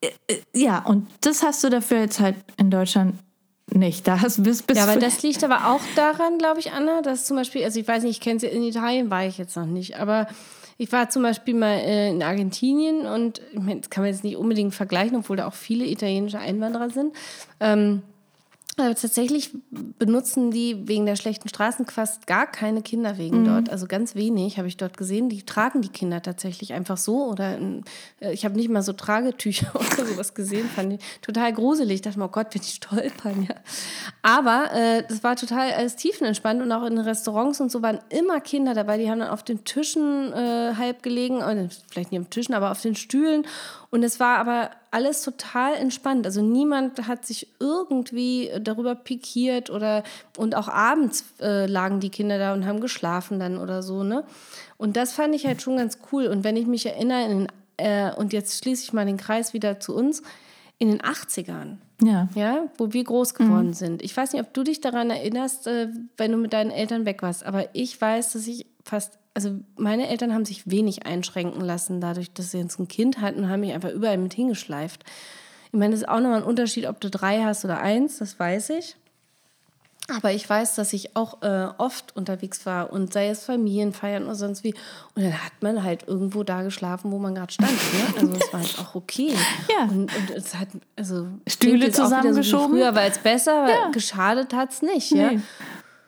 äh, 0.01 0.11
äh, 0.29 0.37
ja, 0.55 0.79
und 0.85 1.09
das 1.21 1.43
hast 1.43 1.63
du 1.65 1.71
dafür 1.71 2.01
jetzt 2.01 2.21
halt 2.21 2.37
in 2.57 2.71
Deutschland 2.71 3.15
nicht. 3.75 4.07
Da 4.07 4.21
hast 4.21 4.43
bis, 4.43 4.63
bis 4.63 4.79
Ja, 4.79 4.85
aber 4.85 4.97
das 4.97 5.23
liegt 5.23 5.45
aber 5.45 5.71
auch 5.71 5.81
daran, 5.95 6.39
glaube 6.39 6.61
ich, 6.61 6.73
Anna, 6.73 7.03
dass 7.03 7.27
zum 7.27 7.37
Beispiel, 7.37 7.65
also 7.65 7.79
ich 7.79 7.87
weiß 7.87 8.03
nicht, 8.05 8.13
ich 8.13 8.21
kenne 8.21 8.41
sie, 8.41 8.47
in 8.47 8.63
Italien 8.63 9.11
war 9.11 9.27
ich 9.27 9.39
jetzt 9.39 9.57
noch 9.57 9.67
nicht, 9.67 9.99
aber 9.99 10.29
ich 10.79 10.91
war 10.93 11.11
zum 11.11 11.23
Beispiel 11.23 11.55
mal 11.55 11.79
äh, 11.79 12.11
in 12.11 12.23
Argentinien 12.23 13.07
und 13.07 13.43
ich 13.53 13.59
meine, 13.59 13.81
das 13.81 13.91
kann 13.91 14.05
man 14.05 14.13
jetzt 14.13 14.25
nicht 14.25 14.37
unbedingt 14.37 14.75
vergleichen, 14.75 15.17
obwohl 15.17 15.37
da 15.37 15.47
auch 15.47 15.55
viele 15.55 15.85
italienische 15.85 16.39
Einwanderer 16.39 16.91
sind. 16.91 17.15
Ähm, 17.61 18.03
aber 18.81 18.95
tatsächlich 18.95 19.51
benutzen 19.71 20.51
die 20.51 20.87
wegen 20.87 21.05
der 21.05 21.17
schlechten 21.17 21.49
Straßen 21.49 21.87
fast 21.87 22.27
gar 22.27 22.47
keine 22.47 22.83
Kinderwegen 22.83 23.45
dort. 23.45 23.71
Also 23.71 23.87
ganz 23.87 24.15
wenig 24.15 24.59
habe 24.59 24.69
ich 24.69 24.77
dort 24.77 24.97
gesehen. 24.97 25.29
Die 25.29 25.43
tragen 25.43 25.83
die 25.83 25.89
Kinder 25.89 26.23
tatsächlich 26.23 26.73
einfach 26.73 26.97
so. 26.97 27.27
Oder 27.27 27.57
in, 27.57 27.85
äh, 28.21 28.33
ich 28.33 28.45
habe 28.45 28.57
nicht 28.57 28.69
mal 28.69 28.83
so 28.83 28.93
Tragetücher 28.93 29.71
oder 29.75 30.07
sowas 30.07 30.35
gesehen. 30.35 30.69
Fand 30.69 30.95
ich 30.95 31.01
total 31.23 31.53
gruselig. 31.53 31.97
Ich 31.97 32.03
dachte 32.03 32.19
mir, 32.19 32.27
oh 32.27 32.29
Gott, 32.29 32.55
wenn 32.55 32.63
die 32.63 32.69
stolpern, 32.69 33.47
ja. 33.49 33.57
Aber 34.23 34.71
äh, 34.73 35.03
das 35.09 35.25
war 35.25 35.35
total 35.35 35.73
alles 35.73 35.97
tiefenentspannt. 35.97 36.63
Und 36.63 36.71
auch 36.71 36.85
in 36.85 36.99
Restaurants 36.99 37.61
und 37.61 37.73
so 37.73 37.83
waren 37.83 37.99
immer 38.11 38.41
Kinder 38.41 38.75
dabei. 38.75 38.99
Die 38.99 39.11
haben 39.11 39.19
dann 39.19 39.31
auf 39.31 39.43
den 39.43 39.65
Tischen 39.65 40.33
äh, 40.33 40.75
halb 40.77 41.03
gelegen. 41.03 41.39
Oder 41.39 41.69
vielleicht 41.91 42.13
nicht 42.13 42.21
auf 42.21 42.27
den 42.27 42.31
Tischen, 42.31 42.55
aber 42.55 42.71
auf 42.71 42.81
den 42.81 42.95
Stühlen. 42.95 43.45
Und 43.91 44.03
es 44.03 44.21
war 44.21 44.39
aber 44.39 44.71
alles 44.91 45.23
total 45.23 45.75
entspannt. 45.75 46.27
Also 46.27 46.43
niemand 46.43 47.07
hat 47.09 47.25
sich 47.25 47.49
irgendwie 47.59 48.51
darüber 48.61 48.95
pikiert 48.95 49.71
oder 49.71 50.03
und 50.37 50.55
auch 50.55 50.69
abends 50.69 51.25
äh, 51.41 51.67
lagen 51.67 52.01
die 52.01 52.11
Kinder 52.11 52.39
da 52.39 52.53
und 52.53 52.67
haben 52.67 52.81
geschlafen 52.81 53.39
dann 53.39 53.57
oder 53.59 53.83
so, 53.83 54.03
ne? 54.03 54.25
Und 54.77 54.97
das 54.97 55.13
fand 55.13 55.35
ich 55.35 55.47
halt 55.47 55.63
schon 55.63 55.79
ganz 55.79 55.99
cool. 56.13 56.27
Und 56.27 56.45
wenn 56.45 56.57
ich 56.57 56.67
mich 56.67 56.85
erinnere, 56.85 57.25
in 57.25 57.49
äh, 57.79 58.13
und 58.15 58.33
jetzt 58.33 58.63
schließe 58.63 58.85
ich 58.85 58.93
mal 58.93 59.07
den 59.07 59.17
Kreis 59.17 59.55
wieder 59.55 59.81
zu 59.81 59.95
uns, 59.95 60.23
in 60.79 60.89
den 60.89 61.01
80ern, 61.01 61.79
ja. 62.03 62.29
ja, 62.35 62.67
wo 62.77 62.93
wir 62.93 63.03
groß 63.03 63.35
geworden 63.35 63.73
sind. 63.73 64.01
Ich 64.03 64.17
weiß 64.17 64.33
nicht, 64.33 64.43
ob 64.43 64.55
du 64.55 64.63
dich 64.63 64.81
daran 64.81 65.11
erinnerst, 65.11 65.67
äh, 65.67 65.89
wenn 66.17 66.31
du 66.31 66.39
mit 66.39 66.53
deinen 66.53 66.71
Eltern 66.71 67.05
weg 67.05 67.23
warst, 67.23 67.45
aber 67.45 67.75
ich 67.75 68.01
weiß, 68.01 68.35
dass 68.35 68.47
ich 68.47 68.67
fast, 68.85 69.18
also 69.39 69.61
meine 69.77 70.09
Eltern 70.09 70.35
haben 70.35 70.45
sich 70.45 70.69
wenig 70.69 71.07
einschränken 71.07 71.61
lassen, 71.61 72.01
dadurch, 72.01 72.33
dass 72.33 72.51
sie 72.51 72.59
jetzt 72.59 72.81
ein 72.81 72.89
Kind 72.89 73.21
hatten 73.21 73.45
und 73.45 73.49
haben 73.49 73.61
mich 73.61 73.73
einfach 73.73 73.91
überall 73.93 74.19
mit 74.19 74.35
hingeschleift. 74.35 75.05
Ich 75.73 75.79
meine, 75.79 75.93
das 75.93 76.01
ist 76.01 76.09
auch 76.09 76.19
nochmal 76.19 76.39
ein 76.39 76.43
Unterschied, 76.43 76.89
ob 76.89 77.01
du 77.01 77.09
drei 77.09 77.45
hast 77.45 77.65
oder 77.65 77.79
eins, 77.79 78.19
das 78.19 78.37
weiß 78.41 78.71
ich. 78.71 78.97
Aber 80.17 80.33
ich 80.33 80.49
weiß, 80.49 80.75
dass 80.75 80.93
ich 80.95 81.15
auch 81.17 81.43
äh, 81.43 81.69
oft 81.79 82.17
unterwegs 82.17 82.65
war 82.67 82.91
und 82.93 83.13
sei 83.13 83.29
es 83.29 83.45
Familienfeiern 83.45 84.25
oder 84.25 84.35
sonst 84.35 84.65
wie. 84.65 84.73
Und 85.15 85.23
dann 85.23 85.35
hat 85.45 85.53
man 85.61 85.85
halt 85.85 86.09
irgendwo 86.09 86.43
da 86.43 86.63
geschlafen, 86.63 87.13
wo 87.13 87.19
man 87.19 87.35
gerade 87.35 87.53
stand. 87.53 87.71
Ne? 87.71 88.15
Also 88.19 88.33
es 88.33 88.53
war 88.53 88.61
halt 88.61 88.79
auch 88.81 88.95
okay. 88.95 89.35
Ja. 89.79 89.85
Und, 89.85 90.11
und 90.17 90.31
es 90.35 90.55
hat, 90.57 90.69
also 90.97 91.29
Stühle 91.47 91.93
zusammengeschoben. 91.93 92.71
So 92.71 92.75
früher, 92.83 92.95
weil 92.95 93.11
es 93.11 93.19
besser, 93.19 93.65
weil 93.65 93.71
Ja. 93.75 93.91
geschadet 93.91 94.55
hat 94.55 94.73
es 94.73 94.81
nicht. 94.81 95.11
Ja? 95.13 95.31
Nee. 95.33 95.41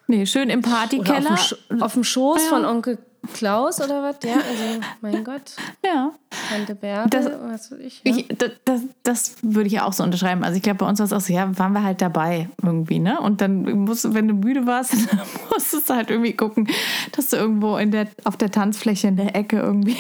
nee, 0.07 0.27
schön 0.27 0.49
im 0.49 0.65
auf 0.65 0.71
Partykeller. 0.71 1.21
dem, 1.21 1.35
Sch- 1.37 1.83
auf 1.83 1.93
dem 1.93 2.03
Schoß 2.05 2.41
Ja. 2.45 2.49
von 2.49 2.65
Onkel 2.65 2.99
Klaus 3.35 3.81
oder 3.81 4.03
was? 4.03 4.17
Ja, 4.25 4.35
also 4.37 4.81
mein 5.01 5.23
Gott, 5.25 5.43
Ja. 5.85 6.13
Tante 6.49 6.75
Bärbel, 6.75 7.11
Das- 7.11 7.27
was 7.43 7.71
weiß 7.71 7.79
ich. 7.81 8.01
Ja? 8.05 8.17
Ich, 8.17 8.29
das, 8.39 8.51
das, 8.65 8.81
das 9.03 9.35
würde 9.43 9.67
ich 9.67 9.75
ja 9.75 9.85
auch 9.85 9.93
so 9.93 10.03
unterschreiben. 10.03 10.43
Also 10.43 10.57
ich 10.57 10.63
glaube, 10.63 10.79
bei 10.79 10.89
uns 10.89 10.99
war 11.01 11.07
es 11.07 11.13
auch 11.13 11.21
so, 11.21 11.33
ja, 11.33 11.57
waren 11.59 11.73
wir 11.73 11.83
halt 11.83 12.01
dabei 12.01 12.49
irgendwie, 12.63 12.99
ne? 12.99 13.21
Und 13.21 13.41
dann 13.41 13.63
musst 13.85 14.05
du, 14.05 14.15
wenn 14.15 14.27
du 14.29 14.35
müde 14.35 14.67
warst, 14.67 14.93
dann 15.11 15.21
musstest 15.53 15.91
du 15.91 15.95
halt 15.95 16.11
irgendwie 16.11 16.33
gucken, 16.33 16.69
dass 17.13 17.31
du 17.31 17.37
irgendwo 17.37 17.77
in 17.77 17.91
der, 17.91 18.09
auf 18.25 18.37
der 18.37 18.51
Tanzfläche 18.51 19.09
in 19.09 19.17
der 19.17 19.35
Ecke 19.37 19.59
irgendwie 19.59 19.97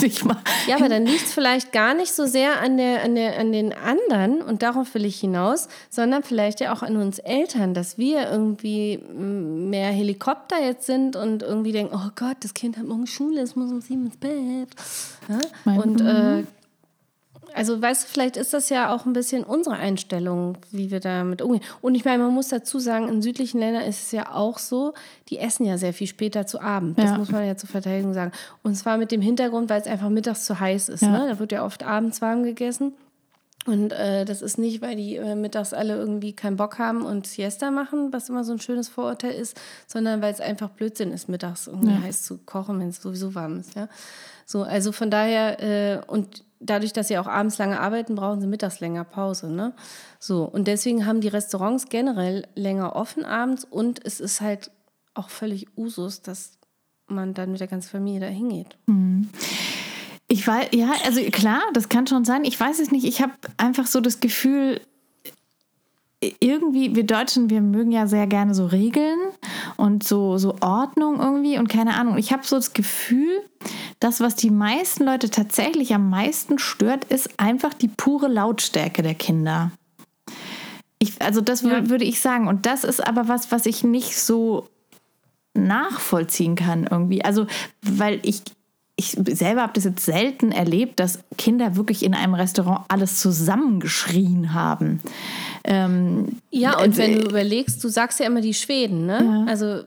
dich 0.00 0.24
mal. 0.24 0.36
Ja, 0.66 0.76
aber 0.76 0.88
dann 0.88 1.06
liegt 1.06 1.26
es 1.26 1.32
vielleicht 1.32 1.72
gar 1.72 1.94
nicht 1.94 2.12
so 2.12 2.26
sehr 2.26 2.60
an, 2.60 2.76
der, 2.76 3.02
an, 3.02 3.14
der, 3.14 3.38
an 3.38 3.52
den 3.52 3.72
anderen, 3.72 4.42
und 4.42 4.62
darauf 4.62 4.94
will 4.94 5.04
ich 5.04 5.20
hinaus, 5.20 5.68
sondern 5.90 6.22
vielleicht 6.22 6.60
ja 6.60 6.72
auch 6.72 6.82
an 6.82 6.96
uns 6.96 7.18
Eltern, 7.18 7.74
dass 7.74 7.98
wir 7.98 8.30
irgendwie 8.30 8.98
mehr 8.98 9.90
Helikopter 9.90 10.62
jetzt 10.62 10.86
sind 10.86 11.16
und 11.16 11.42
irgendwie 11.42 11.72
denken, 11.72 11.94
oh 11.94 12.10
Gott, 12.16 12.36
das 12.40 12.54
Kind 12.54 12.76
hat 12.76 12.86
morgen 12.86 13.06
Schule, 13.06 13.40
es 13.40 13.56
muss 13.56 13.70
um 13.70 13.80
sieben 13.80 14.06
ins 14.06 14.16
Bett. 14.16 14.68
Ja? 15.28 15.72
Und 15.72 16.00
äh, 16.00 16.44
also 17.54 17.80
weißt 17.80 18.04
du, 18.04 18.08
vielleicht 18.08 18.36
ist 18.36 18.52
das 18.52 18.68
ja 18.68 18.92
auch 18.94 19.06
ein 19.06 19.12
bisschen 19.12 19.44
unsere 19.44 19.76
Einstellung, 19.76 20.58
wie 20.70 20.90
wir 20.90 21.00
damit 21.00 21.40
umgehen. 21.42 21.62
Und 21.80 21.94
ich 21.94 22.04
meine, 22.04 22.22
man 22.22 22.34
muss 22.34 22.48
dazu 22.48 22.78
sagen, 22.78 23.08
in 23.08 23.22
südlichen 23.22 23.58
Ländern 23.60 23.82
ist 23.84 24.02
es 24.02 24.12
ja 24.12 24.32
auch 24.34 24.58
so, 24.58 24.92
die 25.28 25.38
essen 25.38 25.64
ja 25.64 25.78
sehr 25.78 25.92
viel 25.94 26.06
später 26.06 26.46
zu 26.46 26.60
Abend. 26.60 26.98
Das 26.98 27.10
Ja. 27.10 27.18
muss 27.18 27.30
man 27.30 27.46
ja 27.46 27.56
zur 27.56 27.68
Verteidigung 27.68 28.12
sagen. 28.14 28.32
Und 28.62 28.74
zwar 28.76 28.96
mit 28.98 29.10
dem 29.12 29.20
Hintergrund, 29.20 29.70
weil 29.70 29.80
es 29.80 29.86
einfach 29.86 30.08
mittags 30.10 30.44
zu 30.44 30.58
heiß 30.60 30.88
ist. 30.88 31.02
Ja. 31.02 31.10
Ne? 31.10 31.26
Da 31.30 31.38
wird 31.38 31.52
ja 31.52 31.64
oft 31.64 31.82
abends 31.82 32.20
warm 32.20 32.42
gegessen. 32.42 32.92
Und 33.66 33.92
äh, 33.94 34.26
das 34.26 34.42
ist 34.42 34.58
nicht, 34.58 34.82
weil 34.82 34.94
die 34.94 35.16
äh, 35.16 35.34
mittags 35.34 35.72
alle 35.72 35.94
irgendwie 35.96 36.34
keinen 36.34 36.56
Bock 36.58 36.78
haben 36.78 37.00
und 37.06 37.26
Siesta 37.26 37.70
machen, 37.70 38.12
was 38.12 38.28
immer 38.28 38.44
so 38.44 38.52
ein 38.52 38.60
schönes 38.60 38.90
Vorurteil 38.90 39.30
ist, 39.32 39.58
sondern 39.86 40.20
weil 40.20 40.34
es 40.34 40.40
einfach 40.42 40.68
Blödsinn 40.68 41.12
ist, 41.12 41.30
mittags 41.30 41.66
irgendwie 41.66 41.94
Ja. 41.94 42.02
heiß 42.02 42.24
zu 42.24 42.36
kochen, 42.44 42.78
wenn 42.78 42.88
es 42.90 43.00
sowieso 43.00 43.34
warm 43.34 43.60
ist. 43.60 43.74
Ja? 43.74 43.88
So, 44.44 44.64
also 44.64 44.92
von 44.92 45.10
daher, 45.10 45.62
äh, 45.62 46.00
und 46.06 46.44
dadurch, 46.64 46.92
dass 46.92 47.08
sie 47.08 47.18
auch 47.18 47.26
abends 47.26 47.58
lange 47.58 47.80
arbeiten, 47.80 48.14
brauchen 48.14 48.40
sie 48.40 48.46
mittags 48.46 48.80
länger 48.80 49.04
Pause. 49.04 49.50
Ne? 49.50 49.74
So, 50.18 50.44
und 50.44 50.66
deswegen 50.66 51.06
haben 51.06 51.20
die 51.20 51.28
Restaurants 51.28 51.88
generell 51.88 52.46
länger 52.54 52.96
offen 52.96 53.24
abends 53.24 53.64
und 53.64 54.04
es 54.04 54.20
ist 54.20 54.40
halt 54.40 54.70
auch 55.14 55.30
völlig 55.30 55.66
Usus, 55.76 56.22
dass 56.22 56.58
man 57.06 57.34
dann 57.34 57.52
mit 57.52 57.60
der 57.60 57.68
ganzen 57.68 57.90
Familie 57.90 58.20
da 58.20 58.26
hingeht. 58.26 58.76
Ich 60.26 60.46
weiß, 60.46 60.68
ja, 60.72 60.92
also 61.04 61.20
klar, 61.30 61.60
das 61.74 61.88
kann 61.88 62.06
schon 62.06 62.24
sein. 62.24 62.44
Ich 62.44 62.58
weiß 62.58 62.80
es 62.80 62.90
nicht. 62.90 63.04
Ich 63.04 63.20
habe 63.20 63.34
einfach 63.58 63.86
so 63.86 64.00
das 64.00 64.20
Gefühl, 64.20 64.80
irgendwie, 66.40 66.94
wir 66.94 67.04
Deutschen, 67.04 67.50
wir 67.50 67.60
mögen 67.60 67.92
ja 67.92 68.06
sehr 68.06 68.26
gerne 68.26 68.54
so 68.54 68.66
Regeln 68.66 69.18
und 69.76 70.04
so, 70.04 70.38
so 70.38 70.56
Ordnung 70.60 71.20
irgendwie 71.20 71.58
und 71.58 71.68
keine 71.68 71.94
Ahnung. 71.94 72.16
Ich 72.18 72.32
habe 72.32 72.44
so 72.44 72.56
das 72.56 72.72
Gefühl, 72.72 73.42
das, 74.04 74.20
was 74.20 74.34
die 74.34 74.50
meisten 74.50 75.04
Leute 75.04 75.30
tatsächlich 75.30 75.94
am 75.94 76.10
meisten 76.10 76.58
stört, 76.58 77.04
ist 77.06 77.30
einfach 77.38 77.72
die 77.72 77.88
pure 77.88 78.28
Lautstärke 78.28 79.02
der 79.02 79.14
Kinder. 79.14 79.70
Ich, 80.98 81.22
also 81.22 81.40
das 81.40 81.62
Ja. 81.62 81.88
würde 81.88 82.04
ich 82.04 82.20
sagen. 82.20 82.46
Und 82.46 82.66
das 82.66 82.84
ist 82.84 83.04
aber 83.06 83.28
was, 83.28 83.50
was 83.50 83.64
ich 83.64 83.82
nicht 83.82 84.18
so 84.18 84.68
nachvollziehen 85.54 86.54
kann 86.54 86.86
irgendwie. 86.90 87.24
Also, 87.24 87.46
weil 87.80 88.20
ich, 88.24 88.42
ich 88.96 89.16
selber 89.26 89.62
habe 89.62 89.72
das 89.72 89.84
jetzt 89.84 90.04
selten 90.04 90.52
erlebt, 90.52 91.00
dass 91.00 91.20
Kinder 91.38 91.76
wirklich 91.76 92.04
in 92.04 92.14
einem 92.14 92.34
Restaurant 92.34 92.84
alles 92.88 93.20
zusammengeschrien 93.20 94.52
haben. 94.52 95.00
Ähm, 95.64 96.40
Ja, 96.50 96.78
und 96.78 96.94
äh, 96.94 96.98
wenn 96.98 97.12
du 97.20 97.28
überlegst, 97.28 97.82
du 97.82 97.88
sagst 97.88 98.20
ja 98.20 98.26
immer 98.26 98.42
die 98.42 98.54
Schweden, 98.54 99.06
ne? 99.06 99.46
Also, 99.48 99.84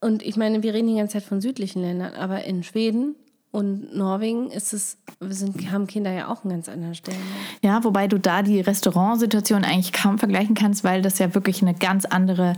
und 0.00 0.24
ich 0.24 0.36
meine, 0.36 0.64
wir 0.64 0.74
reden 0.74 0.88
die 0.88 0.96
ganze 0.96 1.12
Zeit 1.12 1.22
von 1.24 1.40
südlichen 1.40 1.80
Ländern, 1.82 2.14
aber 2.14 2.44
in 2.44 2.64
Schweden 2.64 3.14
und 3.52 3.94
Norwegen 3.94 4.50
ist 4.50 4.72
es, 4.72 4.96
wir 5.20 5.34
sind, 5.34 5.70
haben 5.70 5.86
Kinder 5.86 6.10
ja 6.10 6.28
auch 6.28 6.42
einen 6.42 6.54
ganz 6.54 6.70
anderen 6.70 6.94
Stellenwert. 6.94 7.26
Ja, 7.60 7.84
wobei 7.84 8.08
du 8.08 8.18
da 8.18 8.40
die 8.40 8.60
Restaurantsituation 8.62 9.62
eigentlich 9.62 9.92
kaum 9.92 10.18
vergleichen 10.18 10.54
kannst, 10.54 10.84
weil 10.84 11.02
das 11.02 11.18
ja 11.18 11.34
wirklich 11.34 11.60
eine 11.60 11.74
ganz 11.74 12.06
andere 12.06 12.54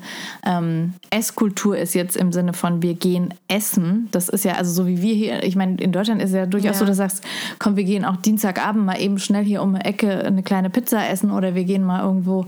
ähm, 0.46 0.94
Esskultur 1.10 1.76
ist 1.76 1.94
jetzt 1.94 2.16
im 2.16 2.30
Sinne 2.30 2.52
von 2.52 2.80
wir 2.80 2.94
gehen 2.94 3.34
essen. 3.48 4.08
Das 4.12 4.28
ist 4.28 4.44
ja 4.44 4.52
also 4.52 4.70
so 4.72 4.86
wie 4.86 5.02
wir 5.02 5.14
hier, 5.16 5.42
ich 5.42 5.56
meine, 5.56 5.78
in 5.78 5.90
Deutschland 5.90 6.22
ist 6.22 6.30
es 6.30 6.36
ja 6.36 6.46
durchaus 6.46 6.74
Ja. 6.74 6.78
so, 6.78 6.84
dass 6.84 6.96
du 6.96 7.02
sagst, 7.02 7.24
komm, 7.58 7.74
wir 7.74 7.84
gehen 7.84 8.04
auch 8.04 8.16
Dienstagabend 8.16 8.86
mal 8.86 9.00
eben 9.00 9.18
schnell 9.18 9.44
hier 9.44 9.62
um 9.62 9.74
die 9.74 9.80
Ecke 9.80 10.24
eine 10.24 10.44
kleine 10.44 10.70
Pizza 10.70 11.08
essen 11.08 11.32
oder 11.32 11.56
wir 11.56 11.64
gehen 11.64 11.82
mal 11.82 12.04
irgendwo, 12.04 12.46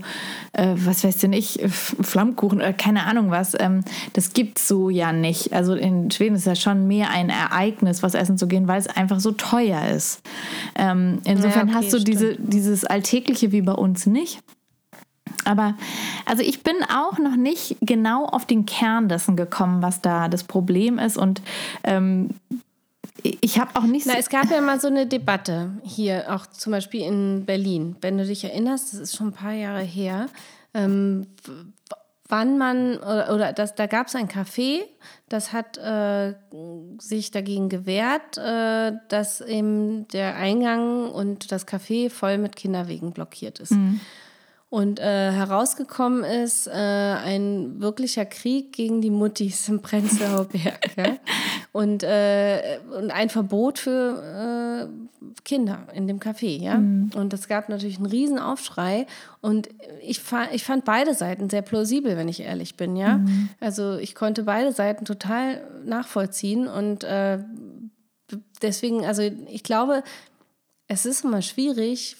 äh, 0.53 0.73
was 0.75 1.03
weiß 1.03 1.17
denn 1.17 1.33
ich, 1.33 1.59
Flammkuchen 1.67 2.59
oder 2.59 2.71
keine 2.71 3.03
Ahnung 3.07 3.29
was. 3.29 3.57
Ähm, 3.59 3.83
das 4.13 4.31
gibt's 4.31 4.69
so 4.69 4.89
ja 4.89 5.11
nicht. 5.11 5.51
Also 5.51 5.73
in 5.73 6.09
Schweden 6.11 6.37
ist 6.37 6.47
ja 6.47 6.55
schon 6.55 6.87
mehr 6.87 7.09
ein 7.09 7.29
Ereignis, 7.29 8.03
was 8.03 8.13
essen 8.13 8.36
zu 8.37 8.47
gehen, 8.47 8.67
weil 8.67 8.79
es 8.79 8.87
einfach 8.87 9.19
so 9.19 9.31
teuer 9.31 9.87
ist. 9.87 10.21
Ähm, 10.75 11.19
insofern 11.25 11.67
Ja, 11.69 11.75
okay, 11.75 11.85
hast 11.85 11.93
du 11.93 11.99
stimmt. 11.99 12.07
diese, 12.07 12.35
dieses 12.35 12.85
Alltägliche 12.85 13.51
wie 13.51 13.61
bei 13.61 13.73
uns 13.73 14.05
nicht. 14.05 14.39
Aber 15.45 15.75
also 16.25 16.43
ich 16.43 16.63
bin 16.63 16.75
auch 16.83 17.17
noch 17.19 17.35
nicht 17.35 17.77
genau 17.81 18.25
auf 18.25 18.45
den 18.45 18.65
Kern 18.65 19.09
dessen 19.09 19.35
gekommen, 19.35 19.81
was 19.81 20.01
da 20.01 20.27
das 20.29 20.43
Problem 20.43 20.99
ist. 20.99 21.17
Und 21.17 21.41
ähm, 21.83 22.29
ich 23.23 23.59
habe 23.59 23.75
auch 23.75 23.83
nicht 23.83 24.05
so. 24.05 24.11
Na, 24.11 24.19
es 24.19 24.29
gab 24.29 24.49
ja 24.51 24.61
mal 24.61 24.79
so 24.79 24.87
eine 24.87 25.05
Debatte 25.07 25.71
hier, 25.83 26.33
auch 26.33 26.47
zum 26.47 26.71
Beispiel 26.71 27.01
in 27.01 27.45
Berlin. 27.45 27.95
Wenn 28.01 28.17
du 28.17 28.25
dich 28.25 28.43
erinnerst, 28.43 28.93
das 28.93 28.99
ist 28.99 29.15
schon 29.15 29.27
ein 29.27 29.33
paar 29.33 29.53
Jahre 29.53 29.81
her, 29.81 30.27
ähm, 30.73 31.27
wann 32.29 32.57
man, 32.57 32.97
oder, 32.97 33.33
oder 33.33 33.53
das, 33.53 33.75
da 33.75 33.85
gab 33.87 34.07
es 34.07 34.15
ein 34.15 34.27
Café, 34.27 34.81
das 35.29 35.53
hat 35.53 35.77
äh, 35.77 36.33
sich 36.99 37.31
dagegen 37.31 37.69
gewehrt, 37.69 38.37
äh, 38.37 38.93
dass 39.07 39.41
eben 39.41 40.07
der 40.09 40.35
Eingang 40.35 41.09
und 41.11 41.51
das 41.51 41.67
Café 41.67 42.09
voll 42.09 42.37
mit 42.37 42.55
Kinderwegen 42.55 43.11
blockiert 43.11 43.59
ist. 43.59 43.73
Und 44.69 44.99
äh, 44.99 45.31
herausgekommen 45.31 46.25
ist 46.25 46.67
äh, 46.67 46.71
ein 46.71 47.79
wirklicher 47.79 48.25
Krieg 48.25 48.73
gegen 48.73 48.99
die 48.99 49.09
Muttis 49.09 49.69
im 49.69 49.81
Prenzlauer 49.81 50.45
Berg. 50.49 50.97
ja? 50.97 51.17
und, 51.71 52.03
äh, 52.03 52.79
und 52.91 53.11
ein 53.11 53.29
Verbot 53.29 53.79
für 53.79 54.89
äh, 54.91 55.27
Kinder 55.45 55.87
in 55.93 56.07
dem 56.07 56.19
Café. 56.19 56.61
Ja? 56.61 56.75
Und 56.75 57.33
es 57.33 57.47
gab 57.47 57.69
natürlich 57.69 57.95
einen 57.97 58.07
riesen 58.07 58.39
Aufschrei. 58.39 59.07
Und 59.39 59.69
ich, 60.01 60.19
fa 60.19 60.47
ich 60.51 60.65
fand 60.65 60.83
beide 60.83 61.13
Seiten 61.13 61.49
sehr 61.49 61.61
plausibel, 61.61 62.17
wenn 62.17 62.27
ich 62.27 62.41
ehrlich 62.41 62.75
bin. 62.75 62.97
Ja? 62.97 63.21
Also 63.61 63.97
ich 63.97 64.15
konnte 64.15 64.43
beide 64.43 64.73
Seiten 64.73 65.05
total 65.05 65.61
nachvollziehen. 65.85 66.67
Und 66.67 67.05
äh, 67.05 67.39
deswegen, 68.61 69.05
also 69.05 69.21
ich 69.21 69.63
glaube, 69.63 70.03
es 70.89 71.05
ist 71.05 71.23
immer 71.23 71.41
schwierig, 71.41 72.17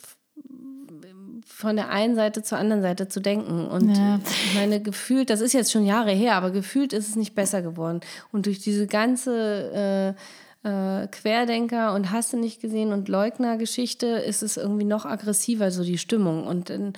von 1.58 1.76
der 1.76 1.90
einen 1.90 2.14
Seite 2.14 2.44
zur 2.44 2.60
anderen 2.60 2.84
Seite 2.84 3.08
zu 3.08 3.20
denken. 3.20 3.66
Und 3.66 3.98
Ja. 3.98 4.20
ich 4.28 4.54
meine, 4.54 4.80
gefühlt, 4.80 5.32
das 5.32 5.42
ist 5.42 5.54
jetzt 5.54 5.72
schon 5.72 5.88
Jahre 5.88 6.12
her, 6.12 6.36
aber 6.36 6.52
gefühlt 6.52 6.94
ist 6.94 7.10
es 7.10 7.16
nicht 7.16 7.34
besser 7.34 7.64
geworden. 7.64 8.02
Und 8.32 8.46
durch 8.46 8.60
diese 8.60 8.86
ganze 8.86 10.16
äh, 10.64 11.02
äh, 11.04 11.08
Querdenker 11.08 11.96
und 11.96 12.12
Hast 12.12 12.32
du 12.32 12.38
nicht 12.38 12.62
gesehen 12.62 12.94
und 12.94 13.10
Leugner-Geschichte 13.10 14.06
ist 14.06 14.44
es 14.44 14.58
irgendwie 14.58 14.86
noch 14.86 15.08
aggressiver, 15.08 15.72
so 15.72 15.84
die 15.84 15.98
Stimmung. 15.98 16.46
Und 16.46 16.70
dann 16.70 16.94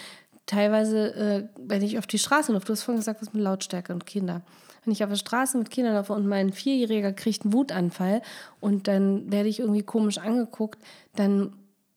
teilweise, 0.46 1.16
äh, 1.16 1.44
wenn 1.58 1.82
ich 1.82 1.98
auf 1.98 2.06
die 2.06 2.20
Straße 2.20 2.52
laufe, 2.52 2.66
du 2.66 2.74
hast 2.74 2.84
vorhin 2.84 3.00
gesagt, 3.00 3.22
was 3.22 3.32
mit 3.32 3.42
Lautstärke 3.42 3.94
und 3.94 4.06
Kinder. 4.06 4.42
Wenn 4.84 4.92
ich 4.92 5.06
auf 5.06 5.10
der 5.10 5.16
Straße 5.16 5.58
mit 5.58 5.70
Kindern 5.72 5.94
laufe 5.94 6.12
und 6.12 6.28
mein 6.28 6.52
Vierjähriger 6.52 7.14
kriegt 7.14 7.44
einen 7.46 7.54
Wutanfall 7.54 8.22
und 8.60 8.90
dann 8.90 9.32
werde 9.32 9.48
ich 9.48 9.62
irgendwie 9.62 9.84
komisch 9.84 10.18
angeguckt, 10.18 10.80
dann 11.16 11.54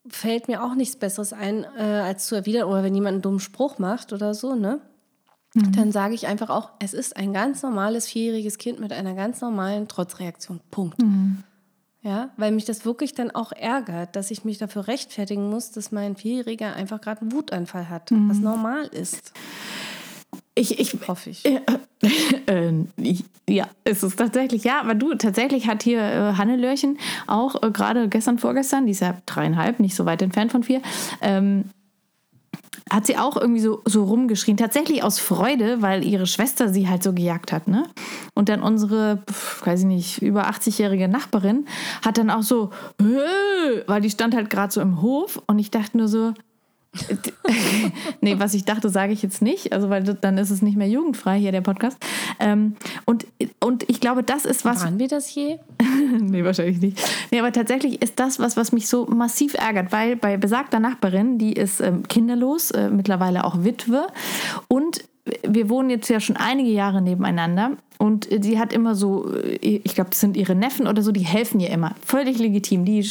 fällt 0.09 0.49
mir 0.49 0.65
auch 0.65 0.75
nichts 0.75 0.97
Besseres 0.97 1.33
ein, 1.33 1.65
äh, 1.77 1.83
als 1.83 2.27
zu 2.27 2.35
erwidern, 2.35 2.69
oder 2.69 2.83
wenn 2.83 2.95
jemand 2.95 3.15
einen 3.15 3.23
dummen 3.23 3.41
Spruch 3.41 3.79
macht 3.79 4.13
oder 4.13 4.35
so, 4.35 4.55
ne? 4.55 4.81
Dann 5.55 5.93
sage 5.93 6.15
ich 6.15 6.27
einfach 6.27 6.49
auch, 6.49 6.71
es 6.79 6.95
ist 6.95 7.15
ein 7.15 7.35
ganz 7.35 7.63
normales 7.63 8.07
vierjähriges 8.07 8.57
Kind 8.57 8.81
mit 8.81 8.91
einer 8.91 9.15
ganz 9.15 9.43
normalen 9.43 9.87
Trotzreaktion. 9.87 10.61
Punkt. 10.71 10.97
Ja, 12.01 12.31
weil 12.39 12.53
mich 12.53 12.65
das 12.65 12.87
wirklich 12.87 13.13
dann 13.13 13.31
auch 13.31 13.53
ärgert, 13.53 14.17
dass 14.17 14.31
ich 14.31 14.45
mich 14.47 14.57
dafür 14.57 14.89
rechtfertigen 14.89 15.51
muss, 15.51 15.71
dass 15.71 15.93
mein 15.93 16.17
Vierjähriger 16.17 16.75
einfach 16.75 17.03
gerade 17.03 17.21
einen 17.21 17.33
Wutanfall 17.33 17.91
hat, 17.91 18.11
was 18.11 18.39
normal 18.39 18.87
ist. 18.87 19.35
Ich, 20.55 20.79
ich, 20.79 20.95
Hoffe 21.09 21.31
ich. 21.31 21.45
Äh, 21.47 21.61
äh, 22.47 22.73
ich- 22.97 23.25
ja, 23.49 23.67
ist 23.85 24.03
es 24.03 24.17
tatsächlich. 24.17 24.65
Ja, 24.65 24.81
aber 24.81 24.95
du, 24.95 25.15
tatsächlich 25.15 25.67
hat 25.67 25.83
hier 25.83 26.01
äh, 26.01 26.33
Hannelörchen 26.37 26.99
auch 27.27 27.63
äh, 27.63 27.71
gerade 27.71 28.09
gestern, 28.09 28.39
vorgestern, 28.39 28.85
die 28.87 28.93
ist 28.93 29.01
ja 29.01 29.17
dreieinhalb, 29.27 29.81
nicht 29.81 29.95
so 29.97 30.05
weit 30.05 30.21
entfernt 30.23 30.53
von 30.53 30.63
vier, 30.63 30.83
ähm, 31.23 31.65
hat 32.91 33.07
sie 33.07 33.17
auch 33.17 33.37
irgendwie 33.37 33.61
so, 33.61 33.81
so 33.87 34.05
rumgeschrien. 34.05 34.57
Tatsächlich 34.59 35.03
aus 35.03 35.19
Freude, 35.19 35.81
weil 35.81 36.05
ihre 36.05 36.27
Schwester 36.27 36.69
sie 36.69 36.89
halt 36.89 37.03
so 37.03 37.15
gejagt 37.15 37.51
hat, 37.53 37.67
ne? 37.69 37.85
Und 38.35 38.49
dann 38.51 38.63
unsere, 38.63 39.23
pf, 39.31 39.67
weiß 39.67 39.81
ich 39.81 39.87
nicht, 39.87 40.21
über 40.23 40.49
80-jährige 40.51 41.09
Nachbarin 41.09 41.67
hat 42.05 42.19
dann 42.19 42.29
auch 42.29 42.43
so, 42.43 42.71
"Äh", 43.01 43.83
weil 43.87 44.03
die 44.03 44.11
stand 44.11 44.35
halt 44.35 44.51
gerade 44.51 44.73
so 44.73 44.81
im 44.83 45.01
Hof 45.01 45.41
und 45.47 45.59
ich 45.59 45.71
dachte 45.71 45.97
nur 45.97 46.09
so, 46.09 46.35
nee, 48.21 48.39
was 48.39 48.53
ich 48.53 48.65
dachte, 48.65 48.91
sage 48.91 49.13
ich 49.13 49.23
jetzt 49.23 49.41
nicht, 49.41 49.73
also 49.73 49.89
weil 49.89 50.03
dann 50.03 50.37
ist 50.37 50.51
es 50.51 50.61
nicht 50.61 50.77
mehr 50.77 50.89
jugendfrei 50.89 51.39
hier 51.39 51.53
der 51.53 51.63
Podcast. 51.63 51.97
Ähm, 52.39 52.77
und, 53.07 53.27
und 53.61 53.89
ich 53.89 54.01
glaube, 54.01 54.23
das 54.23 54.45
ist 54.45 54.65
was. 54.65 54.85
Waren 54.85 54.99
wir 54.99 55.09
das 55.09 55.35
je? 55.35 55.59
nee, 56.21 56.45
wahrscheinlich 56.45 56.81
nicht. 56.81 56.99
Nee, 57.31 57.41
aber 57.41 57.53
tatsächlich 57.53 58.03
ist 58.03 58.21
das 58.21 58.39
was, 58.39 58.57
was 58.57 58.73
mich 58.73 58.89
so 58.89 59.07
massiv 59.07 59.55
ärgert, 59.55 59.91
weil 59.91 60.17
bei 60.17 60.37
besagter 60.37 60.81
Nachbarin, 60.81 61.39
die 61.39 61.55
ist 61.55 61.81
ähm, 61.81 62.07
kinderlos, 62.09 62.71
äh, 62.73 62.91
mittlerweile 62.91 63.45
auch 63.45 63.65
Witwe 63.65 64.07
und 64.69 65.05
wir 65.47 65.69
wohnen 65.69 65.91
jetzt 65.91 66.09
ja 66.09 66.19
schon 66.19 66.37
einige 66.37 66.71
Jahre 66.71 67.01
nebeneinander 67.01 67.73
und 67.99 68.29
sie 68.41 68.59
hat 68.59 68.73
immer 68.73 68.97
so, 68.97 69.33
ich 69.61 69.95
glaube, 69.95 70.11
das 70.11 70.19
sind 70.19 70.37
ihre 70.37 70.57
Neffen 70.57 70.89
oder 70.89 71.03
so, 71.03 71.13
die 71.13 71.25
helfen 71.25 71.61
ihr 71.61 71.71
immer. 71.71 71.95
Völlig 72.05 72.39
legitim. 72.39 72.85
Die, 72.85 73.09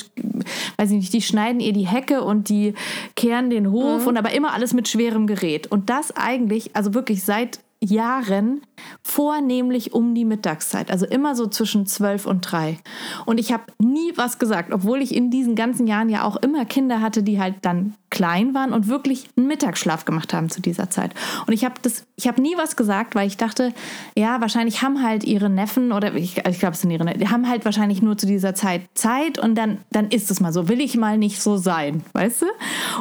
weiß 0.75 0.91
ich 0.91 0.97
nicht, 0.97 1.13
die 1.13 1.21
schneiden 1.21 1.61
ihr 1.61 1.71
die 1.71 1.87
Hecke 1.87 2.21
und 2.23 2.49
die 2.49 2.73
kehren 3.15 3.49
den 3.49 3.71
Hof 3.71 4.07
und 4.07 4.17
aber 4.17 4.33
immer 4.33 4.53
alles 4.53 4.73
mit 4.73 4.89
schwerem 4.89 5.27
Gerät. 5.27 5.67
Und 5.67 5.89
das 5.89 6.11
eigentlich, 6.17 6.75
also 6.75 6.93
wirklich 6.93 7.23
seit 7.23 7.61
Jahren 7.83 8.61
vornehmlich 9.03 9.93
um 9.93 10.13
die 10.13 10.25
Mittagszeit, 10.25 10.91
also 10.91 11.05
immer 11.05 11.35
so 11.35 11.47
zwischen 11.47 11.87
zwölf 11.87 12.27
und 12.27 12.41
drei. 12.41 12.77
Und 13.25 13.39
ich 13.39 13.51
habe 13.51 13.63
nie 13.79 14.13
was 14.15 14.37
gesagt, 14.37 14.71
obwohl 14.71 15.01
ich 15.01 15.15
in 15.15 15.31
diesen 15.31 15.55
ganzen 15.55 15.87
Jahren 15.87 16.09
ja 16.09 16.23
auch 16.23 16.35
immer 16.37 16.65
Kinder 16.65 17.01
hatte, 17.01 17.23
die 17.23 17.39
halt 17.39 17.55
dann 17.63 17.95
klein 18.11 18.53
waren 18.53 18.73
und 18.73 18.87
wirklich 18.87 19.29
einen 19.35 19.47
Mittagsschlaf 19.47 20.05
gemacht 20.05 20.33
haben 20.33 20.49
zu 20.49 20.61
dieser 20.61 20.89
Zeit. 20.89 21.15
Und 21.47 21.53
ich 21.53 21.65
habe 21.65 21.75
das, 21.81 22.05
ich 22.17 22.27
habe 22.27 22.41
nie 22.41 22.55
was 22.57 22.75
gesagt, 22.75 23.15
weil 23.15 23.25
ich 23.25 23.37
dachte, 23.37 23.73
ja, 24.15 24.41
wahrscheinlich 24.41 24.81
haben 24.83 25.01
halt 25.01 25.23
ihre 25.23 25.49
Neffen 25.49 25.91
oder 25.91 26.13
ich, 26.13 26.37
ich 26.45 26.59
glaube, 26.59 26.73
es 26.73 26.81
sind 26.81 26.91
ihre 26.91 27.05
Neffen, 27.05 27.19
die 27.19 27.29
haben 27.29 27.49
halt 27.49 27.65
wahrscheinlich 27.65 28.01
nur 28.01 28.17
zu 28.17 28.27
dieser 28.27 28.53
Zeit 28.53 28.81
Zeit 28.93 29.39
und 29.39 29.55
dann, 29.55 29.79
dann 29.91 30.09
ist 30.09 30.29
es 30.29 30.39
mal 30.39 30.53
so. 30.53 30.67
Will 30.67 30.81
ich 30.81 30.97
mal 30.97 31.17
nicht 31.17 31.41
so 31.41 31.57
sein, 31.57 32.03
weißt 32.13 32.43
du? 32.43 32.45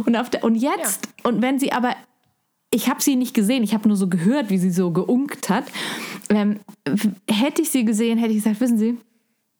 Und, 0.06 0.16
auf 0.16 0.30
der, 0.30 0.44
und 0.44 0.54
jetzt, 0.54 1.08
und 1.24 1.42
wenn 1.42 1.58
sie 1.58 1.72
aber 1.72 1.94
ich 2.70 2.88
habe 2.88 3.02
sie 3.02 3.16
nicht 3.16 3.34
gesehen, 3.34 3.62
ich 3.62 3.74
habe 3.74 3.88
nur 3.88 3.96
so 3.96 4.08
gehört, 4.08 4.50
wie 4.50 4.58
sie 4.58 4.70
so 4.70 4.90
geunkt 4.90 5.48
hat. 5.48 5.64
Ähm, 6.28 6.60
hätte 7.28 7.62
ich 7.62 7.70
sie 7.70 7.84
gesehen, 7.84 8.18
hätte 8.18 8.32
ich 8.32 8.38
gesagt, 8.38 8.60
wissen 8.60 8.78
Sie, 8.78 8.98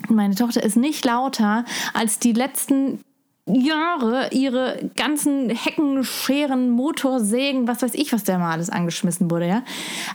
meine 0.08 0.34
Tochter 0.34 0.62
ist 0.62 0.76
nicht 0.76 1.04
lauter 1.04 1.64
als 1.92 2.18
die 2.18 2.32
letzten 2.32 3.00
Jahre 3.46 4.28
ihre 4.32 4.90
ganzen 4.96 5.50
Hecken, 5.50 6.04
Scheren, 6.04 6.70
Motorsägen, 6.70 7.66
was 7.66 7.82
weiß 7.82 7.94
ich, 7.94 8.12
was 8.12 8.24
da 8.24 8.38
mal 8.38 8.52
alles 8.52 8.70
angeschmissen 8.70 9.30
wurde, 9.30 9.48
ja. 9.48 9.62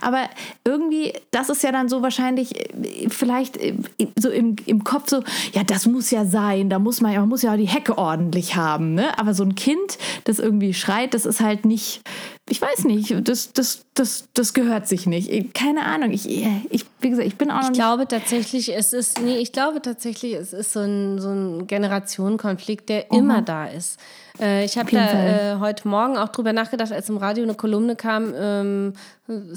Aber 0.00 0.28
irgendwie, 0.64 1.12
das 1.30 1.50
ist 1.50 1.62
ja 1.62 1.72
dann 1.72 1.88
so 1.88 2.02
wahrscheinlich 2.02 2.58
äh, 2.58 3.08
vielleicht 3.08 3.56
äh, 3.58 3.74
so 4.18 4.30
im, 4.30 4.56
im 4.64 4.84
Kopf 4.84 5.08
so, 5.08 5.22
ja, 5.52 5.64
das 5.64 5.86
muss 5.86 6.10
ja 6.10 6.24
sein, 6.24 6.70
da 6.70 6.78
muss 6.78 7.00
man 7.00 7.12
ja, 7.12 7.20
man 7.20 7.28
muss 7.28 7.42
ja 7.42 7.56
die 7.56 7.68
Hecke 7.68 7.98
ordentlich 7.98 8.56
haben, 8.56 8.94
ne? 8.94 9.18
Aber 9.18 9.34
so 9.34 9.42
ein 9.42 9.54
Kind, 9.54 9.98
das 10.24 10.38
irgendwie 10.38 10.72
schreit, 10.72 11.12
das 11.12 11.26
ist 11.26 11.40
halt 11.40 11.66
nicht, 11.66 12.02
ich 12.48 12.62
weiß 12.62 12.84
nicht, 12.84 13.28
das, 13.28 13.52
das, 13.52 13.86
das, 13.94 14.28
das 14.32 14.54
gehört 14.54 14.86
sich 14.86 15.06
nicht. 15.06 15.52
Keine 15.52 15.84
Ahnung, 15.84 16.12
ich, 16.12 16.28
ich, 16.28 16.86
wie 17.00 17.10
gesagt, 17.10 17.26
ich 17.26 17.36
bin 17.36 17.50
auch 17.50 17.62
noch 17.62 17.70
Ich 17.70 17.74
glaube 17.74 18.06
tatsächlich, 18.06 18.72
es 18.72 18.92
ist, 18.92 19.20
nee, 19.20 19.38
ich 19.38 19.50
glaube 19.50 19.82
tatsächlich, 19.82 20.34
es 20.34 20.52
ist 20.52 20.72
so 20.72 20.80
ein, 20.80 21.18
so 21.18 21.30
ein 21.30 21.66
Generationenkonflikt, 21.66 22.88
der 22.88 23.10
immer 23.10 23.42
da 23.42 23.66
ist. 23.66 23.98
Äh, 24.40 24.64
ich 24.64 24.78
habe 24.78 24.90
da 24.92 25.54
äh, 25.54 25.58
heute 25.58 25.88
Morgen 25.88 26.16
auch 26.16 26.28
drüber 26.28 26.52
nachgedacht, 26.52 26.92
als 26.92 27.08
im 27.08 27.16
Radio 27.16 27.42
eine 27.42 27.54
Kolumne 27.54 27.96
kam 27.96 28.32
ähm, 28.36 28.92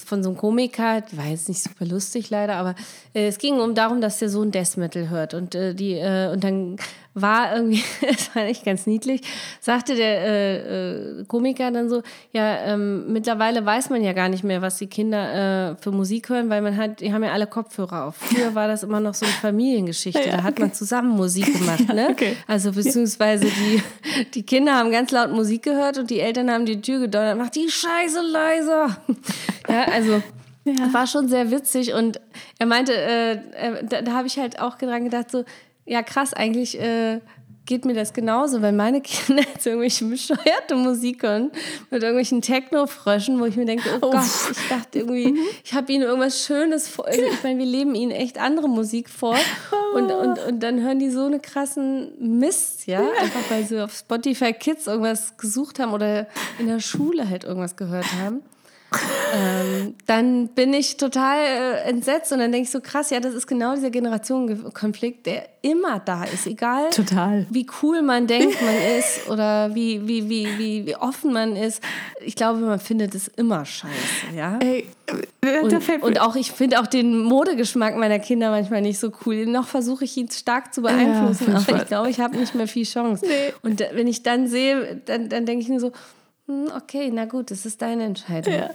von 0.04 0.24
so 0.24 0.30
einem 0.30 0.38
Komiker, 0.38 1.02
die 1.02 1.18
war 1.18 1.28
jetzt 1.28 1.48
nicht 1.48 1.62
super 1.62 1.86
lustig 1.86 2.30
leider, 2.30 2.56
aber 2.56 2.76
äh, 3.14 3.28
es 3.28 3.38
ging 3.38 3.60
um 3.60 3.76
darum, 3.76 4.02
dass 4.02 4.20
der 4.20 4.30
Sohn 4.30 4.52
Death 4.52 4.78
Metal 4.78 5.10
hört 5.10 5.34
und 5.34 5.54
äh, 5.54 5.76
die 5.76 5.94
äh, 5.94 6.32
und 6.32 6.44
dann 6.44 6.78
war 7.14 7.56
irgendwie, 7.56 7.84
das 8.02 8.36
war 8.36 8.44
echt 8.44 8.66
ganz 8.66 8.86
niedlich, 8.86 9.22
sagte 9.60 9.96
der 9.96 10.22
äh, 10.22 11.20
äh, 11.20 11.26
Komiker 11.26 11.72
dann 11.72 11.90
so, 11.90 12.04
ja, 12.32 12.58
ähm, 12.66 13.12
mittlerweile 13.12 13.66
weiß 13.66 13.90
man 13.90 14.04
ja 14.04 14.14
gar 14.14 14.30
nicht 14.30 14.44
mehr, 14.44 14.62
was 14.62 14.78
die 14.78 14.88
Kinder 14.88 15.72
äh, 15.72 15.76
für 15.78 15.92
Musik 15.92 16.30
hören, 16.30 16.50
weil 16.50 16.62
man 16.62 16.78
hat, 16.78 17.02
die 17.02 17.14
haben 17.14 17.24
ja 17.24 17.32
alle 17.32 17.48
Kopfhörer 17.48 18.06
auf. 18.06 18.16
Früher 18.18 18.56
war 18.56 18.68
das 18.68 18.84
immer 18.84 19.00
noch 19.00 19.14
so 19.14 19.26
eine 19.26 19.36
Familiengeschichte, 19.36 20.20
Ja, 20.30 20.38
da 20.38 20.44
hat 20.44 20.60
man 20.60 20.74
zusammen 20.74 21.16
Musik 21.16 21.46
gemacht, 21.60 21.88
ne? 21.94 22.10
okay. 22.12 22.36
Also 22.48 22.72
beziehungsweise 22.72 23.46
die, 23.46 23.82
die 24.34 24.44
Kinder 24.44 24.76
haben 24.76 24.92
ganz 24.92 25.12
laut 25.12 25.32
Musik 25.32 25.64
gehört 25.64 25.98
und 25.98 26.10
die 26.10 26.20
Eltern 26.20 26.52
haben 26.52 26.66
die 26.66 26.82
Tür 26.82 27.00
gedonnert, 27.00 27.38
mach 27.38 27.50
die 27.50 27.70
Scheiße 27.70 28.22
leiser. 28.22 28.98
Ja, 29.68 29.84
also 29.86 30.22
Ja. 30.66 30.94
war 30.94 31.08
schon 31.08 31.28
sehr 31.30 31.52
witzig 31.52 31.94
und 31.94 32.20
er 32.60 32.66
meinte, 32.66 32.94
äh, 32.94 33.32
äh, 33.34 33.84
da, 33.84 34.02
da 34.02 34.14
habe 34.14 34.28
ich 34.28 34.38
halt 34.38 34.60
auch 34.60 34.78
dran 34.78 35.04
gedacht, 35.06 35.32
so, 35.32 35.44
ja 35.86 36.04
krass, 36.04 36.34
eigentlich 36.34 36.80
äh, 36.80 37.20
geht 37.66 37.86
mir 37.86 37.94
das 37.94 38.14
genauso, 38.14 38.62
weil 38.64 38.74
meine 38.74 39.00
Kinder 39.02 39.44
jetzt 39.44 39.66
irgendwelche 39.66 40.06
bescheuerte 40.06 40.76
Musik 40.76 41.22
hören 41.24 41.52
mit 41.92 42.02
irgendwelchen 42.02 42.42
Techno-Fröschen, 42.42 43.40
wo 43.40 43.46
ich 43.46 43.56
mir 43.56 43.66
denke, 43.66 43.88
oh 44.02 44.12
Gott, 44.12 44.24
ich 44.52 44.68
dachte 44.68 45.00
irgendwie, 45.00 45.36
ich 45.64 45.74
habe 45.74 45.92
ihnen 45.94 46.04
irgendwas 46.04 46.44
Schönes 46.46 46.88
vor. 46.88 47.08
Also 47.08 47.22
ich 47.22 47.44
meine, 47.44 47.60
wir 47.60 47.66
leben 47.68 47.94
ihnen 47.96 48.12
echt 48.12 48.40
andere 48.40 48.68
Musik 48.68 49.08
vor 49.10 49.38
und, 49.94 50.12
und, 50.12 50.40
und 50.40 50.64
dann 50.64 50.82
hören 50.82 50.98
die 51.00 51.10
so 51.12 51.26
eine 51.26 51.40
krassen 51.40 52.40
Mist, 52.40 52.88
ja, 52.88 53.00
einfach 53.00 53.50
weil 53.50 53.64
sie 53.64 53.84
auf 53.84 53.94
Spotify 53.96 54.52
Kids 54.52 54.88
irgendwas 54.88 55.38
gesucht 55.38 55.80
haben 55.80 55.94
oder 55.94 56.28
in 56.58 56.68
der 56.68 56.80
Schule 56.80 57.30
halt 57.30 57.44
irgendwas 57.44 57.76
gehört 57.76 58.08
haben 58.22 58.42
ähm, 59.36 59.96
dann 60.08 60.48
bin 60.50 60.74
ich 60.74 60.98
total 60.98 61.38
äh, 61.40 61.90
entsetzt 61.90 62.32
und 62.32 62.40
dann 62.40 62.52
denke 62.52 62.66
ich 62.66 62.72
so 62.72 62.82
krass, 62.82 63.10
ja, 63.12 63.20
das 63.20 63.34
ist 63.34 63.48
genau 63.48 63.76
dieser 63.76 63.92
Generationenkonflikt, 63.92 65.26
der 65.26 65.48
immer 65.62 66.00
da 66.00 66.24
ist, 66.24 66.48
egal 66.48 66.90
Total. 66.90 67.46
wie 67.50 67.68
cool 67.82 68.02
man 68.02 68.26
denkt, 68.26 68.62
man 68.62 68.76
ist 68.98 69.28
oder 69.30 69.76
wie, 69.76 70.08
wie, 70.08 70.30
wie, 70.30 70.48
wie, 70.58 70.86
wie 70.88 70.96
offen 70.96 71.34
man 71.34 71.56
ist. 71.56 71.84
Ich 72.22 72.36
glaube, 72.36 72.60
man 72.60 72.80
findet 72.80 73.14
es 73.14 73.28
immer 73.28 73.66
scheiße, 73.66 74.36
ja. 74.36 74.58
Ey, 74.60 74.88
äh, 75.42 75.60
Und, 75.60 76.04
und 76.04 76.22
auch 76.22 76.36
ich 76.36 76.52
finde 76.52 76.80
auch 76.80 76.88
den 76.88 77.20
Modegeschmack 77.20 77.96
meiner 77.98 78.20
Kinder 78.20 78.50
manchmal 78.50 78.82
nicht 78.82 79.00
so 79.00 79.12
cool. 79.26 79.46
Noch 79.46 79.68
versuche 79.68 80.06
ich 80.06 80.18
ihn 80.18 80.30
stark 80.30 80.74
zu 80.74 80.82
beeinflussen, 80.82 81.52
Ja, 81.52 81.58
aber 81.60 81.82
ich 81.82 81.88
glaube, 81.88 82.10
ich 82.10 82.20
habe 82.20 82.38
nicht 82.38 82.56
mehr 82.56 82.68
viel 82.68 82.86
Chance. 82.86 83.26
Nee. 83.28 83.54
Und 83.62 83.84
wenn 83.94 84.08
ich 84.08 84.24
dann 84.24 84.48
sehe, 84.48 85.02
dann, 85.06 85.30
dann 85.30 85.46
denke 85.46 85.64
ich 85.64 85.70
mir 85.70 85.80
so, 85.80 85.92
okay, 86.76 87.12
na 87.14 87.26
gut, 87.26 87.52
das 87.52 87.66
ist 87.66 87.82
deine 87.82 88.04
Entscheidung. 88.04 88.54
Ja. 88.54 88.70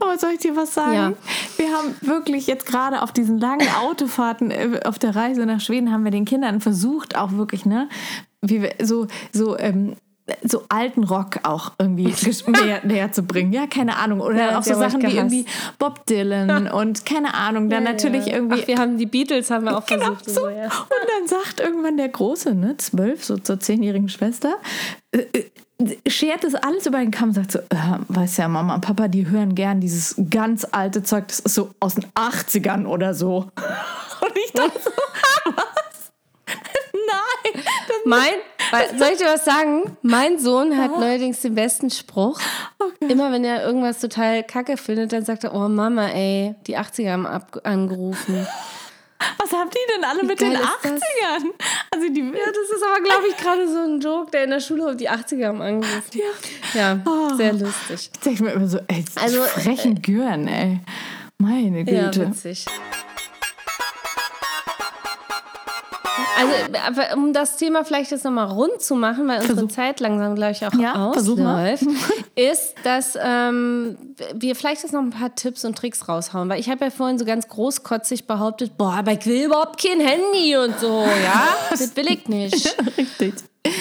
Aber 0.00 0.18
soll 0.18 0.32
ich 0.32 0.40
dir 0.40 0.56
was 0.56 0.74
sagen? 0.74 0.94
Ja. 0.94 1.12
Wir 1.56 1.76
haben 1.76 1.96
wirklich 2.00 2.46
jetzt 2.46 2.66
gerade 2.66 3.02
auf 3.02 3.12
diesen 3.12 3.38
langen 3.38 3.68
Autofahrten 3.82 4.50
äh, 4.50 4.80
auf 4.84 4.98
der 4.98 5.14
Reise 5.16 5.44
nach 5.46 5.60
Schweden 5.60 5.92
haben 5.92 6.04
wir 6.04 6.10
den 6.10 6.24
Kindern 6.24 6.60
versucht, 6.60 7.16
auch 7.16 7.32
wirklich, 7.32 7.66
ne, 7.66 7.88
wie 8.40 8.62
wir 8.62 8.74
so, 8.82 9.06
so, 9.32 9.58
ähm, 9.58 9.96
so 10.42 10.64
alten 10.68 11.04
Rock 11.04 11.40
auch 11.42 11.72
irgendwie 11.78 12.12
näher, 12.46 12.80
näher 12.84 13.12
zu 13.12 13.22
bringen. 13.22 13.52
Ja, 13.52 13.66
keine 13.66 13.96
Ahnung. 13.96 14.20
Oder 14.20 14.50
Ja, 14.52 14.58
auch 14.58 14.62
so 14.62 14.74
Sachen 14.74 15.02
wie 15.02 15.16
irgendwie 15.16 15.46
Bob 15.78 16.06
Dylan 16.06 16.68
und 16.72 17.04
keine 17.06 17.34
Ahnung. 17.34 17.68
Dann 17.70 17.84
natürlich 17.84 18.26
ja. 18.26 18.34
irgendwie. 18.34 18.62
Ach, 18.62 18.66
wir 18.68 18.78
haben 18.78 18.98
die 18.98 19.06
Beatles 19.06 19.50
haben 19.50 19.64
wir 19.64 19.76
auch 19.76 19.86
Genau, 19.86 20.14
versucht. 20.14 20.28
und 20.28 20.34
so. 20.34 20.48
ja. 20.48 20.64
Und 20.64 21.08
dann 21.18 21.28
sagt 21.28 21.60
irgendwann 21.60 21.96
der 21.96 22.08
Große, 22.08 22.54
ne, 22.54 22.76
zwölf, 22.76 23.24
so 23.24 23.36
zur 23.38 23.58
zehnjährigen 23.60 24.08
Schwester, 24.08 24.56
äh, 25.12 25.18
äh, 25.32 26.10
schert 26.10 26.42
das 26.44 26.54
alles 26.54 26.86
über 26.86 26.98
den 26.98 27.10
Kamm 27.10 27.28
und 27.28 27.34
sagt 27.34 27.52
so, 27.52 27.58
äh, 27.60 27.98
weißt 28.08 28.38
ja, 28.38 28.48
Mama 28.48 28.74
und 28.74 28.80
Papa, 28.80 29.08
die 29.08 29.28
hören 29.28 29.54
gern 29.54 29.80
dieses 29.80 30.14
ganz 30.30 30.66
alte 30.72 31.02
Zeug, 31.02 31.28
das 31.28 31.40
ist 31.40 31.54
so 31.54 31.70
aus 31.80 31.94
den 31.94 32.04
80ern 32.14 32.86
oder 32.86 33.14
so. 33.14 33.50
Und 34.20 34.32
ich 34.44 34.52
dachte 34.52 34.80
so, 34.82 34.90
was? 35.54 36.10
Nein. 37.08 37.54
Mein, 38.04 38.32
weil- 38.70 38.98
soll 38.98 39.08
ich 39.12 39.18
dir 39.18 39.26
was 39.26 39.44
sagen? 39.44 39.96
Mein 40.02 40.38
Sohn 40.38 40.76
hat 40.76 40.98
neuerdings 40.98 41.40
den 41.40 41.54
besten 41.54 41.90
Spruch. 41.90 42.40
Immer 43.00 43.32
wenn 43.32 43.44
er 43.44 43.64
irgendwas 43.64 44.00
total 44.00 44.42
kacke 44.44 44.76
findet, 44.76 45.12
dann 45.12 45.24
sagt 45.24 45.44
er, 45.44 45.54
oh 45.54 45.68
Mama, 45.68 46.08
ey, 46.08 46.54
die 46.66 46.76
80er 46.78 47.12
haben 47.12 47.26
ab 47.26 47.60
angerufen. 47.64 48.46
was 49.38 49.52
habt 49.52 49.74
ihr 49.74 49.94
denn 49.96 50.04
alle 50.04 50.22
mit 50.22 50.40
den 50.40 50.52
geil 50.52 50.60
ist 50.62 50.70
das? 50.84 50.92
80ern? 50.92 51.50
Also 51.92 52.08
die 52.12 52.20
Ja, 52.20 52.46
das 52.46 52.76
ist 52.76 52.84
aber, 52.84 53.02
glaube 53.02 53.24
ich, 53.28 53.36
gerade 53.36 53.68
so 53.68 53.78
ein 53.80 54.00
Joke, 54.00 54.30
der 54.30 54.44
in 54.44 54.50
der 54.50 54.60
Schule 54.60 54.94
die 54.96 55.08
80er 55.10 55.46
haben 55.48 55.60
angerufen. 55.62 56.20
Ja, 56.74 56.98
Oh. 57.06 57.34
sehr 57.34 57.52
lustig. 57.52 58.10
Ich 58.12 58.20
denke 58.20 58.44
mir 58.44 58.50
immer 58.52 58.68
so, 58.68 58.78
ey, 58.88 59.04
Also, 59.20 59.42
frechen 59.42 60.00
Gören, 60.02 60.46
ey. 60.48 60.80
Meine 61.38 61.78
Ja, 61.90 62.06
Güte. 62.10 62.28
witzig. 62.30 62.66
Also, 66.38 67.16
um 67.16 67.32
das 67.32 67.56
Thema 67.56 67.84
vielleicht 67.84 68.10
jetzt 68.10 68.24
nochmal 68.24 68.46
rund 68.46 68.80
zu 68.80 68.94
machen, 68.94 69.26
weil 69.28 69.40
unsere 69.40 69.68
Zeit 69.68 70.00
langsam, 70.00 70.34
glaube 70.36 70.52
ich, 70.52 70.64
auch 70.64 70.72
Ja, 70.74 71.12
versuch 71.12 71.38
ausläuft, 71.38 71.84
ist, 72.36 72.74
dass 72.84 73.18
ähm, 73.20 73.96
wir 74.34 74.54
vielleicht 74.54 74.82
jetzt 74.82 74.92
noch 74.92 75.00
ein 75.02 75.10
paar 75.10 75.34
Tipps 75.34 75.64
und 75.64 75.76
Tricks 75.76 76.08
raushauen. 76.08 76.48
Weil 76.48 76.60
ich 76.60 76.70
habe 76.70 76.84
ja 76.84 76.90
vorhin 76.90 77.18
so 77.18 77.24
ganz 77.24 77.48
großkotzig 77.48 78.26
behauptet, 78.26 78.76
boah, 78.76 78.92
aber 78.94 79.12
ich 79.12 79.26
will 79.26 79.46
überhaupt 79.46 79.82
kein 79.82 80.00
Handy 80.00 80.56
und 80.56 80.78
so, 80.78 81.04
ja? 81.24 81.48
Das 81.70 81.96
will 81.96 82.06
ich 82.10 82.28
nicht. 82.28 82.76
Richtig. 82.98 83.34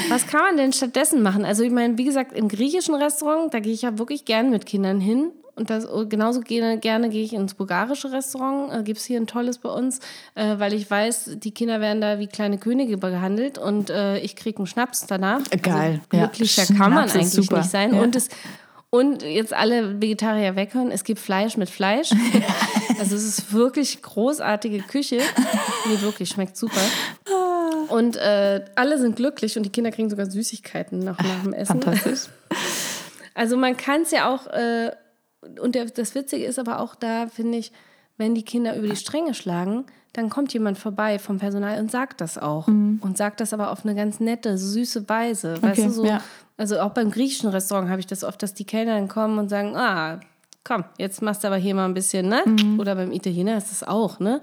Was 0.09 0.27
kann 0.27 0.41
man 0.41 0.57
denn 0.57 0.73
stattdessen 0.73 1.21
machen? 1.21 1.45
Also 1.45 1.63
ich 1.63 1.71
meine, 1.71 1.97
wie 1.97 2.03
gesagt, 2.03 2.33
im 2.33 2.47
griechischen 2.47 2.95
Restaurant, 2.95 3.53
da 3.53 3.59
gehe 3.59 3.73
ich 3.73 3.83
ja 3.83 3.97
wirklich 3.97 4.25
gern 4.25 4.49
mit 4.49 4.65
Kindern 4.65 4.99
hin. 4.99 5.31
Und 5.57 5.69
das, 5.69 5.87
genauso 6.07 6.41
gerne, 6.41 6.77
gerne 6.77 7.09
gehe 7.09 7.23
ich 7.23 7.33
ins 7.33 7.55
bulgarische 7.55 8.11
Restaurant. 8.11 8.71
Äh, 8.71 8.83
Gibt 8.83 8.99
es 8.99 9.05
hier 9.05 9.19
ein 9.19 9.27
tolles 9.27 9.57
bei 9.57 9.69
uns, 9.69 9.99
äh, 10.35 10.59
weil 10.59 10.73
ich 10.73 10.89
weiß, 10.89 11.31
die 11.37 11.51
Kinder 11.51 11.81
werden 11.81 11.99
da 11.99 12.19
wie 12.19 12.27
kleine 12.27 12.57
Könige 12.59 12.97
behandelt 12.97 13.57
und 13.57 13.89
äh, 13.89 14.19
ich 14.19 14.35
kriege 14.35 14.59
einen 14.59 14.67
Schnaps 14.67 15.07
danach. 15.07 15.41
Geil, 15.61 16.01
Also, 16.01 16.01
ja. 16.13 16.27
glücklicher 16.27 16.65
kann 16.67 16.93
man 16.93 17.09
eigentlich 17.09 17.29
super. 17.31 17.57
nicht 17.57 17.71
sein. 17.71 17.95
Ja. 17.95 18.01
Und 18.01 18.15
es 18.15 18.29
und 18.89 19.21
jetzt 19.21 19.53
alle 19.53 20.01
Vegetarier 20.01 20.55
weghören, 20.55 20.91
es 20.91 21.03
gibt 21.03 21.19
Fleisch 21.19 21.57
mit 21.57 21.69
Fleisch. 21.69 22.11
Also 22.99 23.15
es 23.15 23.25
ist 23.25 23.53
wirklich 23.53 24.01
großartige 24.01 24.79
Küche. 24.79 25.17
Nee, 25.87 26.01
wirklich, 26.01 26.29
schmeckt 26.29 26.57
super. 26.57 26.81
Und 27.89 28.15
äh, 28.15 28.65
alle 28.73 28.97
sind 28.97 29.17
glücklich 29.17 29.55
und 29.55 29.61
die 29.63 29.69
Kinder 29.69 29.91
kriegen 29.91 30.09
sogar 30.09 30.25
Süßigkeiten 30.25 30.99
noch 30.99 31.19
nach 31.19 31.43
dem 31.43 31.53
Essen. 31.53 31.79
Fantastisch. 31.79 32.21
Also 33.35 33.55
man 33.55 33.77
kann 33.77 34.01
es 34.01 34.09
ja 34.09 34.33
auch, 34.33 34.47
äh, 34.47 34.93
und 35.61 35.75
der, 35.75 35.85
das 35.85 36.15
Witzige 36.15 36.45
ist 36.45 36.59
aber 36.59 36.79
auch 36.79 36.95
da, 36.95 37.27
finde 37.27 37.57
ich, 37.57 37.71
wenn 38.17 38.33
die 38.35 38.43
Kinder 38.43 38.75
über 38.75 38.87
die 38.87 38.95
Stränge 38.95 39.33
schlagen, 39.33 39.85
dann 40.13 40.29
kommt 40.29 40.51
jemand 40.53 40.79
vorbei 40.79 41.19
vom 41.19 41.37
Personal 41.37 41.79
und 41.79 41.91
sagt 41.91 42.21
das 42.21 42.37
auch. 42.39 42.67
Und 42.67 43.17
sagt 43.17 43.39
das 43.39 43.53
aber 43.53 43.71
auf 43.71 43.85
eine 43.85 43.93
ganz 43.93 44.19
nette, 44.19 44.57
süße 44.57 45.07
Weise. 45.07 45.61
Weißt 45.61 45.63
Mhm. 45.63 45.69
Okay, 45.71 45.83
du, 45.83 45.91
so, 45.91 46.05
ja. 46.05 46.21
also 46.57 46.79
auch 46.79 46.91
beim 46.91 47.11
griechischen 47.11 47.49
Restaurant 47.51 47.89
habe 47.89 47.99
ich 47.99 48.07
das 48.07 48.23
oft, 48.23 48.41
dass 48.41 48.55
die 48.55 48.65
Kellner 48.65 48.95
dann 48.95 49.07
kommen 49.07 49.37
und 49.37 49.49
sagen, 49.49 49.75
ah, 49.75 50.19
komm, 50.63 50.85
jetzt 50.97 51.21
machst 51.21 51.43
du 51.43 51.47
aber 51.47 51.57
hier 51.57 51.75
mal 51.75 51.85
ein 51.85 51.93
bisschen, 51.93 52.27
ne? 52.27 52.41
Mhm. 52.45 52.79
Oder 52.79 52.95
beim 52.95 53.11
Italiener 53.11 53.57
ist 53.57 53.69
das 53.69 53.83
auch, 53.83 54.19
ne? 54.19 54.41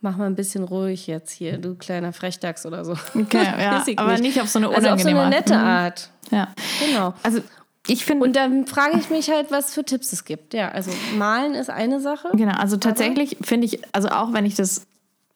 Mach 0.00 0.16
mal 0.16 0.26
ein 0.26 0.34
bisschen 0.36 0.64
ruhig 0.64 1.06
jetzt 1.06 1.32
hier, 1.32 1.56
du 1.58 1.74
kleiner 1.76 2.12
Frechdachs 2.12 2.64
oder 2.66 2.84
so. 2.84 2.92
Okay, 3.14 3.42
ja, 3.58 3.82
aber 3.96 4.18
nicht 4.18 4.40
auf 4.40 4.48
so 4.48 4.58
eine 4.60 4.68
Also 4.68 4.88
auf 4.90 5.00
so 5.00 5.08
unangenehme 5.08 5.20
eine 5.22 5.34
Art. 5.36 5.46
nette 5.50 5.54
Mhm. 5.58 5.64
Art. 5.64 6.10
Ja. 6.30 6.48
Genau. 6.86 7.14
Also 7.22 7.40
ich 7.86 8.04
finde. 8.04 8.24
Und 8.24 8.36
dann 8.36 8.66
frage 8.66 8.98
ich 8.98 9.10
mich 9.10 9.30
halt, 9.30 9.50
was 9.50 9.74
für 9.74 9.84
Tipps 9.84 10.12
es 10.12 10.24
gibt. 10.24 10.54
Ja, 10.54 10.70
also 10.70 10.90
malen 11.16 11.54
ist 11.54 11.70
eine 11.70 12.00
Sache. 12.00 12.28
Genau, 12.32 12.54
also 12.54 12.76
tatsächlich 12.76 13.36
finde 13.42 13.66
ich, 13.66 13.80
also 13.92 14.08
auch 14.08 14.32
wenn 14.32 14.46
ich 14.46 14.54
das 14.54 14.86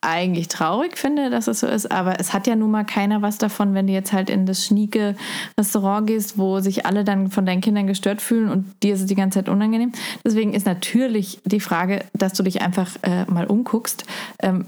eigentlich 0.00 0.46
traurig 0.46 0.96
finde, 0.96 1.28
dass 1.28 1.48
es 1.48 1.60
so 1.60 1.66
ist, 1.66 1.90
aber 1.90 2.20
es 2.20 2.32
hat 2.32 2.46
ja 2.46 2.54
nun 2.54 2.70
mal 2.70 2.84
keiner 2.84 3.20
was 3.20 3.36
davon, 3.36 3.74
wenn 3.74 3.88
du 3.88 3.92
jetzt 3.92 4.12
halt 4.12 4.30
in 4.30 4.46
das 4.46 4.64
schnieke 4.64 5.16
Restaurant 5.58 6.06
gehst, 6.06 6.38
wo 6.38 6.60
sich 6.60 6.86
alle 6.86 7.02
dann 7.02 7.30
von 7.30 7.44
deinen 7.44 7.60
Kindern 7.60 7.88
gestört 7.88 8.22
fühlen 8.22 8.48
und 8.48 8.64
dir 8.84 8.94
ist 8.94 9.00
es 9.00 9.06
die 9.06 9.16
ganze 9.16 9.40
Zeit 9.40 9.48
unangenehm. 9.48 9.90
Deswegen 10.24 10.54
ist 10.54 10.66
natürlich 10.66 11.40
die 11.44 11.58
Frage, 11.58 12.04
dass 12.12 12.34
du 12.34 12.44
dich 12.44 12.62
einfach 12.62 12.90
äh, 13.02 13.24
mal 13.24 13.46
umguckst, 13.46 14.04
ähm, 14.40 14.66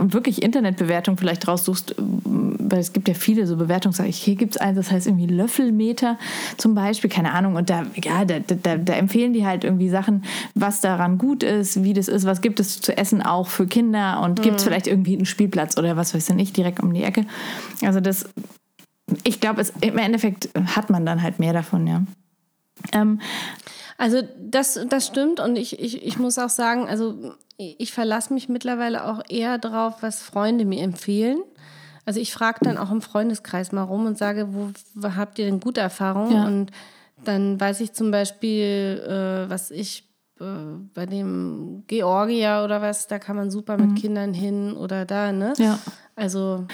wirklich 0.00 0.40
Internetbewertung 0.40 1.16
vielleicht 1.16 1.48
raussuchst, 1.48 1.96
ähm, 1.98 2.54
weil 2.60 2.78
es 2.78 2.92
gibt 2.92 3.08
ja 3.08 3.14
viele 3.14 3.48
so 3.48 3.56
Bewertungen, 3.56 3.92
sag 3.92 4.06
ich, 4.06 4.18
hier 4.18 4.36
gibt 4.36 4.54
es 4.54 4.60
eins, 4.60 4.76
das 4.76 4.92
heißt 4.92 5.08
irgendwie 5.08 5.26
Löffelmeter 5.26 6.16
zum 6.58 6.76
Beispiel, 6.76 7.10
keine 7.10 7.32
Ahnung, 7.32 7.56
und 7.56 7.70
da, 7.70 7.86
ja, 8.04 8.24
da, 8.24 8.38
da, 8.38 8.76
da 8.76 8.92
empfehlen 8.92 9.32
die 9.32 9.44
halt 9.44 9.64
irgendwie 9.64 9.88
Sachen, 9.88 10.22
was 10.54 10.80
daran 10.80 11.18
gut 11.18 11.42
ist, 11.42 11.82
wie 11.82 11.92
das 11.92 12.06
ist, 12.06 12.24
was 12.24 12.40
gibt 12.40 12.60
es 12.60 12.80
zu 12.80 12.96
essen 12.96 13.20
auch 13.20 13.48
für 13.48 13.66
Kinder 13.66 14.20
und 14.22 14.40
gibt 14.42 14.59
es 14.60 14.64
vielleicht 14.64 14.86
irgendwie 14.86 15.16
einen 15.16 15.26
Spielplatz 15.26 15.76
oder 15.76 15.96
was 15.96 16.14
weiß 16.14 16.28
ich 16.30 16.34
nicht, 16.34 16.56
direkt 16.56 16.80
um 16.80 16.92
die 16.94 17.02
Ecke. 17.02 17.24
Also 17.82 18.00
das, 18.00 18.28
ich 19.24 19.40
glaube, 19.40 19.60
es- 19.60 19.72
im 19.80 19.98
Endeffekt 19.98 20.48
hat 20.76 20.90
man 20.90 21.04
dann 21.06 21.22
halt 21.22 21.38
mehr 21.38 21.52
davon, 21.52 21.86
ja. 21.86 22.02
Ähm, 22.92 23.20
Also 23.98 24.22
das, 24.38 24.80
das 24.88 25.06
stimmt 25.06 25.40
und 25.40 25.56
ich, 25.56 25.78
ich, 25.78 26.02
ich 26.06 26.18
muss 26.18 26.38
auch 26.38 26.48
sagen, 26.48 26.88
also 26.88 27.34
ich 27.58 27.92
verlasse 27.92 28.32
mich 28.32 28.48
mittlerweile 28.48 29.04
auch 29.04 29.20
eher 29.28 29.58
darauf, 29.58 30.02
was 30.02 30.22
Freunde 30.22 30.64
mir 30.64 30.82
empfehlen. 30.82 31.42
Also 32.06 32.18
ich 32.18 32.32
frage 32.32 32.60
dann 32.62 32.78
auch 32.78 32.90
im 32.90 33.02
Freundeskreis 33.02 33.72
mal 33.72 33.82
rum 33.82 34.06
und 34.06 34.16
sage, 34.16 34.54
wo, 34.54 34.70
wo 34.94 35.14
habt 35.16 35.38
ihr 35.38 35.44
denn 35.44 35.60
gute 35.60 35.82
Erfahrungen? 35.82 36.32
Ja. 36.32 36.46
Und 36.46 36.70
dann 37.24 37.60
weiß 37.60 37.80
ich 37.80 37.92
zum 37.92 38.10
Beispiel, 38.10 39.04
äh, 39.06 39.50
was 39.50 39.70
ich 39.70 40.04
bei 40.94 41.06
dem 41.06 41.84
Georgia 41.86 42.64
oder 42.64 42.80
was, 42.80 43.06
da 43.06 43.18
kann 43.18 43.36
man 43.36 43.50
super 43.50 43.76
mit 43.76 43.96
Kindern 43.96 44.32
hin 44.34 44.72
oder 44.74 45.04
da, 45.04 45.32
ne? 45.32 45.52
Ja. 45.58 45.78
Also, 46.16 46.66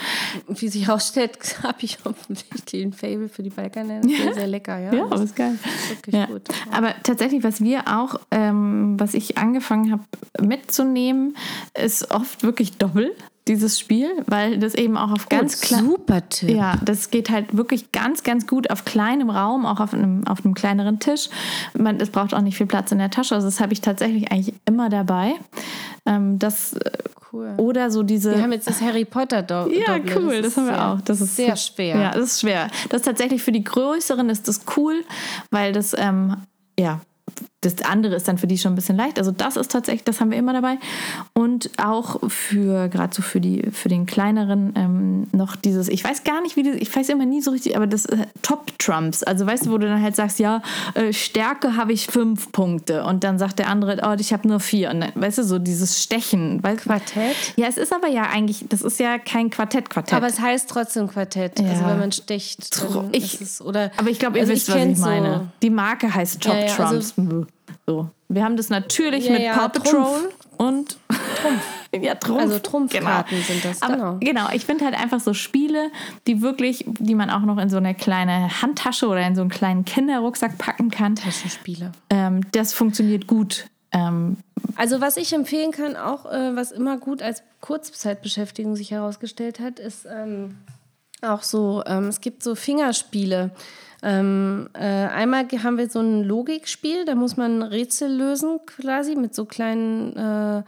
wie 0.49 0.69
sich 0.69 0.87
herausstellt, 0.89 1.39
habe 1.63 1.79
ich 1.81 1.99
offensichtlich 2.05 2.83
ein 2.85 2.93
Fable 2.93 3.29
für 3.29 3.43
die 3.43 3.51
Balkanländer. 3.51 4.09
Sehr, 4.09 4.35
sehr 4.35 4.47
lecker, 4.47 4.79
ja. 4.79 4.93
Ja, 4.95 5.05
aber 5.05 5.23
ist 5.23 5.37
geil. 5.37 5.59
Wirklich 5.89 6.15
Ja. 6.15 6.27
gut. 6.27 6.43
Aber 6.73 6.95
tatsächlich, 7.03 7.45
was 7.45 7.61
wir 7.61 7.85
auch, 7.87 8.19
ähm, 8.31 8.95
was 8.99 9.15
ich 9.15 9.39
angefangen 9.39 9.93
habe 9.93 10.03
mitzunehmen, 10.41 11.37
ist 11.81 12.11
oft 12.11 12.43
wirklich 12.43 12.77
doppel, 12.79 13.15
dieses 13.49 13.79
Spiel, 13.79 14.11
weil 14.27 14.59
das 14.59 14.75
eben 14.75 14.97
auch 14.97 15.13
auf 15.13 15.29
ganz. 15.29 15.61
Super 15.69 16.29
Tipp. 16.29 16.51
Ja, 16.51 16.79
das 16.85 17.11
geht 17.11 17.31
halt 17.31 17.57
wirklich 17.57 17.93
ganz, 17.93 18.23
ganz 18.23 18.47
gut 18.47 18.71
auf 18.71 18.85
kleinem 18.85 19.31
Raum, 19.31 19.67
auch 19.67 19.81
auf 19.81 19.95
einem, 19.95 20.27
auf 20.27 20.45
einem 20.45 20.55
kleineren 20.55 20.99
Tisch. 20.99 21.29
Man, 21.77 22.01
es 22.01 22.11
braucht 22.11 22.35
auch 22.35 22.41
nicht 22.41 22.57
viel 22.57 22.67
Platz 22.67 22.93
in 22.93 22.99
der 22.99 23.11
Tasche. 23.11 23.35
Also 23.35 23.47
das 23.47 23.61
habe 23.61 23.73
ich 23.73 23.81
tatsächlich 23.81 24.33
eigentlich 24.33 24.55
immer 24.65 24.89
dabei. 24.89 25.35
Ähm, 26.07 26.39
das 26.39 26.75
äh, 26.75 26.91
Cool. 27.33 27.55
oder 27.57 27.91
so 27.91 28.03
diese. 28.03 28.35
Wir 28.35 28.43
haben 28.43 28.53
jetzt 28.53 28.69
das 28.69 28.81
Harry 28.81 29.05
Potter 29.05 29.43
Do 29.43 29.69
Ja, 29.69 29.99
Doppel. 29.99 30.17
cool, 30.17 30.37
das, 30.43 30.53
ist 30.53 30.57
haben 30.57 30.67
wir 30.69 30.87
auch. 30.87 31.01
Das 31.01 31.21
ist 31.21 31.37
sehr 31.37 31.57
schwer. 31.57 31.99
Ja, 31.99 32.11
das 32.13 32.33
ist 32.33 32.41
schwer. 32.41 32.69
Das 32.89 33.01
ist 33.01 33.05
tatsächlich 33.05 33.43
für 33.43 33.53
die 33.53 33.65
Größeren 33.65 34.29
ist 34.31 34.47
das 34.49 34.61
cool, 34.77 35.05
weil 35.51 35.73
das, 35.73 35.95
ähm, 35.99 36.37
ja, 36.79 37.01
das 37.63 37.83
andere 37.83 38.15
ist 38.15 38.29
dann 38.29 38.39
für 38.39 38.47
die 38.47 38.59
schon 38.59 38.73
ein 38.73 38.77
bisschen 38.77 38.97
leicht. 38.97 39.19
Also 39.19 39.33
das 39.33 39.57
ist 39.57 39.73
tatsächlich, 39.73 40.05
das 40.05 40.21
haben 40.21 40.31
wir 40.31 40.39
immer 40.39 40.53
dabei. 40.53 40.77
Und 41.33 41.71
auch 41.83 42.21
für, 42.31 42.89
gerade 42.89 43.15
so 43.15 43.23
für 43.23 43.41
die, 43.41 43.71
für 43.73 43.89
den 43.89 44.07
kleineren 44.07 44.73
ähm, 44.77 45.27
noch 45.33 45.57
dieses, 45.57 45.89
ich 45.89 46.05
weiß 46.05 46.23
gar 46.23 46.43
nicht, 46.43 46.57
wie 46.57 46.63
das, 46.63 46.77
ich 46.77 46.95
weiß 46.95 47.09
immer 47.09 47.25
nie 47.27 47.41
so 47.41 47.51
richtig, 47.51 47.75
aber 47.77 47.87
das 47.87 48.05
äh, 48.07 48.19
Top 48.43 48.79
Trumps. 48.79 49.23
Also 49.23 49.47
weißt 49.47 49.67
du, 49.67 49.71
wo 49.71 49.79
du 49.79 49.89
dann 49.89 50.01
halt 50.03 50.15
sagst, 50.15 50.39
ja, 50.39 50.63
äh, 50.95 51.13
Stärke 51.13 51.77
habe 51.77 51.93
ich 51.93 52.07
fünf 52.07 52.53
Punkte. 52.53 53.03
Und 53.05 53.25
dann 53.25 53.39
sagt 53.39 53.59
der 53.59 53.69
andere, 53.69 54.01
oh, 54.07 54.15
ich 54.19 54.33
habe 54.33 54.47
nur 54.47 54.61
vier. 54.61 54.91
Und 54.91 55.01
dann, 55.01 55.13
weißt 55.15 55.39
du, 55.39 55.43
so 55.45 55.59
dieses 55.59 56.03
Stechen. 56.03 56.63
Weißt, 56.63 56.83
Quartett? 56.83 57.35
ja, 57.57 57.67
es 57.67 57.79
ist 57.79 57.93
aber 57.93 58.09
ja 58.09 58.25
eigentlich, 58.25 58.67
das 58.69 58.83
ist 58.83 59.01
ja 59.01 59.19
kein 59.19 59.51
Quartett-Quartett. 59.51 60.15
Aber 60.15 60.27
es 60.29 60.39
heißt 60.41 60.69
trotzdem 60.71 61.09
Quartett. 61.09 61.59
Also 61.59 61.73
Ja. 61.83 61.89
wenn 61.91 61.99
man 61.99 62.13
sticht, 62.13 62.81
dann 62.85 63.09
Ich- 63.13 63.41
ist 63.41 63.61
oder... 63.63 63.91
Aber 63.97 64.11
ich 64.11 64.19
glaube, 64.19 64.37
ihr 64.37 64.43
also 64.43 64.53
wisst, 64.53 64.69
was 64.69 64.77
ich 64.77 64.99
meine. 64.99 65.49
Die 65.63 65.71
Marke 65.71 66.15
heißt 66.15 66.43
Top 66.43 66.55
Ja, 66.55 66.67
ja, 66.67 66.79
also- 66.87 67.46
So. 67.87 68.11
Wir 68.29 68.45
haben 68.45 68.57
das 68.57 68.69
natürlich 68.69 69.27
Ja, 69.27 69.33
mit 69.33 69.43
ja, 69.43 69.55
Paw 69.55 69.69
Patrol 69.69 70.33
und 70.57 70.99
Trumpf. 71.41 71.63
ja, 72.03 72.15
Trumpf. 72.17 72.41
Also 72.41 72.59
Trumpfkarten 72.59 73.43
sind 73.43 73.65
das, 73.65 73.83
Aber, 73.83 73.95
genau. 73.95 74.17
genau. 74.19 74.49
Ich 74.53 74.67
finde 74.67 74.85
halt 74.85 74.95
einfach 74.95 75.21
so 75.21 75.35
Spiele, 75.35 75.91
die 76.27 76.43
wirklich, 76.43 76.85
die 76.87 77.15
man 77.15 77.31
auch 77.31 77.41
noch 77.43 77.59
in 77.59 77.69
so 77.69 77.77
eine 77.77 77.95
kleine 77.95 78.63
Handtasche 78.63 79.07
oder 79.07 79.25
in 79.27 79.35
so 79.35 79.43
einen 79.43 79.51
kleinen 79.51 79.85
Kinderrucksack 79.85 80.59
packen 80.59 80.91
kann. 80.91 81.15
Taschenspiele. 81.17 81.93
Ähm, 82.11 82.41
das 82.53 82.73
funktioniert 82.73 83.27
gut. 83.27 83.69
Ähm, 83.93 84.39
Also 84.75 85.01
was 85.01 85.17
ich 85.17 85.33
empfehlen 85.33 85.71
kann, 85.71 85.97
auch 85.97 86.27
äh, 86.27 86.57
was 86.57 86.73
immer 86.73 86.99
gut 86.99 87.23
als 87.23 87.43
Kurzzeitbeschäftigung 87.61 88.75
sich 88.77 88.91
herausgestellt 88.91 89.61
hat, 89.61 89.79
ist 89.79 90.07
ähm, 90.07 90.57
auch 91.23 91.43
so, 91.43 91.83
ähm, 91.87 92.09
es 92.09 92.21
gibt 92.21 92.43
so 92.43 92.55
Fingerspiele. 92.55 93.51
Ähm, 94.09 94.69
äh, 94.75 94.85
einmal 94.85 95.49
haben 95.65 95.79
wir 95.79 95.91
so 95.91 95.99
ein 95.99 96.23
Logikspiel, 96.23 97.05
da 97.07 97.17
muss 97.17 97.37
man 97.37 97.61
Rätsel 97.61 98.09
lösen 98.09 98.61
quasi 98.65 99.17
mit 99.17 99.35
so 99.35 99.47
kleinen, 99.47 100.15
äh, 100.17 100.21
ah, 100.21 100.65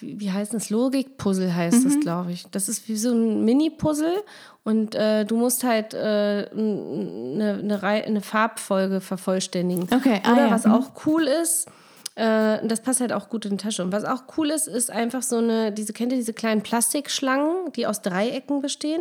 wie, 0.00 0.20
wie 0.20 0.30
heißt 0.30 0.52
das? 0.52 0.68
Logikpuzzle 0.68 1.54
heißt 1.54 1.86
das, 1.86 1.98
glaube 2.00 2.32
ich. 2.32 2.44
Das 2.50 2.68
ist 2.68 2.86
wie 2.86 2.96
so 2.96 3.12
ein 3.12 3.42
Mini-Puzzle 3.46 4.22
und 4.64 4.94
äh, 4.94 5.24
du 5.24 5.38
musst 5.38 5.64
halt 5.64 5.94
äh, 5.94 6.50
eine, 6.52 7.58
eine, 7.62 7.82
Rei- 7.82 8.04
eine 8.04 8.20
Farbfolge 8.20 9.00
vervollständigen. 9.00 9.84
Okay, 9.84 10.20
ah 10.24 10.32
Oder 10.32 10.46
ja, 10.48 10.50
was 10.50 10.66
mhm. 10.66 10.72
auch 10.72 10.90
cool 11.06 11.22
ist, 11.22 11.68
äh, 12.16 12.58
das 12.68 12.82
passt 12.82 13.00
halt 13.00 13.14
auch 13.14 13.30
gut 13.30 13.46
in 13.46 13.52
die 13.52 13.64
Tasche. 13.64 13.82
Und 13.82 13.92
was 13.92 14.04
auch 14.04 14.24
cool 14.36 14.50
ist, 14.50 14.68
ist 14.68 14.90
einfach 14.90 15.22
so 15.22 15.38
eine, 15.38 15.72
diese, 15.72 15.94
kennt 15.94 16.12
ihr 16.12 16.18
diese 16.18 16.34
kleinen 16.34 16.60
Plastikschlangen, 16.62 17.72
die 17.76 17.86
aus 17.86 18.02
Dreiecken 18.02 18.60
bestehen? 18.60 19.00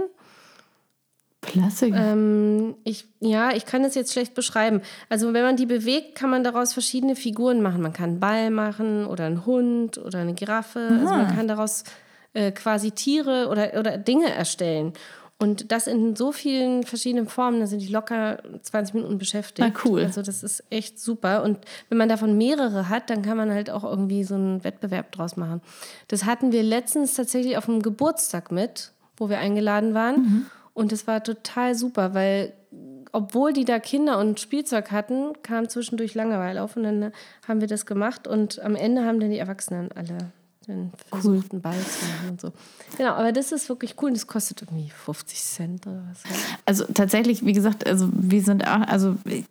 Plastik. 1.48 1.94
Ähm, 1.96 2.76
ich, 2.84 3.08
ja, 3.20 3.52
ich 3.56 3.66
kann 3.66 3.84
das 3.84 3.96
jetzt 3.96 4.14
schlecht 4.14 4.34
beschreiben. 4.36 4.82
Also 5.10 5.34
wenn 5.34 5.44
man 5.44 5.56
die 5.56 5.66
bewegt, 5.66 6.16
kann 6.16 6.30
man 6.30 6.44
daraus 6.44 6.74
verschiedene 6.74 7.16
Figuren 7.16 7.62
machen. 7.62 7.82
Man 7.82 7.94
kann 7.94 8.12
einen 8.12 8.20
Ball 8.20 8.50
machen 8.52 9.06
oder 9.06 9.26
einen 9.26 9.46
Hund 9.46 9.98
oder 9.98 10.20
eine 10.20 10.34
Giraffe. 10.34 10.88
Also 10.92 11.16
man 11.16 11.36
kann 11.36 11.48
daraus 11.48 11.84
äh, 12.34 12.52
quasi 12.52 12.92
Tiere 12.92 13.48
oder, 13.50 13.80
oder 13.80 13.98
Dinge 13.98 14.30
erstellen. 14.30 14.94
Und 15.40 15.72
das 15.72 15.86
in 15.86 16.16
so 16.16 16.32
vielen 16.32 16.84
verschiedenen 16.84 17.28
Formen, 17.28 17.60
da 17.60 17.68
sind 17.68 17.80
die 17.80 17.90
locker 17.90 18.40
20 18.62 18.96
Minuten 18.96 19.20
beschäftigt. 19.20 19.72
Na, 19.72 19.82
cool. 19.86 20.02
Also 20.04 20.24
das 20.24 20.42
ist 20.42 20.64
echt 20.72 21.00
super. 21.00 21.44
Und 21.44 21.60
wenn 21.90 22.00
man 22.00 22.10
davon 22.10 22.38
mehrere 22.38 22.90
hat, 22.90 23.12
dann 23.12 23.22
kann 23.22 23.38
man 23.38 23.52
halt 23.52 23.70
auch 23.70 23.84
irgendwie 23.84 24.24
so 24.24 24.34
einen 24.34 24.64
Wettbewerb 24.64 25.12
draus 25.12 25.38
machen. 25.38 25.62
Das 26.08 26.26
hatten 26.26 26.52
wir 26.52 26.64
letztens 26.64 27.14
tatsächlich 27.14 27.56
auf 27.56 27.66
dem 27.66 27.82
Geburtstag 27.82 28.52
mit. 28.52 28.92
wo 29.20 29.30
wir 29.30 29.40
eingeladen 29.40 29.94
waren. 29.96 30.48
Und 30.78 30.92
es 30.92 31.08
war 31.08 31.24
total 31.24 31.74
super, 31.74 32.14
weil 32.14 32.54
obwohl 33.12 33.52
die 33.52 33.66
da 33.66 33.80
Kinder 33.80 34.20
und 34.20 34.40
Spielzeug 34.40 34.92
hatten, 34.92 35.34
kam 35.42 35.68
zwischendurch 35.70 36.14
Langeweile 36.14 36.62
auf 36.62 36.78
und 36.78 36.84
dann 36.84 37.12
haben 37.48 37.62
wir 37.62 37.68
das 37.68 37.88
gemacht 37.88 38.28
und 38.28 38.60
am 38.60 38.76
Ende 38.76 39.04
haben 39.04 39.20
dann 39.20 39.32
die 39.32 39.40
Erwachsenen 39.40 39.92
alle 39.94 40.32
den 40.68 40.92
versuchten 41.10 41.62
Ball 41.62 41.78
zu 41.80 42.06
machen 42.06 42.30
und 42.32 42.42
so. 42.42 42.52
Genau, 42.98 43.12
aber 43.12 43.32
das 43.32 43.52
ist 43.52 43.70
wirklich 43.70 43.96
cool 44.02 44.10
und 44.10 44.18
das 44.18 44.28
kostet 44.28 44.62
irgendwie 44.62 44.90
50 44.90 45.42
Cent 45.42 45.88
oder 45.88 46.04
was. 46.10 46.24
Also 46.66 46.86
tatsächlich, 46.94 47.46
wie 47.46 47.54
gesagt, 47.54 47.88
also 47.88 48.10
wir 48.12 48.42
sind 48.42 48.68
auch, 48.68 48.82
also 48.88 49.16
ich, 49.26 49.46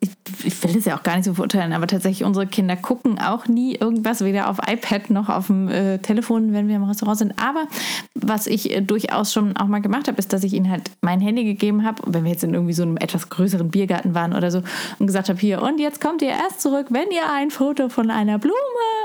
ich 0.45 0.63
will 0.63 0.75
das 0.75 0.85
ja 0.85 0.99
auch 0.99 1.03
gar 1.03 1.17
nicht 1.17 1.25
so 1.25 1.35
verurteilen, 1.35 1.73
aber 1.73 1.87
tatsächlich 1.87 2.25
unsere 2.25 2.47
Kinder 2.47 2.77
gucken 2.77 3.19
auch 3.19 3.49
nie 3.49 3.77
irgendwas, 3.77 4.23
weder 4.23 4.51
auf 4.51 4.59
iPad 4.67 5.09
noch 5.11 5.31
auf 5.31 5.47
dem 5.47 5.69
äh, 5.69 5.99
Telefon, 5.99 6.53
wenn 6.53 6.69
wir 6.69 6.77
im 6.77 6.85
Restaurant 6.85 7.19
sind. 7.19 7.35
Aber 7.43 7.67
was 8.15 8.47
ich 8.47 8.71
äh, 8.71 8.83
durchaus 8.83 9.33
schon 9.33 9.57
auch 9.57 9.67
mal 9.67 9.81
gemacht 9.81 10.09
habe, 10.09 10.19
ist, 10.19 10.35
dass 10.35 10.45
ich 10.45 10.53
ihnen 10.53 10.71
halt 10.71 10.91
mein 11.01 11.21
Handy 11.21 11.45
gegeben 11.45 11.85
habe, 11.85 12.03
wenn 12.07 12.25
wir 12.25 12.33
jetzt 12.33 12.45
in 12.45 12.53
irgendwie 12.53 12.75
so 12.75 12.83
einem 12.83 12.99
etwas 12.99 13.31
größeren 13.31 13.71
Biergarten 13.71 14.15
waren 14.15 14.35
oder 14.35 14.51
so 14.51 14.63
und 14.99 15.07
gesagt 15.07 15.31
habe, 15.31 15.39
hier, 15.39 15.63
und 15.63 15.79
jetzt 15.79 16.01
kommt 16.01 16.21
ihr 16.21 16.29
erst 16.29 16.61
zurück, 16.61 16.89
wenn 16.91 17.11
ihr 17.11 17.31
ein 17.33 17.51
Foto 17.51 17.89
von 17.89 18.11
einer 18.11 18.39
Blume 18.39 18.55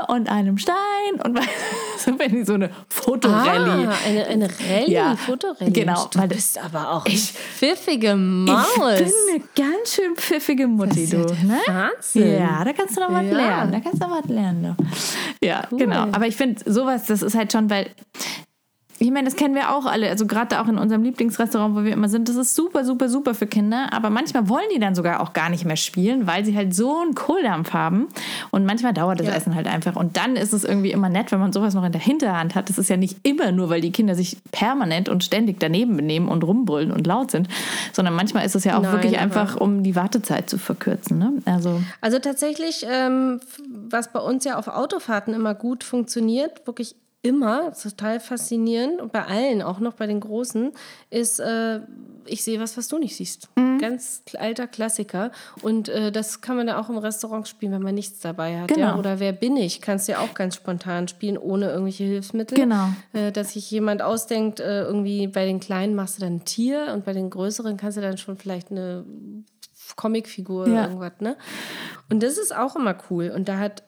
und 0.07 0.29
einem 0.29 0.57
Stein 0.57 0.75
und 1.23 1.39
so, 2.05 2.17
wenn 2.19 2.31
die 2.31 2.43
so 2.43 2.53
eine 2.53 2.69
Fotorallye. 2.89 3.87
Ah, 3.87 3.93
eine, 4.05 4.27
eine 4.27 4.47
Rallye, 4.49 4.91
Ja, 4.91 5.15
Fotorallye. 5.15 5.71
genau, 5.71 6.07
Du 6.11 6.19
weil- 6.19 6.27
bist 6.27 6.57
aber 6.57 6.91
auch 6.91 7.05
ich, 7.05 7.31
pfiffige 7.31 8.15
Maus. 8.15 8.65
Ich 8.99 9.05
bin 9.05 9.13
eine 9.29 9.43
ganz 9.55 9.93
schön 9.95 10.15
pfiffige 10.15 10.67
Mutti, 10.67 11.07
du. 11.07 11.17
ja 11.17 11.23
Ne? 11.43 11.57
Wahnsinn. 11.67 12.39
Ja, 12.39 12.63
da 12.63 12.73
kannst 12.73 12.97
du 12.97 13.01
noch 13.01 13.11
was 13.11 13.25
Ja. 13.25 13.31
lernen. 13.33 13.71
Da 13.71 13.79
kannst 13.79 14.01
du 14.01 14.07
noch 14.07 14.21
was 14.21 14.29
lernen. 14.29 14.75
Du. 14.77 15.45
Ja, 15.45 15.63
genau. 15.71 16.03
Aber 16.11 16.27
ich 16.27 16.35
finde, 16.35 16.61
sowas, 16.71 17.05
das 17.05 17.21
ist 17.21 17.35
halt 17.35 17.51
schon, 17.51 17.69
weil. 17.69 17.87
Ich 19.01 19.09
meine, 19.09 19.25
das 19.25 19.35
kennen 19.35 19.55
wir 19.55 19.71
auch 19.75 19.87
alle. 19.87 20.09
Also 20.09 20.27
gerade 20.27 20.61
auch 20.61 20.67
in 20.67 20.77
unserem 20.77 21.01
Lieblingsrestaurant, 21.01 21.75
wo 21.75 21.83
wir 21.83 21.91
immer 21.91 22.07
sind, 22.07 22.29
das 22.29 22.35
ist 22.35 22.53
super, 22.53 22.85
super, 22.85 23.09
super 23.09 23.33
für 23.33 23.47
Kinder. 23.47 23.87
Aber 23.93 24.11
manchmal 24.11 24.47
wollen 24.47 24.67
die 24.75 24.79
dann 24.79 24.93
sogar 24.93 25.21
auch 25.21 25.33
gar 25.33 25.49
nicht 25.49 25.65
mehr 25.65 25.75
spielen, 25.75 26.27
weil 26.27 26.45
sie 26.45 26.55
halt 26.55 26.75
so 26.75 27.01
einen 27.01 27.15
Kohldampf 27.15 27.73
haben. 27.73 28.09
Und 28.51 28.63
manchmal 28.67 28.93
dauert 28.93 29.19
das 29.19 29.25
Ja. 29.25 29.33
Essen 29.33 29.55
halt 29.55 29.65
einfach. 29.65 29.95
Und 29.95 30.17
dann 30.17 30.35
ist 30.35 30.53
es 30.53 30.63
irgendwie 30.63 30.91
immer 30.91 31.09
nett, 31.09 31.31
wenn 31.31 31.39
man 31.39 31.51
sowas 31.51 31.73
noch 31.73 31.83
in 31.83 31.91
der 31.91 31.99
Hinterhand 31.99 32.53
hat. 32.53 32.69
Das 32.69 32.77
ist 32.77 32.91
ja 32.91 32.97
nicht 32.97 33.17
immer 33.23 33.51
nur, 33.51 33.71
weil 33.71 33.81
die 33.81 33.91
Kinder 33.91 34.13
sich 34.13 34.37
permanent 34.51 35.09
und 35.09 35.23
ständig 35.23 35.59
daneben 35.59 35.95
benehmen 35.97 36.27
und 36.27 36.43
rumbrüllen 36.43 36.91
und 36.91 37.07
laut 37.07 37.31
sind, 37.31 37.47
sondern 37.93 38.13
manchmal 38.13 38.45
ist 38.45 38.53
es 38.53 38.65
ja 38.65 38.77
auch 38.77 38.83
Nein, 38.83 38.91
wirklich 38.91 39.17
einfach, 39.17 39.55
um 39.57 39.81
die 39.81 39.95
Wartezeit 39.95 40.47
zu 40.47 40.59
verkürzen. 40.59 41.17
Ne? 41.17 41.33
Also 41.45 41.81
Also 42.01 42.19
tatsächlich, 42.19 42.85
ähm, 42.87 43.39
was 43.67 44.13
bei 44.13 44.19
uns 44.19 44.45
ja 44.45 44.59
auf 44.59 44.67
Autofahrten 44.67 45.33
immer 45.33 45.55
gut 45.55 45.83
funktioniert, 45.83 46.67
wirklich 46.67 46.93
immer, 47.23 47.71
total 47.73 48.19
faszinierend 48.19 48.99
und 48.99 49.11
bei 49.11 49.23
allen, 49.25 49.61
auch 49.61 49.79
noch 49.79 49.93
bei 49.93 50.07
den 50.07 50.19
Großen, 50.19 50.71
ist, 51.09 51.39
äh, 51.39 51.79
ich 52.25 52.43
sehe 52.43 52.59
was, 52.59 52.77
was 52.77 52.87
du 52.87 52.97
nicht 52.97 53.15
siehst. 53.15 53.49
Ganz 53.79 54.23
kl- 54.27 54.37
alter 54.37 54.67
Klassiker. 54.67 55.31
Und 55.63 55.89
äh, 55.89 56.11
das 56.11 56.41
kann 56.41 56.55
man 56.55 56.67
da 56.67 56.79
auch 56.79 56.89
im 56.89 56.97
Restaurant 56.97 57.47
spielen, 57.47 57.71
wenn 57.71 57.81
man 57.81 57.95
nichts 57.95 58.19
dabei 58.19 58.59
hat. 58.61 58.69
Ja? 58.71 58.75
Genau. 58.75 58.99
Oder 58.99 59.19
wer 59.19 59.33
bin 59.33 59.57
ich? 59.57 59.81
Kannst 59.81 60.07
du 60.07 60.13
ja 60.13 60.19
auch 60.19 60.33
ganz 60.35 60.55
spontan 60.55 61.07
spielen, 61.07 61.37
ohne 61.37 61.69
irgendwelche 61.69 62.03
Hilfsmittel. 62.03 62.57
Genau. 62.57 62.89
Äh, 63.13 63.31
dass 63.31 63.53
sich 63.53 63.69
jemand 63.71 64.01
ausdenkt, 64.03 64.59
äh, 64.59 64.83
irgendwie 64.83 65.27
bei 65.27 65.45
den 65.45 65.59
Kleinen 65.59 65.95
machst 65.95 66.17
du 66.17 66.21
dann 66.21 66.35
ein 66.37 66.45
Tier 66.45 66.91
und 66.93 67.05
bei 67.05 67.13
den 67.13 67.29
Größeren 67.31 67.77
kannst 67.77 67.97
du 67.97 68.01
dann 68.01 68.17
schon 68.17 68.37
vielleicht 68.37 68.69
eine 68.71 69.03
Comicfigur 69.95 70.67
Ja. 70.67 70.73
oder 70.73 70.83
irgendwas, 70.85 71.13
ne? 71.19 71.37
Und 72.09 72.21
das 72.23 72.37
ist 72.37 72.55
auch 72.55 72.75
immer 72.75 72.95
cool. 73.09 73.31
Und 73.35 73.47
da 73.47 73.57
hat 73.57 73.83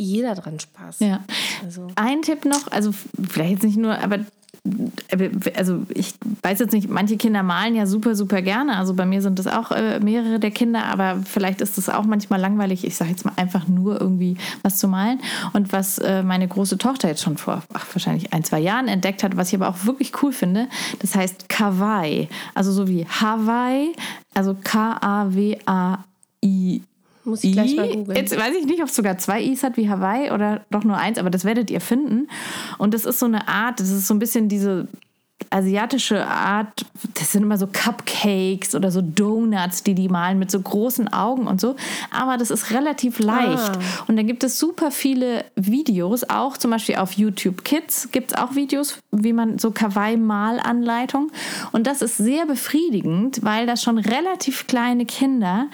jeder 0.00 0.34
dran 0.34 0.58
Spaß. 0.58 1.00
Ja. 1.00 1.20
Also. 1.62 1.88
Ein 1.96 2.22
Tipp 2.22 2.44
noch, 2.44 2.68
also 2.70 2.92
vielleicht 2.92 3.52
jetzt 3.52 3.64
nicht 3.64 3.76
nur, 3.76 3.98
aber 3.98 4.20
also 5.56 5.86
ich 5.88 6.12
weiß 6.42 6.58
jetzt 6.58 6.72
nicht, 6.72 6.90
manche 6.90 7.16
Kinder 7.16 7.42
malen 7.42 7.74
ja 7.74 7.86
super, 7.86 8.14
super 8.14 8.42
gerne. 8.42 8.76
Also 8.76 8.92
bei 8.94 9.06
mir 9.06 9.22
sind 9.22 9.38
das 9.38 9.46
auch 9.46 9.70
äh, 9.70 10.00
mehrere 10.00 10.38
der 10.38 10.50
Kinder, 10.50 10.84
aber 10.84 11.22
vielleicht 11.24 11.62
ist 11.62 11.78
es 11.78 11.88
auch 11.88 12.04
manchmal 12.04 12.38
langweilig, 12.40 12.84
ich 12.84 12.94
sage 12.96 13.10
jetzt 13.10 13.24
mal 13.24 13.32
einfach 13.36 13.68
nur 13.68 13.98
irgendwie 14.00 14.36
was 14.62 14.76
zu 14.78 14.86
malen. 14.88 15.20
Und 15.54 15.72
was 15.72 15.96
äh, 15.98 16.22
meine 16.22 16.46
große 16.46 16.76
Tochter 16.76 17.08
jetzt 17.08 17.22
schon 17.22 17.38
vor 17.38 17.62
ach, 17.72 17.86
wahrscheinlich 17.92 18.34
ein, 18.34 18.44
zwei 18.44 18.60
Jahren 18.60 18.88
entdeckt 18.88 19.22
hat, 19.22 19.36
was 19.36 19.48
ich 19.48 19.54
aber 19.54 19.68
auch 19.68 19.86
wirklich 19.86 20.12
cool 20.22 20.32
finde, 20.32 20.68
das 20.98 21.14
heißt 21.14 21.48
Kawaii. 21.48 22.28
Also 22.54 22.70
so 22.72 22.86
wie 22.86 23.06
Hawaii, 23.06 23.94
also 24.34 24.54
K-A-W-A-I. 24.62 26.02
Muss 27.24 27.44
ich 27.44 27.52
gleich 27.52 27.76
mal 27.76 27.86
I. 27.86 27.94
googeln. 27.94 28.16
Jetzt 28.16 28.36
weiß 28.36 28.54
ich 28.56 28.66
nicht, 28.66 28.80
ob 28.82 28.88
es 28.88 28.96
sogar 28.96 29.18
zwei 29.18 29.42
I's 29.42 29.62
hat 29.62 29.76
wie 29.76 29.88
Hawaii 29.88 30.30
oder 30.30 30.62
doch 30.70 30.84
nur 30.84 30.96
eins, 30.96 31.18
aber 31.18 31.30
das 31.30 31.44
werdet 31.44 31.70
ihr 31.70 31.80
finden. 31.80 32.28
Und 32.78 32.94
das 32.94 33.04
ist 33.04 33.18
so 33.18 33.26
eine 33.26 33.48
Art, 33.48 33.80
das 33.80 33.90
ist 33.90 34.06
so 34.06 34.14
ein 34.14 34.18
bisschen 34.18 34.48
diese 34.48 34.88
asiatische 35.48 36.26
Art, 36.26 36.84
das 37.14 37.32
sind 37.32 37.42
immer 37.42 37.56
so 37.56 37.66
Cupcakes 37.66 38.74
oder 38.74 38.90
so 38.90 39.00
Donuts, 39.00 39.82
die 39.82 39.94
die 39.94 40.08
malen 40.08 40.38
mit 40.38 40.50
so 40.50 40.60
großen 40.60 41.12
Augen 41.12 41.46
und 41.46 41.60
so. 41.60 41.76
Aber 42.10 42.36
das 42.36 42.50
ist 42.50 42.70
relativ 42.70 43.18
leicht. 43.18 43.76
Ah. 43.76 44.04
Und 44.06 44.16
da 44.16 44.22
gibt 44.22 44.44
es 44.44 44.58
super 44.58 44.90
viele 44.90 45.44
Videos, 45.56 46.28
auch 46.28 46.56
zum 46.56 46.70
Beispiel 46.70 46.96
auf 46.96 47.12
YouTube 47.12 47.64
Kids 47.64 48.10
gibt 48.12 48.32
es 48.32 48.38
auch 48.38 48.54
Videos, 48.54 48.98
wie 49.10 49.32
man 49.32 49.58
so 49.58 49.70
Kawaii-Malanleitung. 49.70 51.32
Und 51.72 51.86
das 51.86 52.02
ist 52.02 52.18
sehr 52.18 52.46
befriedigend, 52.46 53.42
weil 53.42 53.66
das 53.66 53.82
schon 53.82 53.98
relativ 53.98 54.66
kleine 54.66 55.06
Kinder 55.06 55.66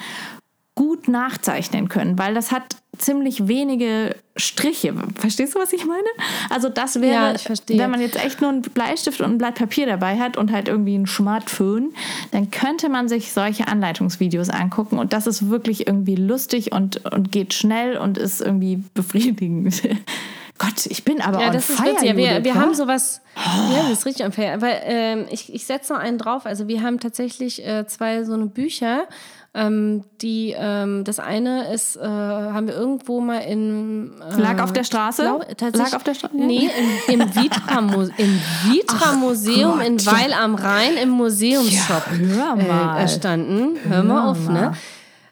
gut 0.77 1.09
nachzeichnen 1.09 1.89
können, 1.89 2.18
weil 2.18 2.35
das 2.35 2.53
hat 2.53 2.77
ziemlich 2.99 3.49
wenige 3.49 4.14
Striche. 4.37 4.95
Verstehst 5.18 5.55
du, 5.55 5.59
was 5.59 5.72
ich 5.72 5.87
meine? 5.87 6.07
Also 6.51 6.68
das 6.68 7.01
wäre, 7.01 7.35
Ja, 7.35 7.85
wenn 7.85 7.91
man 7.91 8.01
jetzt 8.01 8.22
echt 8.22 8.41
nur 8.41 8.51
einen 8.51 8.62
Bleistift 8.62 9.20
und 9.20 9.33
ein 9.33 9.39
Blatt 9.39 9.55
Papier 9.57 9.87
dabei 9.87 10.18
hat 10.18 10.37
und 10.37 10.53
halt 10.53 10.68
irgendwie 10.68 10.97
ein 10.97 11.07
Smartphone, 11.07 11.95
dann 12.31 12.51
könnte 12.51 12.91
man 12.91 13.09
sich 13.09 13.33
solche 13.33 13.68
Anleitungsvideos 13.68 14.51
angucken 14.51 14.99
und 14.99 15.12
das 15.14 15.27
ist 15.27 15.49
wirklich 15.49 15.87
irgendwie 15.87 16.16
lustig 16.16 16.72
und, 16.72 17.05
und 17.12 17.33
geht 17.33 17.55
schnell 17.55 17.97
und 17.97 18.18
ist 18.18 18.43
irgendwie 18.43 18.85
befriedigend. 18.95 19.83
Gott, 20.59 20.87
ich 20.87 21.05
bin 21.05 21.20
aber 21.20 21.41
Ja, 21.41 21.49
on 21.49 21.53
das 21.53 21.66
fire, 21.66 22.16
wir, 22.16 22.45
wir 22.45 22.55
haben 22.55 22.74
sowas. 22.74 23.20
Ja, 23.37 23.83
das 23.83 23.99
ist 23.99 24.07
richtig 24.07 24.24
unfair. 24.24 24.55
Aber 24.55 24.68
ähm, 24.85 25.27
ich, 25.31 25.53
ich 25.53 25.66
setze 25.66 25.93
noch 25.93 26.01
einen 26.01 26.16
drauf. 26.16 26.47
Also 26.47 26.66
wir 26.66 26.83
haben 26.83 26.99
tatsächlich 26.99 27.66
äh, 27.66 27.87
zwei 27.87 28.24
so 28.24 28.33
eine 28.33 28.47
Bücher. 28.47 29.07
Ähm, 29.59 30.04
die 30.20 30.54
ähm, 30.54 31.04
das 31.04 31.18
eine 31.18 31.72
ist, 31.72 31.96
äh, 31.96 32.02
haben 32.02 32.66
wir 32.66 32.74
irgendwo 32.74 33.20
mal 33.20 33.38
in 33.38 34.12
äh, 34.20 34.38
Lag 34.38 34.62
auf 34.62 34.74
der 34.74 34.84
Straße? 34.84 35.22
Glaub, 35.22 35.48
tatsächlich, 35.57 35.92
Lag 35.92 35.96
auf 35.96 36.04
der 36.04 36.12
Straße? 36.14 36.36
Nee, 36.36 36.68
im, 37.09 37.20
im 37.20 37.34
Vitra, 37.34 37.78
-Mu 37.78 38.11
im 38.18 38.40
Vitra 38.64 39.12
Museum 39.14 39.80
in 39.80 39.96
Gott, 39.96 40.04
ja. 40.04 40.12
Weil 40.12 40.32
am 40.34 40.54
Rhein 40.57 40.98
im 41.02 41.09
Museumsshop 41.09 42.02
Ja, 42.20 42.54
hör 42.54 42.57
mal. 42.57 42.98
Äh, 42.98 43.00
erstanden. 43.00 43.78
Hör 43.88 44.02
mal 44.02 44.28
auf, 44.28 44.40
mal. 44.40 44.52
ne? 44.52 44.72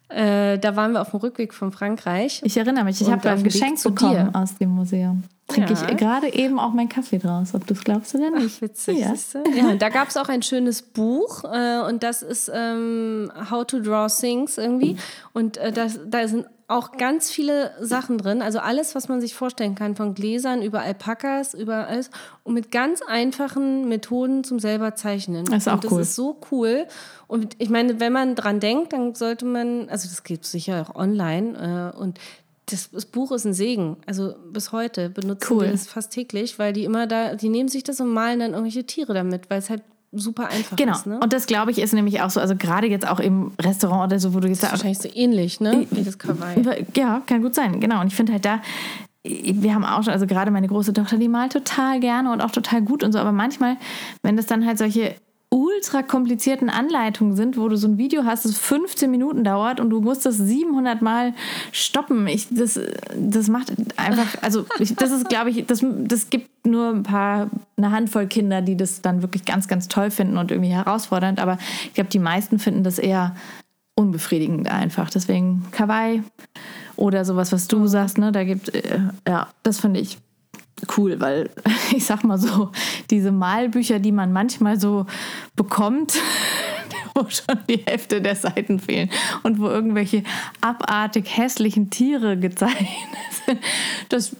Äh, 0.09 0.59
da 0.59 0.77
waren 0.77 0.93
wir 0.93 1.01
auf 1.01 1.11
dem 1.11 1.21
Rückweg 1.21 1.55
von 1.55 1.73
Frankreich. 1.73 2.41
Ich 2.45 2.57
erinnere 2.57 2.85
mich, 2.85 3.01
ich 3.01 3.11
habe 3.11 3.33
auf 3.33 3.39
ein 3.39 3.45
Geschenk 3.45 3.79
zu 3.79 3.91
bekommen 3.95 4.31
dir. 4.33 4.39
aus 4.39 4.55
dem 4.57 4.71
Museum. 4.71 5.25
Trinke 5.49 5.75
Ja. 5.75 5.89
ich 5.91 5.97
gerade 5.99 6.33
eben 6.33 6.59
auch 6.59 6.73
meinen 6.73 6.89
Kaffee 6.89 7.19
draus, 7.19 7.55
ob 7.55 7.67
du 7.67 7.75
es 7.75 7.85
glaubst 7.85 8.15
oder 8.15 8.31
nicht. 8.31 8.63
Witzig, 8.63 8.99
Ja. 8.99 9.15
Ja, 9.55 9.75
da 9.75 9.89
gab 9.91 10.09
es 10.09 10.17
auch 10.17 10.29
ein 10.29 10.43
schönes 10.43 10.83
Buch 10.83 11.45
äh, 11.45 11.81
und 11.89 12.03
das 12.03 12.23
ist 12.23 12.51
ähm, 12.55 13.31
How 13.51 13.67
to 13.67 13.81
Draw 13.81 14.09
Things 14.09 14.57
irgendwie. 14.57 14.97
Und 15.33 15.57
äh, 15.59 15.73
das, 15.73 15.99
da 16.07 16.27
sind 16.29 16.47
auch 16.67 16.93
ganz 16.93 17.31
viele 17.31 17.73
Sachen 17.81 18.17
drin, 18.19 18.41
also 18.41 18.59
alles, 18.59 18.95
was 18.95 19.09
man 19.09 19.21
sich 19.21 19.35
vorstellen 19.35 19.75
kann, 19.75 19.97
von 19.97 20.15
Gläsern 20.15 20.62
über 20.62 20.81
Alpakas, 20.81 21.53
über 21.53 21.87
alles 21.89 22.11
und 22.43 22.55
mit 22.55 22.71
ganz 22.71 23.03
einfachen 23.03 23.89
Methoden 23.89 24.45
zum 24.45 24.59
selber 24.59 24.95
zeichnen. 24.95 25.45
Das 25.45 25.59
ist 25.59 25.69
auch 25.69 25.75
und 25.75 25.85
das 25.85 25.93
cool. 25.93 26.01
ist 26.01 26.15
so 26.15 26.41
cool. 26.51 26.87
Und 27.27 27.57
ich 27.59 27.69
meine, 27.69 28.01
wenn 28.01 28.12
man 28.12 28.35
dran 28.35 28.61
denkt, 28.61 28.93
dann 28.93 29.15
sollte 29.15 29.45
man, 29.45 29.89
also 29.89 30.09
das 30.09 30.23
gibt 30.23 30.45
es 30.45 30.53
sicher 30.53 30.87
auch 30.89 30.95
online 30.95 31.93
äh, 31.95 31.99
und 31.99 32.19
das, 32.67 32.91
das 32.91 33.05
Buch 33.05 33.31
ist 33.33 33.45
ein 33.45 33.53
Segen. 33.53 33.99
Also 34.07 34.35
bis 34.51 34.73
heute 34.73 35.11
benutzen 35.11 35.47
Cool. 35.51 35.67
die 35.67 35.73
das 35.73 35.87
fast 35.87 36.12
täglich, 36.12 36.59
weil 36.59 36.73
die 36.73 36.85
immer 36.85 37.07
da, 37.07 37.35
die 37.35 37.51
nehmen 37.51 37.69
sich 37.69 37.85
das 37.85 38.01
und 38.01 38.09
malen 38.09 38.41
dann 38.41 38.53
irgendwelche 38.53 38.85
Tiere 38.85 39.12
damit, 39.12 39.51
weil 39.51 39.59
es 39.59 39.69
halt 39.69 39.83
super 40.17 40.49
einfach 40.49 40.77
Genau. 40.77 40.93
ist. 40.93 41.07
Ne? 41.07 41.19
Und 41.21 41.33
das 41.33 41.47
glaube 41.47 41.71
ich 41.71 41.79
ist 41.79 41.93
nämlich 41.95 42.21
auch 42.23 42.31
so, 42.31 42.41
also 42.41 42.57
gerade 42.57 42.87
jetzt 42.87 43.07
auch 43.07 43.21
im 43.21 43.53
Restaurant 43.61 44.12
oder 44.12 44.19
so, 44.21 44.35
wo 44.35 44.41
du 44.41 44.49
gesagt 44.49 44.73
hast, 44.73 44.85
Wahrscheinlich 44.85 44.99
so 44.99 45.09
ähnlich, 45.15 45.61
ne? 45.61 45.87
Wie 45.91 46.03
das 46.05 46.19
Kawaii. 46.19 46.85
ja, 46.97 47.23
kann 47.27 47.43
gut 47.43 47.55
sein, 47.55 47.81
genau. 47.81 48.01
Und 48.01 48.09
ich 48.09 48.15
finde 48.15 48.33
halt 48.33 48.45
da, 48.45 48.61
wir 49.27 49.75
haben 49.75 49.85
auch 49.85 50.03
schon, 50.03 50.12
also 50.12 50.27
gerade 50.27 50.51
meine 50.51 50.69
große 50.69 50.93
Tochter, 50.93 51.17
die 51.17 51.29
malt 51.29 51.53
total 51.53 51.99
gerne 52.01 52.31
und 52.33 52.41
auch 52.43 52.51
total 52.51 52.83
gut 52.83 53.03
und 53.03 53.12
so, 53.12 53.19
aber 53.19 53.33
manchmal, 53.33 53.77
wenn 54.23 54.37
das 54.37 54.47
dann 54.47 54.67
halt 54.67 54.77
solche 54.79 55.15
ultra 55.55 56.03
komplizierten 56.03 56.69
Anleitungen 56.69 57.37
sind, 57.37 57.57
wo 57.57 57.69
du 57.69 57.77
so 57.77 57.87
ein 57.87 57.97
Video 57.97 58.25
hast, 58.25 58.45
das 58.45 58.59
15 58.59 59.09
Minuten 59.09 59.45
dauert 59.45 59.79
und 59.79 59.89
du 59.91 60.01
musst 60.01 60.27
das 60.27 60.37
700 60.37 61.01
Mal 61.01 61.33
stoppen. 61.71 62.27
Ich, 62.27 62.49
das, 62.51 62.81
das 63.17 63.49
macht 63.49 63.73
einfach, 63.97 64.43
also 64.43 64.67
ich, 64.81 64.97
das 64.97 65.13
ist, 65.13 65.29
glaube 65.29 65.51
ich, 65.51 65.65
das, 65.65 65.85
das 65.85 66.29
gibt 66.29 66.67
nur 66.67 66.89
ein 66.91 67.05
paar, 67.05 67.51
eine 67.77 67.93
Handvoll 67.93 68.27
Kinder, 68.27 68.63
die 68.63 68.77
das 68.77 69.01
dann 69.01 69.23
wirklich 69.23 69.45
ganz, 69.45 69.69
ganz 69.69 69.87
toll 69.87 70.11
finden 70.11 70.39
und 70.39 70.51
irgendwie 70.51 70.73
herausfordernd, 70.73 71.39
aber 71.39 71.59
ich 71.85 71.95
glaube, 71.95 72.11
die 72.11 72.19
meisten 72.19 72.59
finden 72.59 72.83
das 72.83 72.99
eher 72.99 73.37
unbefriedigend 73.95 74.69
einfach. 74.69 75.09
Deswegen 75.09 75.67
Kawaii 75.71 76.25
oder 76.97 77.25
sowas, 77.25 77.53
was 77.53 77.69
du 77.69 77.87
sagst, 77.87 78.19
ne, 78.19 78.33
da 78.33 78.43
gibt, 78.43 78.75
äh, 78.75 78.99
ja, 79.29 79.47
das 79.63 79.79
finde 79.79 80.01
ich 80.01 80.19
cool, 80.97 81.20
weil 81.20 81.51
ich 81.95 82.05
sag 82.07 82.24
mal 82.24 82.39
so, 82.39 82.70
diese 83.11 83.32
Malbücher, 83.32 83.99
die 83.99 84.12
man 84.12 84.32
manchmal 84.32 84.78
so 84.80 85.07
bekommt, 85.57 86.14
wo 87.14 87.28
schon 87.28 87.59
die 87.68 87.82
Hälfte 87.87 88.20
der 88.20 88.37
Seiten 88.37 88.78
fehlen 88.80 89.11
und 89.43 89.61
wo 89.61 89.66
irgendwelche 89.68 90.22
abartig 90.61 91.37
hässlichen 91.37 91.91
Tiere 91.91 92.37
gezeichnet 92.37 92.89
sind, 93.47 93.61
das 94.09 94.37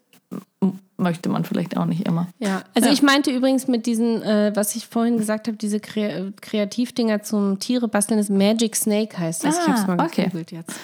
möchte 0.97 1.29
man 1.29 1.45
vielleicht 1.45 1.77
auch 1.77 1.85
nicht 1.87 2.07
immer. 2.07 2.29
Ja, 2.39 2.63
also 2.75 2.89
ich 2.89 3.03
meinte 3.03 3.31
übrigens 3.33 3.67
mit 3.69 3.85
diesen, 3.87 4.23
äh, 4.23 4.53
was 4.55 4.77
ich 4.77 4.87
vorhin 4.87 5.19
gesagt 5.19 5.49
habe, 5.49 5.57
diese 5.57 5.81
Kre 5.81 6.33
Kreativdinger 6.41 7.23
zum 7.23 7.59
Tiere 7.59 7.89
basteln, 7.89 8.19
ist 8.21 8.31
Magic 8.31 8.77
Snake 8.77 9.19
heißt 9.19 9.45
das. 9.45 9.59
ich 9.59 9.67
habe 9.69 9.79
es 9.79 9.87
mal 9.87 10.01
Ah, 10.01 10.05
okay. 10.07 10.25
gegoogelt 10.25 10.53
jetzt. 10.53 10.75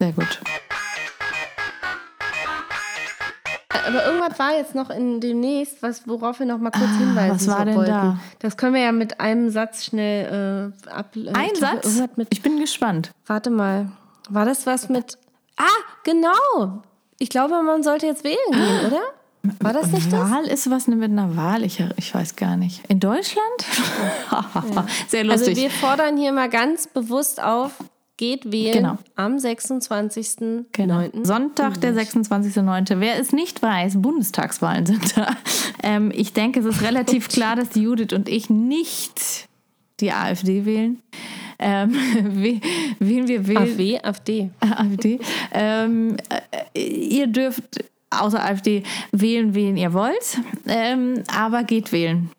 Sehr 0.00 0.12
gut. 0.12 0.40
Aber 3.88 4.06
irgendwas 4.06 4.38
war 4.38 4.52
jetzt 4.56 4.74
noch 4.74 4.90
in 4.90 5.20
demnächst, 5.20 5.82
was, 5.82 6.06
worauf 6.06 6.38
wir 6.38 6.46
noch 6.46 6.58
mal 6.58 6.70
kurz 6.70 6.90
hinweisen 6.98 7.30
Ah, 7.30 7.34
was 7.34 7.48
war 7.48 7.64
denn 7.64 7.76
wollten. 7.76 7.90
da? 7.90 8.18
Das 8.38 8.56
können 8.56 8.74
wir 8.74 8.82
ja 8.82 8.92
mit 8.92 9.20
einem 9.20 9.50
Satz 9.50 9.84
schnell 9.84 10.72
äh, 10.86 10.90
ab. 10.90 11.16
äh, 11.16 11.30
Ein 11.32 11.54
Satz? 11.54 12.00
Mit, 12.16 12.28
Ich 12.30 12.42
bin 12.42 12.58
gespannt. 12.60 13.10
warte 13.26 13.50
mal, 13.50 13.90
war 14.30 14.44
das 14.44 14.66
was 14.66 14.88
mit? 14.88 15.18
Ah, 15.56 15.64
genau. 16.04 16.82
Ich 17.18 17.30
glaube, 17.30 17.60
man 17.62 17.82
sollte 17.82 18.06
jetzt 18.06 18.22
wählen 18.24 18.36
gehen, 18.52 18.86
oder? 18.86 19.00
War 19.60 19.72
das 19.72 19.88
nicht 19.92 20.12
das? 20.12 20.30
Wahl 20.30 20.44
ist 20.44 20.70
was 20.70 20.86
mit 20.88 21.02
einer 21.10 21.36
Wahl? 21.36 21.64
Ich, 21.64 21.82
ich 21.96 22.14
weiß 22.14 22.36
gar 22.36 22.56
nicht. 22.56 22.82
In 22.88 23.00
Deutschland? 23.00 23.44
Sehr 25.08 25.22
Also 25.22 25.46
lustig. 25.46 25.56
wir 25.56 25.70
fordern 25.70 26.16
hier 26.16 26.32
mal 26.32 26.48
ganz 26.48 26.86
bewusst 26.86 27.42
auf, 27.42 27.72
geht 28.18 28.52
wählen 28.52 28.74
Genau. 28.74 28.98
am 29.16 29.36
26.09. 29.36 30.64
Genau. 30.72 31.02
Sonntag, 31.22 31.80
der 31.80 31.94
26.09. 31.94 33.00
Wer 33.00 33.18
es 33.18 33.32
nicht 33.32 33.62
weiß, 33.62 33.94
Bundestagswahlen 34.02 34.84
sind 34.84 35.16
da. 35.16 35.34
Ähm, 35.82 36.12
ich 36.14 36.34
denke, 36.34 36.60
es 36.60 36.66
ist 36.66 36.82
relativ 36.82 37.28
klar, 37.30 37.56
dass 37.56 37.74
Judith 37.74 38.12
und 38.12 38.28
ich 38.28 38.50
nicht 38.50 39.48
die 40.00 40.12
AfD 40.12 40.66
wählen. 40.66 41.00
Ähm, 41.58 41.92
we- 42.22 42.60
wen 42.98 43.26
wir 43.26 43.46
wählen. 43.48 43.56
AfD, 43.58 44.00
AfD. 44.02 44.50
AfD. 44.60 45.18
Ähm, 45.52 46.16
äh, 46.74 46.80
ihr 46.80 47.26
dürft 47.28 47.84
außer 48.10 48.44
AfD 48.44 48.82
wählen, 49.12 49.54
wen 49.54 49.76
ihr 49.76 49.92
wollt, 49.92 50.38
ähm, 50.66 51.22
aber 51.34 51.64
geht 51.64 51.92
wählen. 51.92 52.30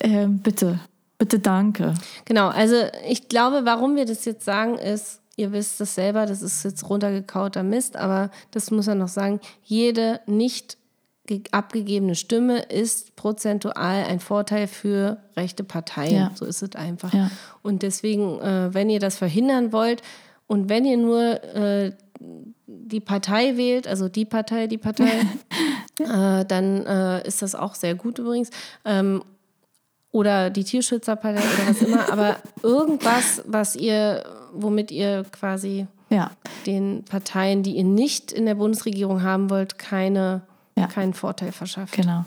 Ähm, 0.00 0.38
bitte, 0.38 0.80
bitte 1.18 1.38
danke. 1.38 1.94
Genau, 2.24 2.48
also 2.48 2.76
ich 3.08 3.28
glaube, 3.28 3.62
warum 3.64 3.96
wir 3.96 4.04
das 4.04 4.24
jetzt 4.24 4.44
sagen, 4.44 4.76
ist, 4.78 5.20
ihr 5.36 5.52
wisst 5.52 5.80
das 5.80 5.94
selber, 5.94 6.26
das 6.26 6.42
ist 6.42 6.64
jetzt 6.64 6.88
runtergekauter 6.88 7.62
Mist, 7.62 7.96
aber 7.96 8.30
das 8.52 8.70
muss 8.70 8.86
man 8.86 8.98
noch 8.98 9.08
sagen, 9.08 9.40
jede 9.62 10.20
nicht 10.26 10.78
ge- 11.26 11.42
abgegebene 11.52 12.14
Stimme 12.14 12.60
ist 12.62 13.16
prozentual 13.16 14.04
ein 14.04 14.20
Vorteil 14.20 14.66
für 14.66 15.18
rechte 15.36 15.64
Parteien. 15.64 16.14
Ja. 16.14 16.30
So 16.34 16.44
ist 16.46 16.62
es 16.62 16.74
einfach. 16.74 17.12
Ja. 17.12 17.30
Und 17.62 17.82
deswegen, 17.82 18.38
äh, 18.40 18.72
wenn 18.72 18.88
ihr 18.88 19.00
das 19.00 19.18
verhindern 19.18 19.72
wollt 19.72 20.02
und 20.46 20.68
wenn 20.68 20.84
ihr 20.86 20.96
nur 20.96 21.22
äh, 21.54 21.92
die 22.66 23.00
Partei 23.00 23.56
wählt, 23.56 23.86
also 23.86 24.08
die 24.08 24.24
Partei, 24.24 24.68
die 24.68 24.78
Partei, 24.78 25.10
äh, 25.98 26.44
dann 26.46 26.86
ist 27.24 27.42
das 27.42 27.54
auch 27.54 27.74
sehr 27.74 27.94
gut 27.94 28.18
übrigens. 28.18 28.50
Oder 30.12 30.50
die 30.50 30.64
Tierschützerpartei 30.64 31.40
oder 31.40 31.68
was 31.68 31.82
immer, 31.82 32.08
aber 32.12 32.36
irgendwas, 32.62 33.42
was 33.46 33.76
ihr, 33.76 34.24
womit 34.54 34.90
ihr 34.90 35.24
quasi 35.30 35.86
Ja, 36.10 36.30
den 36.66 37.04
Parteien, 37.04 37.62
die 37.62 37.72
ihr 37.76 37.84
nicht 37.84 38.32
in 38.32 38.46
der 38.46 38.54
Bundesregierung 38.54 39.22
haben 39.22 39.50
wollt, 39.50 39.78
keine, 39.78 40.42
Ja. 40.78 40.86
keinen 40.86 41.12
Vorteil 41.14 41.52
verschafft. 41.52 41.92
genau. 41.94 42.24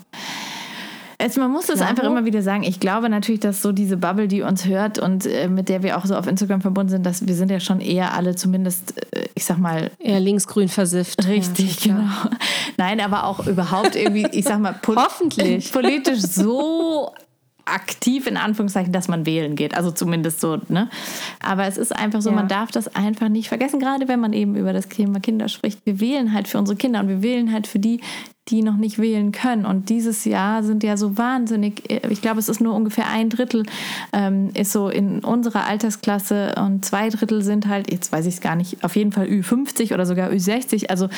Es, 1.22 1.36
man 1.36 1.50
muss 1.50 1.68
es 1.68 1.82
einfach 1.82 2.04
immer 2.04 2.24
wieder 2.24 2.40
sagen. 2.40 2.62
Ich 2.62 2.80
glaube 2.80 3.10
natürlich, 3.10 3.40
dass 3.42 3.60
so 3.60 3.72
diese 3.72 3.98
Bubble, 3.98 4.26
die 4.26 4.40
uns 4.40 4.64
hört 4.64 4.98
und 4.98 5.26
äh, 5.26 5.48
mit 5.48 5.68
der 5.68 5.82
wir 5.82 5.98
auch 5.98 6.06
so 6.06 6.16
auf 6.16 6.26
Instagram 6.26 6.62
verbunden 6.62 6.88
sind, 6.88 7.04
dass 7.04 7.26
wir 7.26 7.34
sind 7.34 7.50
ja 7.50 7.60
schon 7.60 7.80
eher 7.82 8.14
alle 8.14 8.36
zumindest, 8.36 8.94
äh, 9.14 9.28
ich 9.34 9.44
sag 9.44 9.58
mal, 9.58 9.90
Eher 9.98 10.18
linksgrün 10.18 10.68
versifft. 10.68 11.26
Richtig, 11.28 11.84
Ja, 11.84 11.94
genau. 11.96 12.36
Nein, 12.78 13.00
aber 13.02 13.24
auch 13.24 13.46
überhaupt 13.46 13.96
irgendwie, 13.96 14.28
ich 14.32 14.46
sag 14.46 14.60
mal, 14.60 14.74
Hoffentlich. 14.86 15.70
politisch 15.72 16.20
so 16.22 17.12
aktiv 17.64 18.26
in 18.26 18.36
Anführungszeichen, 18.36 18.92
dass 18.92 19.08
man 19.08 19.26
wählen 19.26 19.56
geht. 19.56 19.76
Also 19.76 19.90
zumindest 19.90 20.40
so, 20.40 20.58
ne? 20.68 20.88
Aber 21.42 21.66
es 21.66 21.76
ist 21.76 21.94
einfach 21.94 22.20
so, 22.22 22.30
Ja. 22.30 22.36
man 22.36 22.48
darf 22.48 22.70
das 22.70 22.94
einfach 22.94 23.28
nicht 23.28 23.48
vergessen, 23.48 23.80
gerade 23.80 24.08
wenn 24.08 24.20
man 24.20 24.32
eben 24.32 24.56
über 24.56 24.72
das 24.72 24.88
Thema 24.88 25.20
Kinder 25.20 25.48
spricht. 25.48 25.80
Wir 25.84 26.00
wählen 26.00 26.32
halt 26.32 26.48
für 26.48 26.58
unsere 26.58 26.76
Kinder 26.76 27.00
und 27.00 27.08
wir 27.08 27.22
wählen 27.22 27.52
halt 27.52 27.66
für 27.66 27.78
die, 27.78 28.00
die 28.48 28.62
noch 28.62 28.76
nicht 28.76 28.98
wählen 28.98 29.30
können. 29.30 29.64
Und 29.64 29.90
dieses 29.90 30.24
Jahr 30.24 30.64
sind 30.64 30.82
ja 30.82 30.96
so 30.96 31.16
wahnsinnig, 31.16 31.82
ich 32.08 32.20
glaube, 32.20 32.40
es 32.40 32.48
ist 32.48 32.60
nur 32.60 32.74
ungefähr 32.74 33.06
ein 33.08 33.28
Drittel, 33.30 33.64
ähm, 34.12 34.50
ist 34.54 34.72
so 34.72 34.88
in 34.88 35.20
unserer 35.20 35.66
Altersklasse 35.66 36.54
und 36.56 36.84
zwei 36.84 37.10
Drittel 37.10 37.42
sind 37.42 37.68
halt, 37.68 37.92
jetzt 37.92 38.10
weiß 38.10 38.26
ich 38.26 38.34
es 38.34 38.40
gar 38.40 38.56
nicht, 38.56 38.82
auf 38.82 38.96
jeden 38.96 39.12
Fall 39.12 39.26
Ü50 39.26 39.94
oder 39.94 40.04
sogar 40.04 40.30
Ü60. 40.30 40.88
Also 40.90 41.08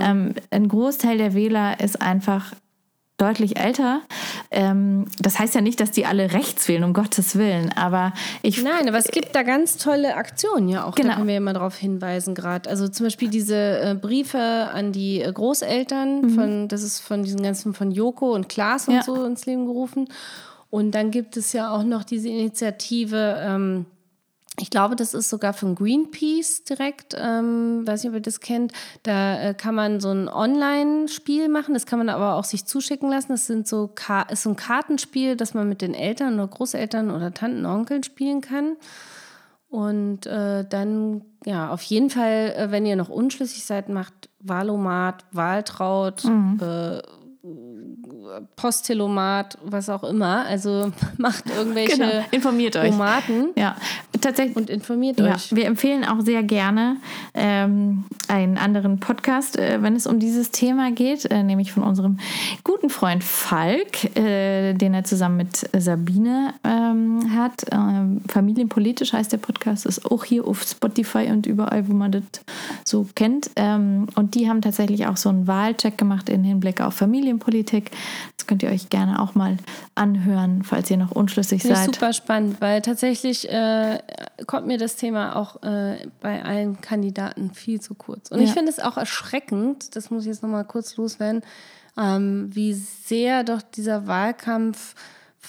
ähm, 0.00 0.34
ein 0.50 0.68
Großteil 0.68 1.16
der 1.16 1.32
Wähler 1.34 1.80
ist 1.80 2.02
einfach 2.02 2.52
deutlich 3.18 3.58
älter. 3.58 4.00
Ähm, 4.50 5.06
das 5.20 5.38
heißt 5.38 5.54
ja 5.54 5.60
nicht, 5.60 5.78
dass 5.80 5.90
die 5.92 6.06
alle 6.06 6.32
rechts 6.32 6.66
wählen, 6.66 6.82
um 6.82 6.92
Gottes 6.92 7.36
Willen. 7.36 7.70
Aber 7.72 8.12
ich 8.42 8.62
Nein, 8.62 8.88
aber 8.88 8.98
es 8.98 9.08
gibt 9.08 9.34
da 9.36 9.42
ganz 9.42 9.76
tolle 9.76 10.16
Aktionen 10.16 10.68
ja 10.68 10.84
auch. 10.84 10.94
Genau. 10.96 11.10
Da 11.10 11.14
können 11.16 11.26
wir 11.28 11.34
ja 11.34 11.40
mal 11.40 11.52
drauf 11.52 11.76
hinweisen 11.76 12.34
gerade. 12.34 12.68
Also 12.68 12.88
zum 12.88 13.06
Beispiel 13.06 13.28
diese 13.28 13.54
äh, 13.56 13.94
Briefe 13.94 14.38
an 14.40 14.90
die 14.92 15.20
äh, 15.20 15.32
Großeltern, 15.32 16.30
von, 16.30 16.68
das 16.68 16.82
ist 16.82 17.00
von 17.00 17.22
diesen 17.22 17.42
ganzen 17.42 17.74
von 17.74 17.92
Joko 17.92 18.32
und 18.34 18.48
Klaas 18.48 18.88
und 18.88 18.94
Mhm. 18.94 18.98
Ja. 18.98 19.04
so 19.04 19.24
ins 19.24 19.46
Leben 19.46 19.66
gerufen. 19.66 20.08
Und 20.70 20.92
dann 20.92 21.10
gibt 21.10 21.36
es 21.36 21.52
ja 21.52 21.70
auch 21.70 21.82
noch 21.84 22.02
diese 22.02 22.28
Initiative, 22.28 23.36
ähm, 23.40 23.86
ich 24.60 24.68
glaube, 24.68 24.96
das 24.96 25.14
ist 25.14 25.30
sogar 25.30 25.54
von 25.54 25.74
Greenpeace 25.74 26.64
direkt. 26.64 27.16
Ähm, 27.18 27.86
weiß 27.86 28.02
nicht, 28.02 28.10
ob 28.10 28.16
ihr 28.16 28.20
das 28.22 28.40
kennt. 28.40 28.72
Da 29.02 29.40
äh, 29.40 29.54
kann 29.54 29.74
man 29.74 29.98
so 29.98 30.10
ein 30.10 30.28
Online-Spiel 30.28 31.48
machen. 31.48 31.72
Das 31.72 31.86
kann 31.86 31.98
man 31.98 32.10
aber 32.10 32.34
auch 32.34 32.44
sich 32.44 32.66
zuschicken 32.66 33.08
lassen. 33.08 33.32
Das 33.32 33.46
sind 33.46 33.66
so 33.66 33.90
Ka 33.94 34.22
ist 34.22 34.42
so 34.42 34.50
ein 34.50 34.56
Kartenspiel, 34.56 35.36
das 35.36 35.54
man 35.54 35.68
mit 35.68 35.80
den 35.80 35.94
Eltern 35.94 36.34
oder 36.34 36.48
Großeltern 36.48 37.10
oder 37.10 37.32
Tanten, 37.32 37.64
Onkeln 37.64 38.02
spielen 38.02 38.42
kann. 38.42 38.76
Und 39.70 40.26
äh, 40.26 40.66
dann, 40.68 41.22
ja, 41.46 41.70
auf 41.70 41.80
jeden 41.82 42.10
Fall, 42.10 42.52
äh, 42.54 42.70
wenn 42.70 42.84
ihr 42.84 42.96
noch 42.96 43.08
unschlüssig 43.08 43.64
seid, 43.64 43.88
macht 43.88 44.28
Valomat, 44.38 45.24
Wahltraut, 45.32 46.26
äh, 46.60 47.00
Postelomat, 48.56 49.58
was 49.64 49.88
auch 49.88 50.04
immer. 50.04 50.46
Also 50.46 50.92
macht 51.18 51.44
irgendwelche 51.50 51.96
Genau, 51.96 52.24
informiert 52.30 52.76
euch. 52.76 52.90
Tomaten 52.90 53.48
ja, 53.56 53.76
tatsächlich. 54.20 54.56
und 54.56 54.70
informiert 54.70 55.18
Ja, 55.18 55.34
euch. 55.34 55.54
wir 55.54 55.66
empfehlen 55.66 56.04
auch 56.04 56.20
sehr 56.20 56.42
gerne 56.44 56.96
ähm, 57.34 58.04
einen 58.28 58.58
anderen 58.58 59.00
Podcast, 59.00 59.58
äh, 59.58 59.82
wenn 59.82 59.96
es 59.96 60.06
um 60.06 60.20
dieses 60.20 60.52
Thema 60.52 60.92
geht, 60.92 61.24
äh, 61.30 61.42
nämlich 61.42 61.72
von 61.72 61.82
unserem 61.82 62.18
guten 62.62 62.90
Freund 62.90 63.24
Falk, 63.24 64.16
äh, 64.16 64.74
den 64.74 64.94
er 64.94 65.02
zusammen 65.04 65.36
mit 65.38 65.68
Sabine 65.76 66.54
ähm, 66.64 67.34
hat. 67.36 67.64
Ähm, 67.72 68.20
Familienpolitisch 68.28 69.12
heißt 69.12 69.32
der 69.32 69.38
Podcast, 69.38 69.86
ist 69.86 70.10
auch 70.10 70.24
hier 70.24 70.46
auf 70.46 70.62
Spotify 70.62 71.28
und 71.30 71.46
überall, 71.46 71.88
wo 71.88 71.92
man 71.92 72.12
das 72.12 72.22
so 72.84 73.06
kennt. 73.16 73.50
Ähm, 73.56 74.06
und 74.14 74.34
die 74.36 74.48
haben 74.48 74.62
tatsächlich 74.62 75.06
auch 75.08 75.16
so 75.16 75.28
einen 75.28 75.46
Wahlcheck 75.48 75.98
gemacht 75.98 76.28
im 76.28 76.44
Hinblick 76.44 76.80
auf 76.80 76.94
Familienpolitik. 77.40 77.90
Das 78.36 78.46
könnt 78.46 78.62
ihr 78.62 78.70
euch 78.70 78.88
gerne 78.90 79.20
auch 79.20 79.34
mal 79.34 79.56
anhören, 79.94 80.62
falls 80.64 80.90
ihr 80.90 80.96
noch 80.96 81.10
unschlüssig 81.12 81.62
Finde 81.62 81.74
ich 81.78 81.84
seid. 81.84 81.94
super 81.94 82.12
spannend, 82.12 82.60
weil 82.60 82.82
tatsächlich 82.82 83.48
äh, 83.50 83.98
kommt 84.46 84.66
mir 84.66 84.78
das 84.78 84.96
Thema 84.96 85.36
auch 85.36 85.62
äh, 85.62 86.06
bei 86.20 86.44
allen 86.44 86.80
Kandidaten 86.80 87.52
viel 87.54 87.80
zu 87.80 87.94
kurz. 87.94 88.30
Und 88.30 88.40
ich 88.40 88.48
Ja. 88.48 88.54
finde 88.54 88.70
es 88.70 88.78
auch 88.80 88.96
erschreckend, 88.96 89.96
das 89.96 90.10
muss 90.10 90.22
ich 90.24 90.28
jetzt 90.28 90.42
nochmal 90.42 90.64
kurz 90.64 90.96
loswerden, 90.96 91.42
ähm, 91.96 92.50
wie 92.52 92.72
sehr 92.74 93.44
doch 93.44 93.62
dieser 93.62 94.06
Wahlkampf 94.06 94.94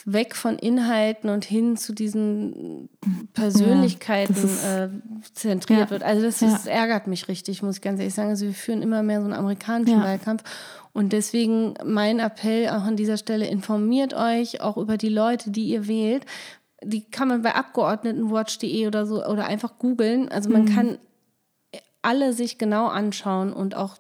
weg 0.05 0.35
von 0.35 0.57
Inhalten 0.57 1.29
und 1.29 1.45
hin 1.45 1.77
zu 1.77 1.93
diesen 1.93 2.89
Persönlichkeiten 3.33 4.33
das 4.33 4.43
ist- 4.43 4.65
äh, 4.65 4.89
zentriert 5.33 5.79
Ja. 5.81 5.89
wird. 5.91 6.03
Also 6.03 6.23
das, 6.23 6.41
Ja. 6.41 6.49
das 6.49 6.65
ärgert 6.65 7.07
mich 7.07 7.27
richtig, 7.27 7.61
muss 7.61 7.75
ich 7.77 7.81
ganz 7.81 7.99
ehrlich 7.99 8.13
sagen. 8.13 8.29
Also 8.29 8.45
wir 8.47 8.53
führen 8.55 8.81
immer 8.81 9.03
mehr 9.03 9.19
so 9.21 9.25
einen 9.25 9.35
amerikanischen 9.35 9.99
Ja. 9.99 10.03
Wahlkampf. 10.03 10.43
Und 10.93 11.11
deswegen 11.11 11.73
mein 11.83 12.19
Appell 12.19 12.69
auch 12.69 12.83
an 12.83 12.95
dieser 12.95 13.17
Stelle, 13.17 13.47
informiert 13.47 14.13
euch 14.13 14.61
auch 14.61 14.77
über 14.77 14.97
die 14.97 15.09
Leute, 15.09 15.49
die 15.51 15.65
ihr 15.65 15.87
wählt. 15.87 16.25
Die 16.83 17.01
kann 17.03 17.27
man 17.29 17.41
bei 17.41 17.55
Abgeordnetenwatch.de 17.55 18.87
oder 18.87 19.05
so 19.05 19.25
oder 19.25 19.45
einfach 19.45 19.79
googeln. 19.79 20.29
Also 20.29 20.49
man 20.49 20.65
Mhm. 20.65 20.75
kann 20.75 20.97
alle 22.01 22.33
sich 22.33 22.57
genau 22.57 22.87
anschauen 22.87 23.53
und 23.53 23.75
auch 23.75 23.95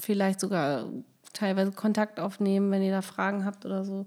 vielleicht 0.00 0.38
sogar 0.40 0.84
teilweise 1.32 1.72
Kontakt 1.72 2.20
aufnehmen, 2.20 2.70
wenn 2.70 2.82
ihr 2.82 2.92
da 2.92 3.02
Fragen 3.02 3.44
habt 3.44 3.64
oder 3.66 3.84
so. 3.84 4.04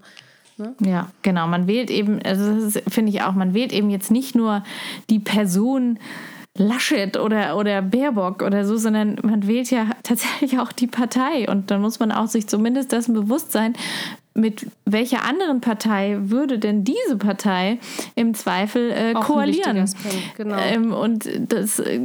Ja, 0.80 1.10
genau. 1.22 1.48
Man 1.48 1.66
wählt 1.66 1.90
eben, 1.90 2.22
also 2.22 2.60
das 2.60 2.80
finde 2.88 3.10
ich 3.10 3.22
auch, 3.22 3.32
man 3.32 3.54
wählt 3.54 3.72
eben 3.72 3.90
jetzt 3.90 4.10
nicht 4.12 4.36
nur 4.36 4.62
die 5.10 5.18
Person, 5.18 5.98
Laschet 6.56 7.18
oder, 7.18 7.56
oder 7.56 7.82
Baerbock 7.82 8.42
oder 8.42 8.64
so, 8.64 8.76
sondern 8.76 9.16
man 9.22 9.46
wählt 9.46 9.70
ja 9.70 9.86
tatsächlich 10.02 10.58
auch 10.58 10.72
die 10.72 10.86
Partei. 10.86 11.48
Und 11.48 11.70
dann 11.70 11.80
muss 11.80 11.98
man 11.98 12.12
auch 12.12 12.28
sich 12.28 12.46
zumindest 12.46 12.92
dessen 12.92 13.14
bewusst 13.14 13.52
sein, 13.52 13.74
mit 14.36 14.66
welcher 14.84 15.24
anderen 15.24 15.60
Partei 15.60 16.16
würde 16.20 16.58
denn 16.58 16.82
diese 16.82 17.16
Partei 17.18 17.78
im 18.16 18.34
Zweifel 18.34 18.90
äh, 18.90 19.14
koalieren? 19.14 19.88
genau. 20.36 20.58
Ähm, 20.58 20.92
und 20.92 21.28
das, 21.38 21.78
äh, 21.78 22.00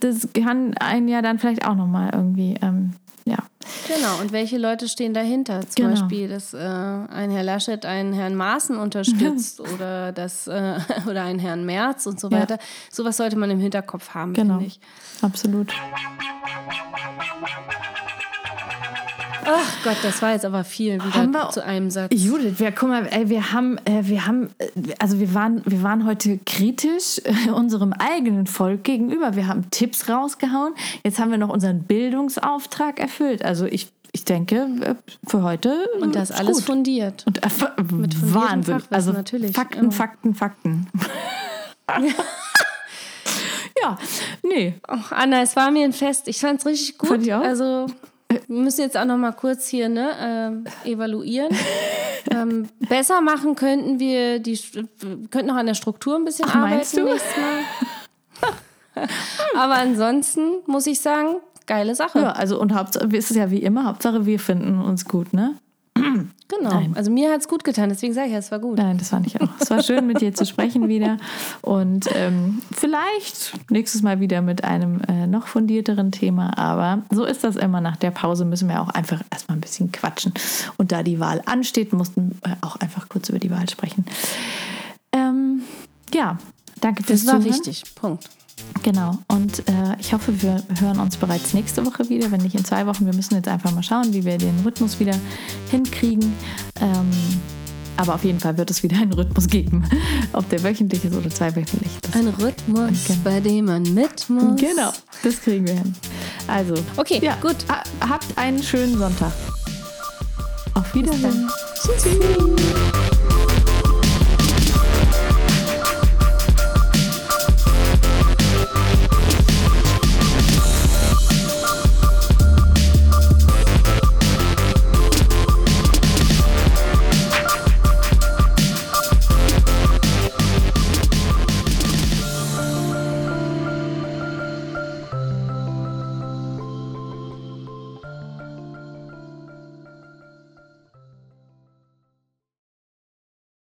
das 0.00 0.28
kann 0.32 0.74
einen 0.74 1.06
ja 1.06 1.22
dann 1.22 1.38
vielleicht 1.38 1.66
auch 1.66 1.76
nochmal 1.76 2.10
irgendwie, 2.12 2.56
ähm, 2.60 2.90
ja. 3.24 3.38
Genau, 3.88 4.20
und 4.20 4.32
welche 4.32 4.58
Leute 4.58 4.88
stehen 4.88 5.14
dahinter? 5.14 5.60
Zum 5.62 5.70
Genau. 5.86 5.90
Beispiel, 5.90 6.28
dass 6.28 6.52
äh, 6.54 6.58
ein 6.58 7.30
Herr 7.30 7.42
Laschet 7.42 7.84
einen 7.86 8.12
Herrn 8.12 8.34
Maaßen 8.34 8.76
unterstützt 8.76 9.60
oder, 9.74 10.12
das, 10.12 10.46
äh, 10.46 10.78
oder 11.08 11.22
einen 11.24 11.38
Herrn 11.38 11.64
Merz 11.64 12.06
und 12.06 12.20
so 12.20 12.28
Ja. 12.28 12.40
weiter. 12.40 12.58
Sowas 12.90 13.16
sollte 13.16 13.36
man 13.36 13.50
im 13.50 13.58
Hinterkopf 13.60 14.10
haben, 14.10 14.34
Genau. 14.34 14.54
finde 14.58 14.66
ich. 14.66 14.80
Absolut. 15.22 15.72
Ach 19.46 19.84
Gott, 19.84 19.96
das 20.02 20.22
war 20.22 20.32
jetzt 20.32 20.44
aber 20.44 20.64
viel 20.64 20.94
wieder 20.94 21.14
Haben 21.14 21.32
wir- 21.32 21.50
zu 21.50 21.62
einem 21.64 21.90
Satz. 21.90 22.10
Judith, 22.14 22.54
wir, 22.58 22.72
guck 22.72 22.88
mal, 22.88 23.06
ey, 23.10 23.28
wir 23.28 23.52
haben, 23.52 23.78
äh, 23.84 24.00
wir 24.04 24.26
haben, 24.26 24.50
äh, 24.58 24.68
also 24.98 25.18
wir 25.20 25.34
waren, 25.34 25.62
wir 25.66 25.82
waren 25.82 26.06
heute 26.06 26.38
kritisch 26.46 27.20
äh, 27.24 27.50
unserem 27.50 27.92
eigenen 27.92 28.46
Volk 28.46 28.84
gegenüber. 28.84 29.36
Wir 29.36 29.46
haben 29.46 29.70
Tipps 29.70 30.08
rausgehauen. 30.08 30.74
Jetzt 31.04 31.18
haben 31.18 31.30
wir 31.30 31.38
noch 31.38 31.50
unseren 31.50 31.82
Bildungsauftrag 31.82 32.98
erfüllt. 33.00 33.44
Also 33.44 33.66
ich, 33.66 33.88
ich 34.12 34.24
denke, 34.24 34.66
äh, 34.82 34.94
für 35.26 35.42
heute 35.42 35.88
Und 36.00 36.14
das 36.14 36.30
ist 36.30 36.36
alles 36.38 36.56
gut. 36.58 36.64
fundiert. 36.66 37.24
Und 37.26 37.44
äh, 37.44 37.50
fundiertem 37.50 38.34
Wahnsinn. 38.34 38.82
Also 38.90 39.12
natürlich, 39.12 39.52
Fakten, 39.54 39.80
immer. 39.84 39.92
Fakten, 39.92 40.34
Fakten. 40.34 40.86
ja, 43.82 43.98
nee. 44.42 44.74
Ach, 44.86 45.12
Anna, 45.12 45.42
es 45.42 45.54
war 45.56 45.70
mir 45.70 45.84
ein 45.84 45.92
Fest. 45.92 46.28
Ich 46.28 46.40
fand 46.40 46.60
es 46.60 46.66
richtig 46.66 46.98
gut. 46.98 47.08
Fand 47.10 47.26
ich 47.26 47.34
auch. 47.34 47.42
Also, 47.42 47.86
wir 48.46 48.62
müssen 48.62 48.82
jetzt 48.82 48.96
auch 48.96 49.04
noch 49.04 49.16
mal 49.16 49.32
kurz 49.32 49.68
hier 49.68 49.88
ne, 49.88 50.10
ähm, 50.20 50.64
evaluieren. 50.84 51.54
ähm, 52.30 52.68
besser 52.88 53.20
machen 53.20 53.54
könnten 53.54 53.98
wir 53.98 54.38
die 54.38 54.58
könnten 55.30 55.48
noch 55.48 55.56
an 55.56 55.66
der 55.66 55.74
Struktur 55.74 56.16
ein 56.16 56.24
bisschen 56.24 56.46
Ach, 56.48 56.54
meinst 56.54 56.94
arbeiten 56.94 57.06
du? 57.06 57.12
nächstes 57.12 57.36
Mal. 57.36 59.08
Aber 59.56 59.74
ansonsten 59.74 60.62
muss 60.66 60.86
ich 60.86 61.00
sagen, 61.00 61.36
geile 61.66 61.94
Sache. 61.94 62.20
Ja, 62.20 62.32
also 62.32 62.60
und 62.60 62.74
Hauptsache, 62.74 63.06
es 63.16 63.30
ist 63.30 63.36
ja 63.36 63.50
wie 63.50 63.62
immer, 63.62 63.84
Hauptsache 63.84 64.26
wir 64.26 64.38
finden 64.38 64.80
uns 64.80 65.04
gut, 65.04 65.32
ne? 65.32 65.56
Genau. 66.48 66.70
Nein. 66.70 66.92
Also 66.94 67.10
mir 67.10 67.32
hat 67.32 67.40
es 67.40 67.48
gut 67.48 67.64
getan, 67.64 67.88
deswegen 67.88 68.12
sage 68.14 68.26
ich 68.26 68.32
ja, 68.32 68.38
es 68.38 68.50
war 68.50 68.58
gut. 68.58 68.78
Nein, 68.78 68.98
das 68.98 69.08
fand 69.08 69.26
ich 69.26 69.40
auch. 69.40 69.48
Es 69.58 69.70
war 69.70 69.82
schön, 69.82 70.06
mit 70.06 70.20
dir 70.20 70.34
zu 70.34 70.44
sprechen 70.46 70.88
wieder. 70.88 71.16
Und 71.62 72.06
ähm, 72.14 72.60
vielleicht 72.70 73.52
nächstes 73.70 74.02
Mal 74.02 74.20
wieder 74.20 74.42
mit 74.42 74.62
einem 74.62 75.00
äh, 75.08 75.26
noch 75.26 75.46
fundierteren 75.46 76.12
Thema. 76.12 76.56
Aber 76.58 77.02
so 77.10 77.24
ist 77.24 77.44
das 77.44 77.56
immer. 77.56 77.80
Nach 77.80 77.96
der 77.96 78.10
Pause 78.10 78.44
müssen 78.44 78.68
wir 78.68 78.80
auch 78.82 78.90
einfach 78.90 79.22
erstmal 79.30 79.56
ein 79.56 79.60
bisschen 79.60 79.90
quatschen. 79.90 80.32
Und 80.76 80.92
da 80.92 81.02
die 81.02 81.18
Wahl 81.18 81.42
ansteht, 81.46 81.92
mussten 81.92 82.38
wir 82.44 82.58
auch 82.60 82.76
einfach 82.76 83.08
kurz 83.08 83.28
über 83.30 83.38
die 83.38 83.50
Wahl 83.50 83.68
sprechen. 83.68 84.04
Ähm, 85.12 85.62
ja, 86.12 86.38
danke 86.80 87.02
fürs 87.02 87.24
Das 87.24 87.32
war 87.32 87.40
Zuhören. 87.40 87.54
wichtig. 87.54 87.84
Punkt. 87.94 88.28
Genau. 88.82 89.18
Und 89.28 89.60
äh, 89.68 89.96
ich 89.98 90.12
hoffe, 90.12 90.42
wir 90.42 90.62
hören 90.80 90.98
uns 91.00 91.16
bereits 91.16 91.54
nächste 91.54 91.84
Woche 91.86 92.08
wieder, 92.10 92.30
wenn 92.30 92.40
nicht 92.42 92.54
in 92.54 92.64
zwei 92.64 92.86
Wochen. 92.86 93.06
Wir 93.06 93.14
müssen 93.14 93.34
jetzt 93.34 93.48
einfach 93.48 93.72
mal 93.72 93.82
schauen, 93.82 94.12
wie 94.12 94.24
wir 94.24 94.36
den 94.38 94.54
Rhythmus 94.64 95.00
wieder 95.00 95.14
hinkriegen. 95.70 96.32
Ähm, 96.80 97.10
aber 97.96 98.16
auf 98.16 98.24
jeden 98.24 98.40
Fall 98.40 98.58
wird 98.58 98.70
es 98.70 98.82
wieder 98.82 98.96
einen 98.98 99.12
Rhythmus 99.12 99.46
geben. 99.46 99.84
Ob 100.32 100.48
der 100.50 100.62
wöchentlich 100.64 101.04
ist 101.04 101.14
oder 101.14 101.30
zweiwöchentlich. 101.30 101.90
Ein 102.12 102.28
Rhythmus, 102.28 103.04
Genau. 103.06 103.20
bei 103.24 103.40
dem 103.40 103.64
man 103.66 103.82
mit 103.94 104.28
muss. 104.28 104.60
Genau, 104.60 104.92
das 105.22 105.40
kriegen 105.40 105.66
wir 105.66 105.74
hin. 105.74 105.94
Also, 106.48 106.74
Okay, 106.96 107.20
ja, 107.22 107.36
gut. 107.36 107.56
ha- 107.68 107.84
Habt 108.08 108.36
einen 108.36 108.62
schönen 108.62 108.98
Sonntag. 108.98 109.32
Auf 110.74 110.92
Wiedersehen. 110.94 111.48
Tschüssi. 111.80 112.18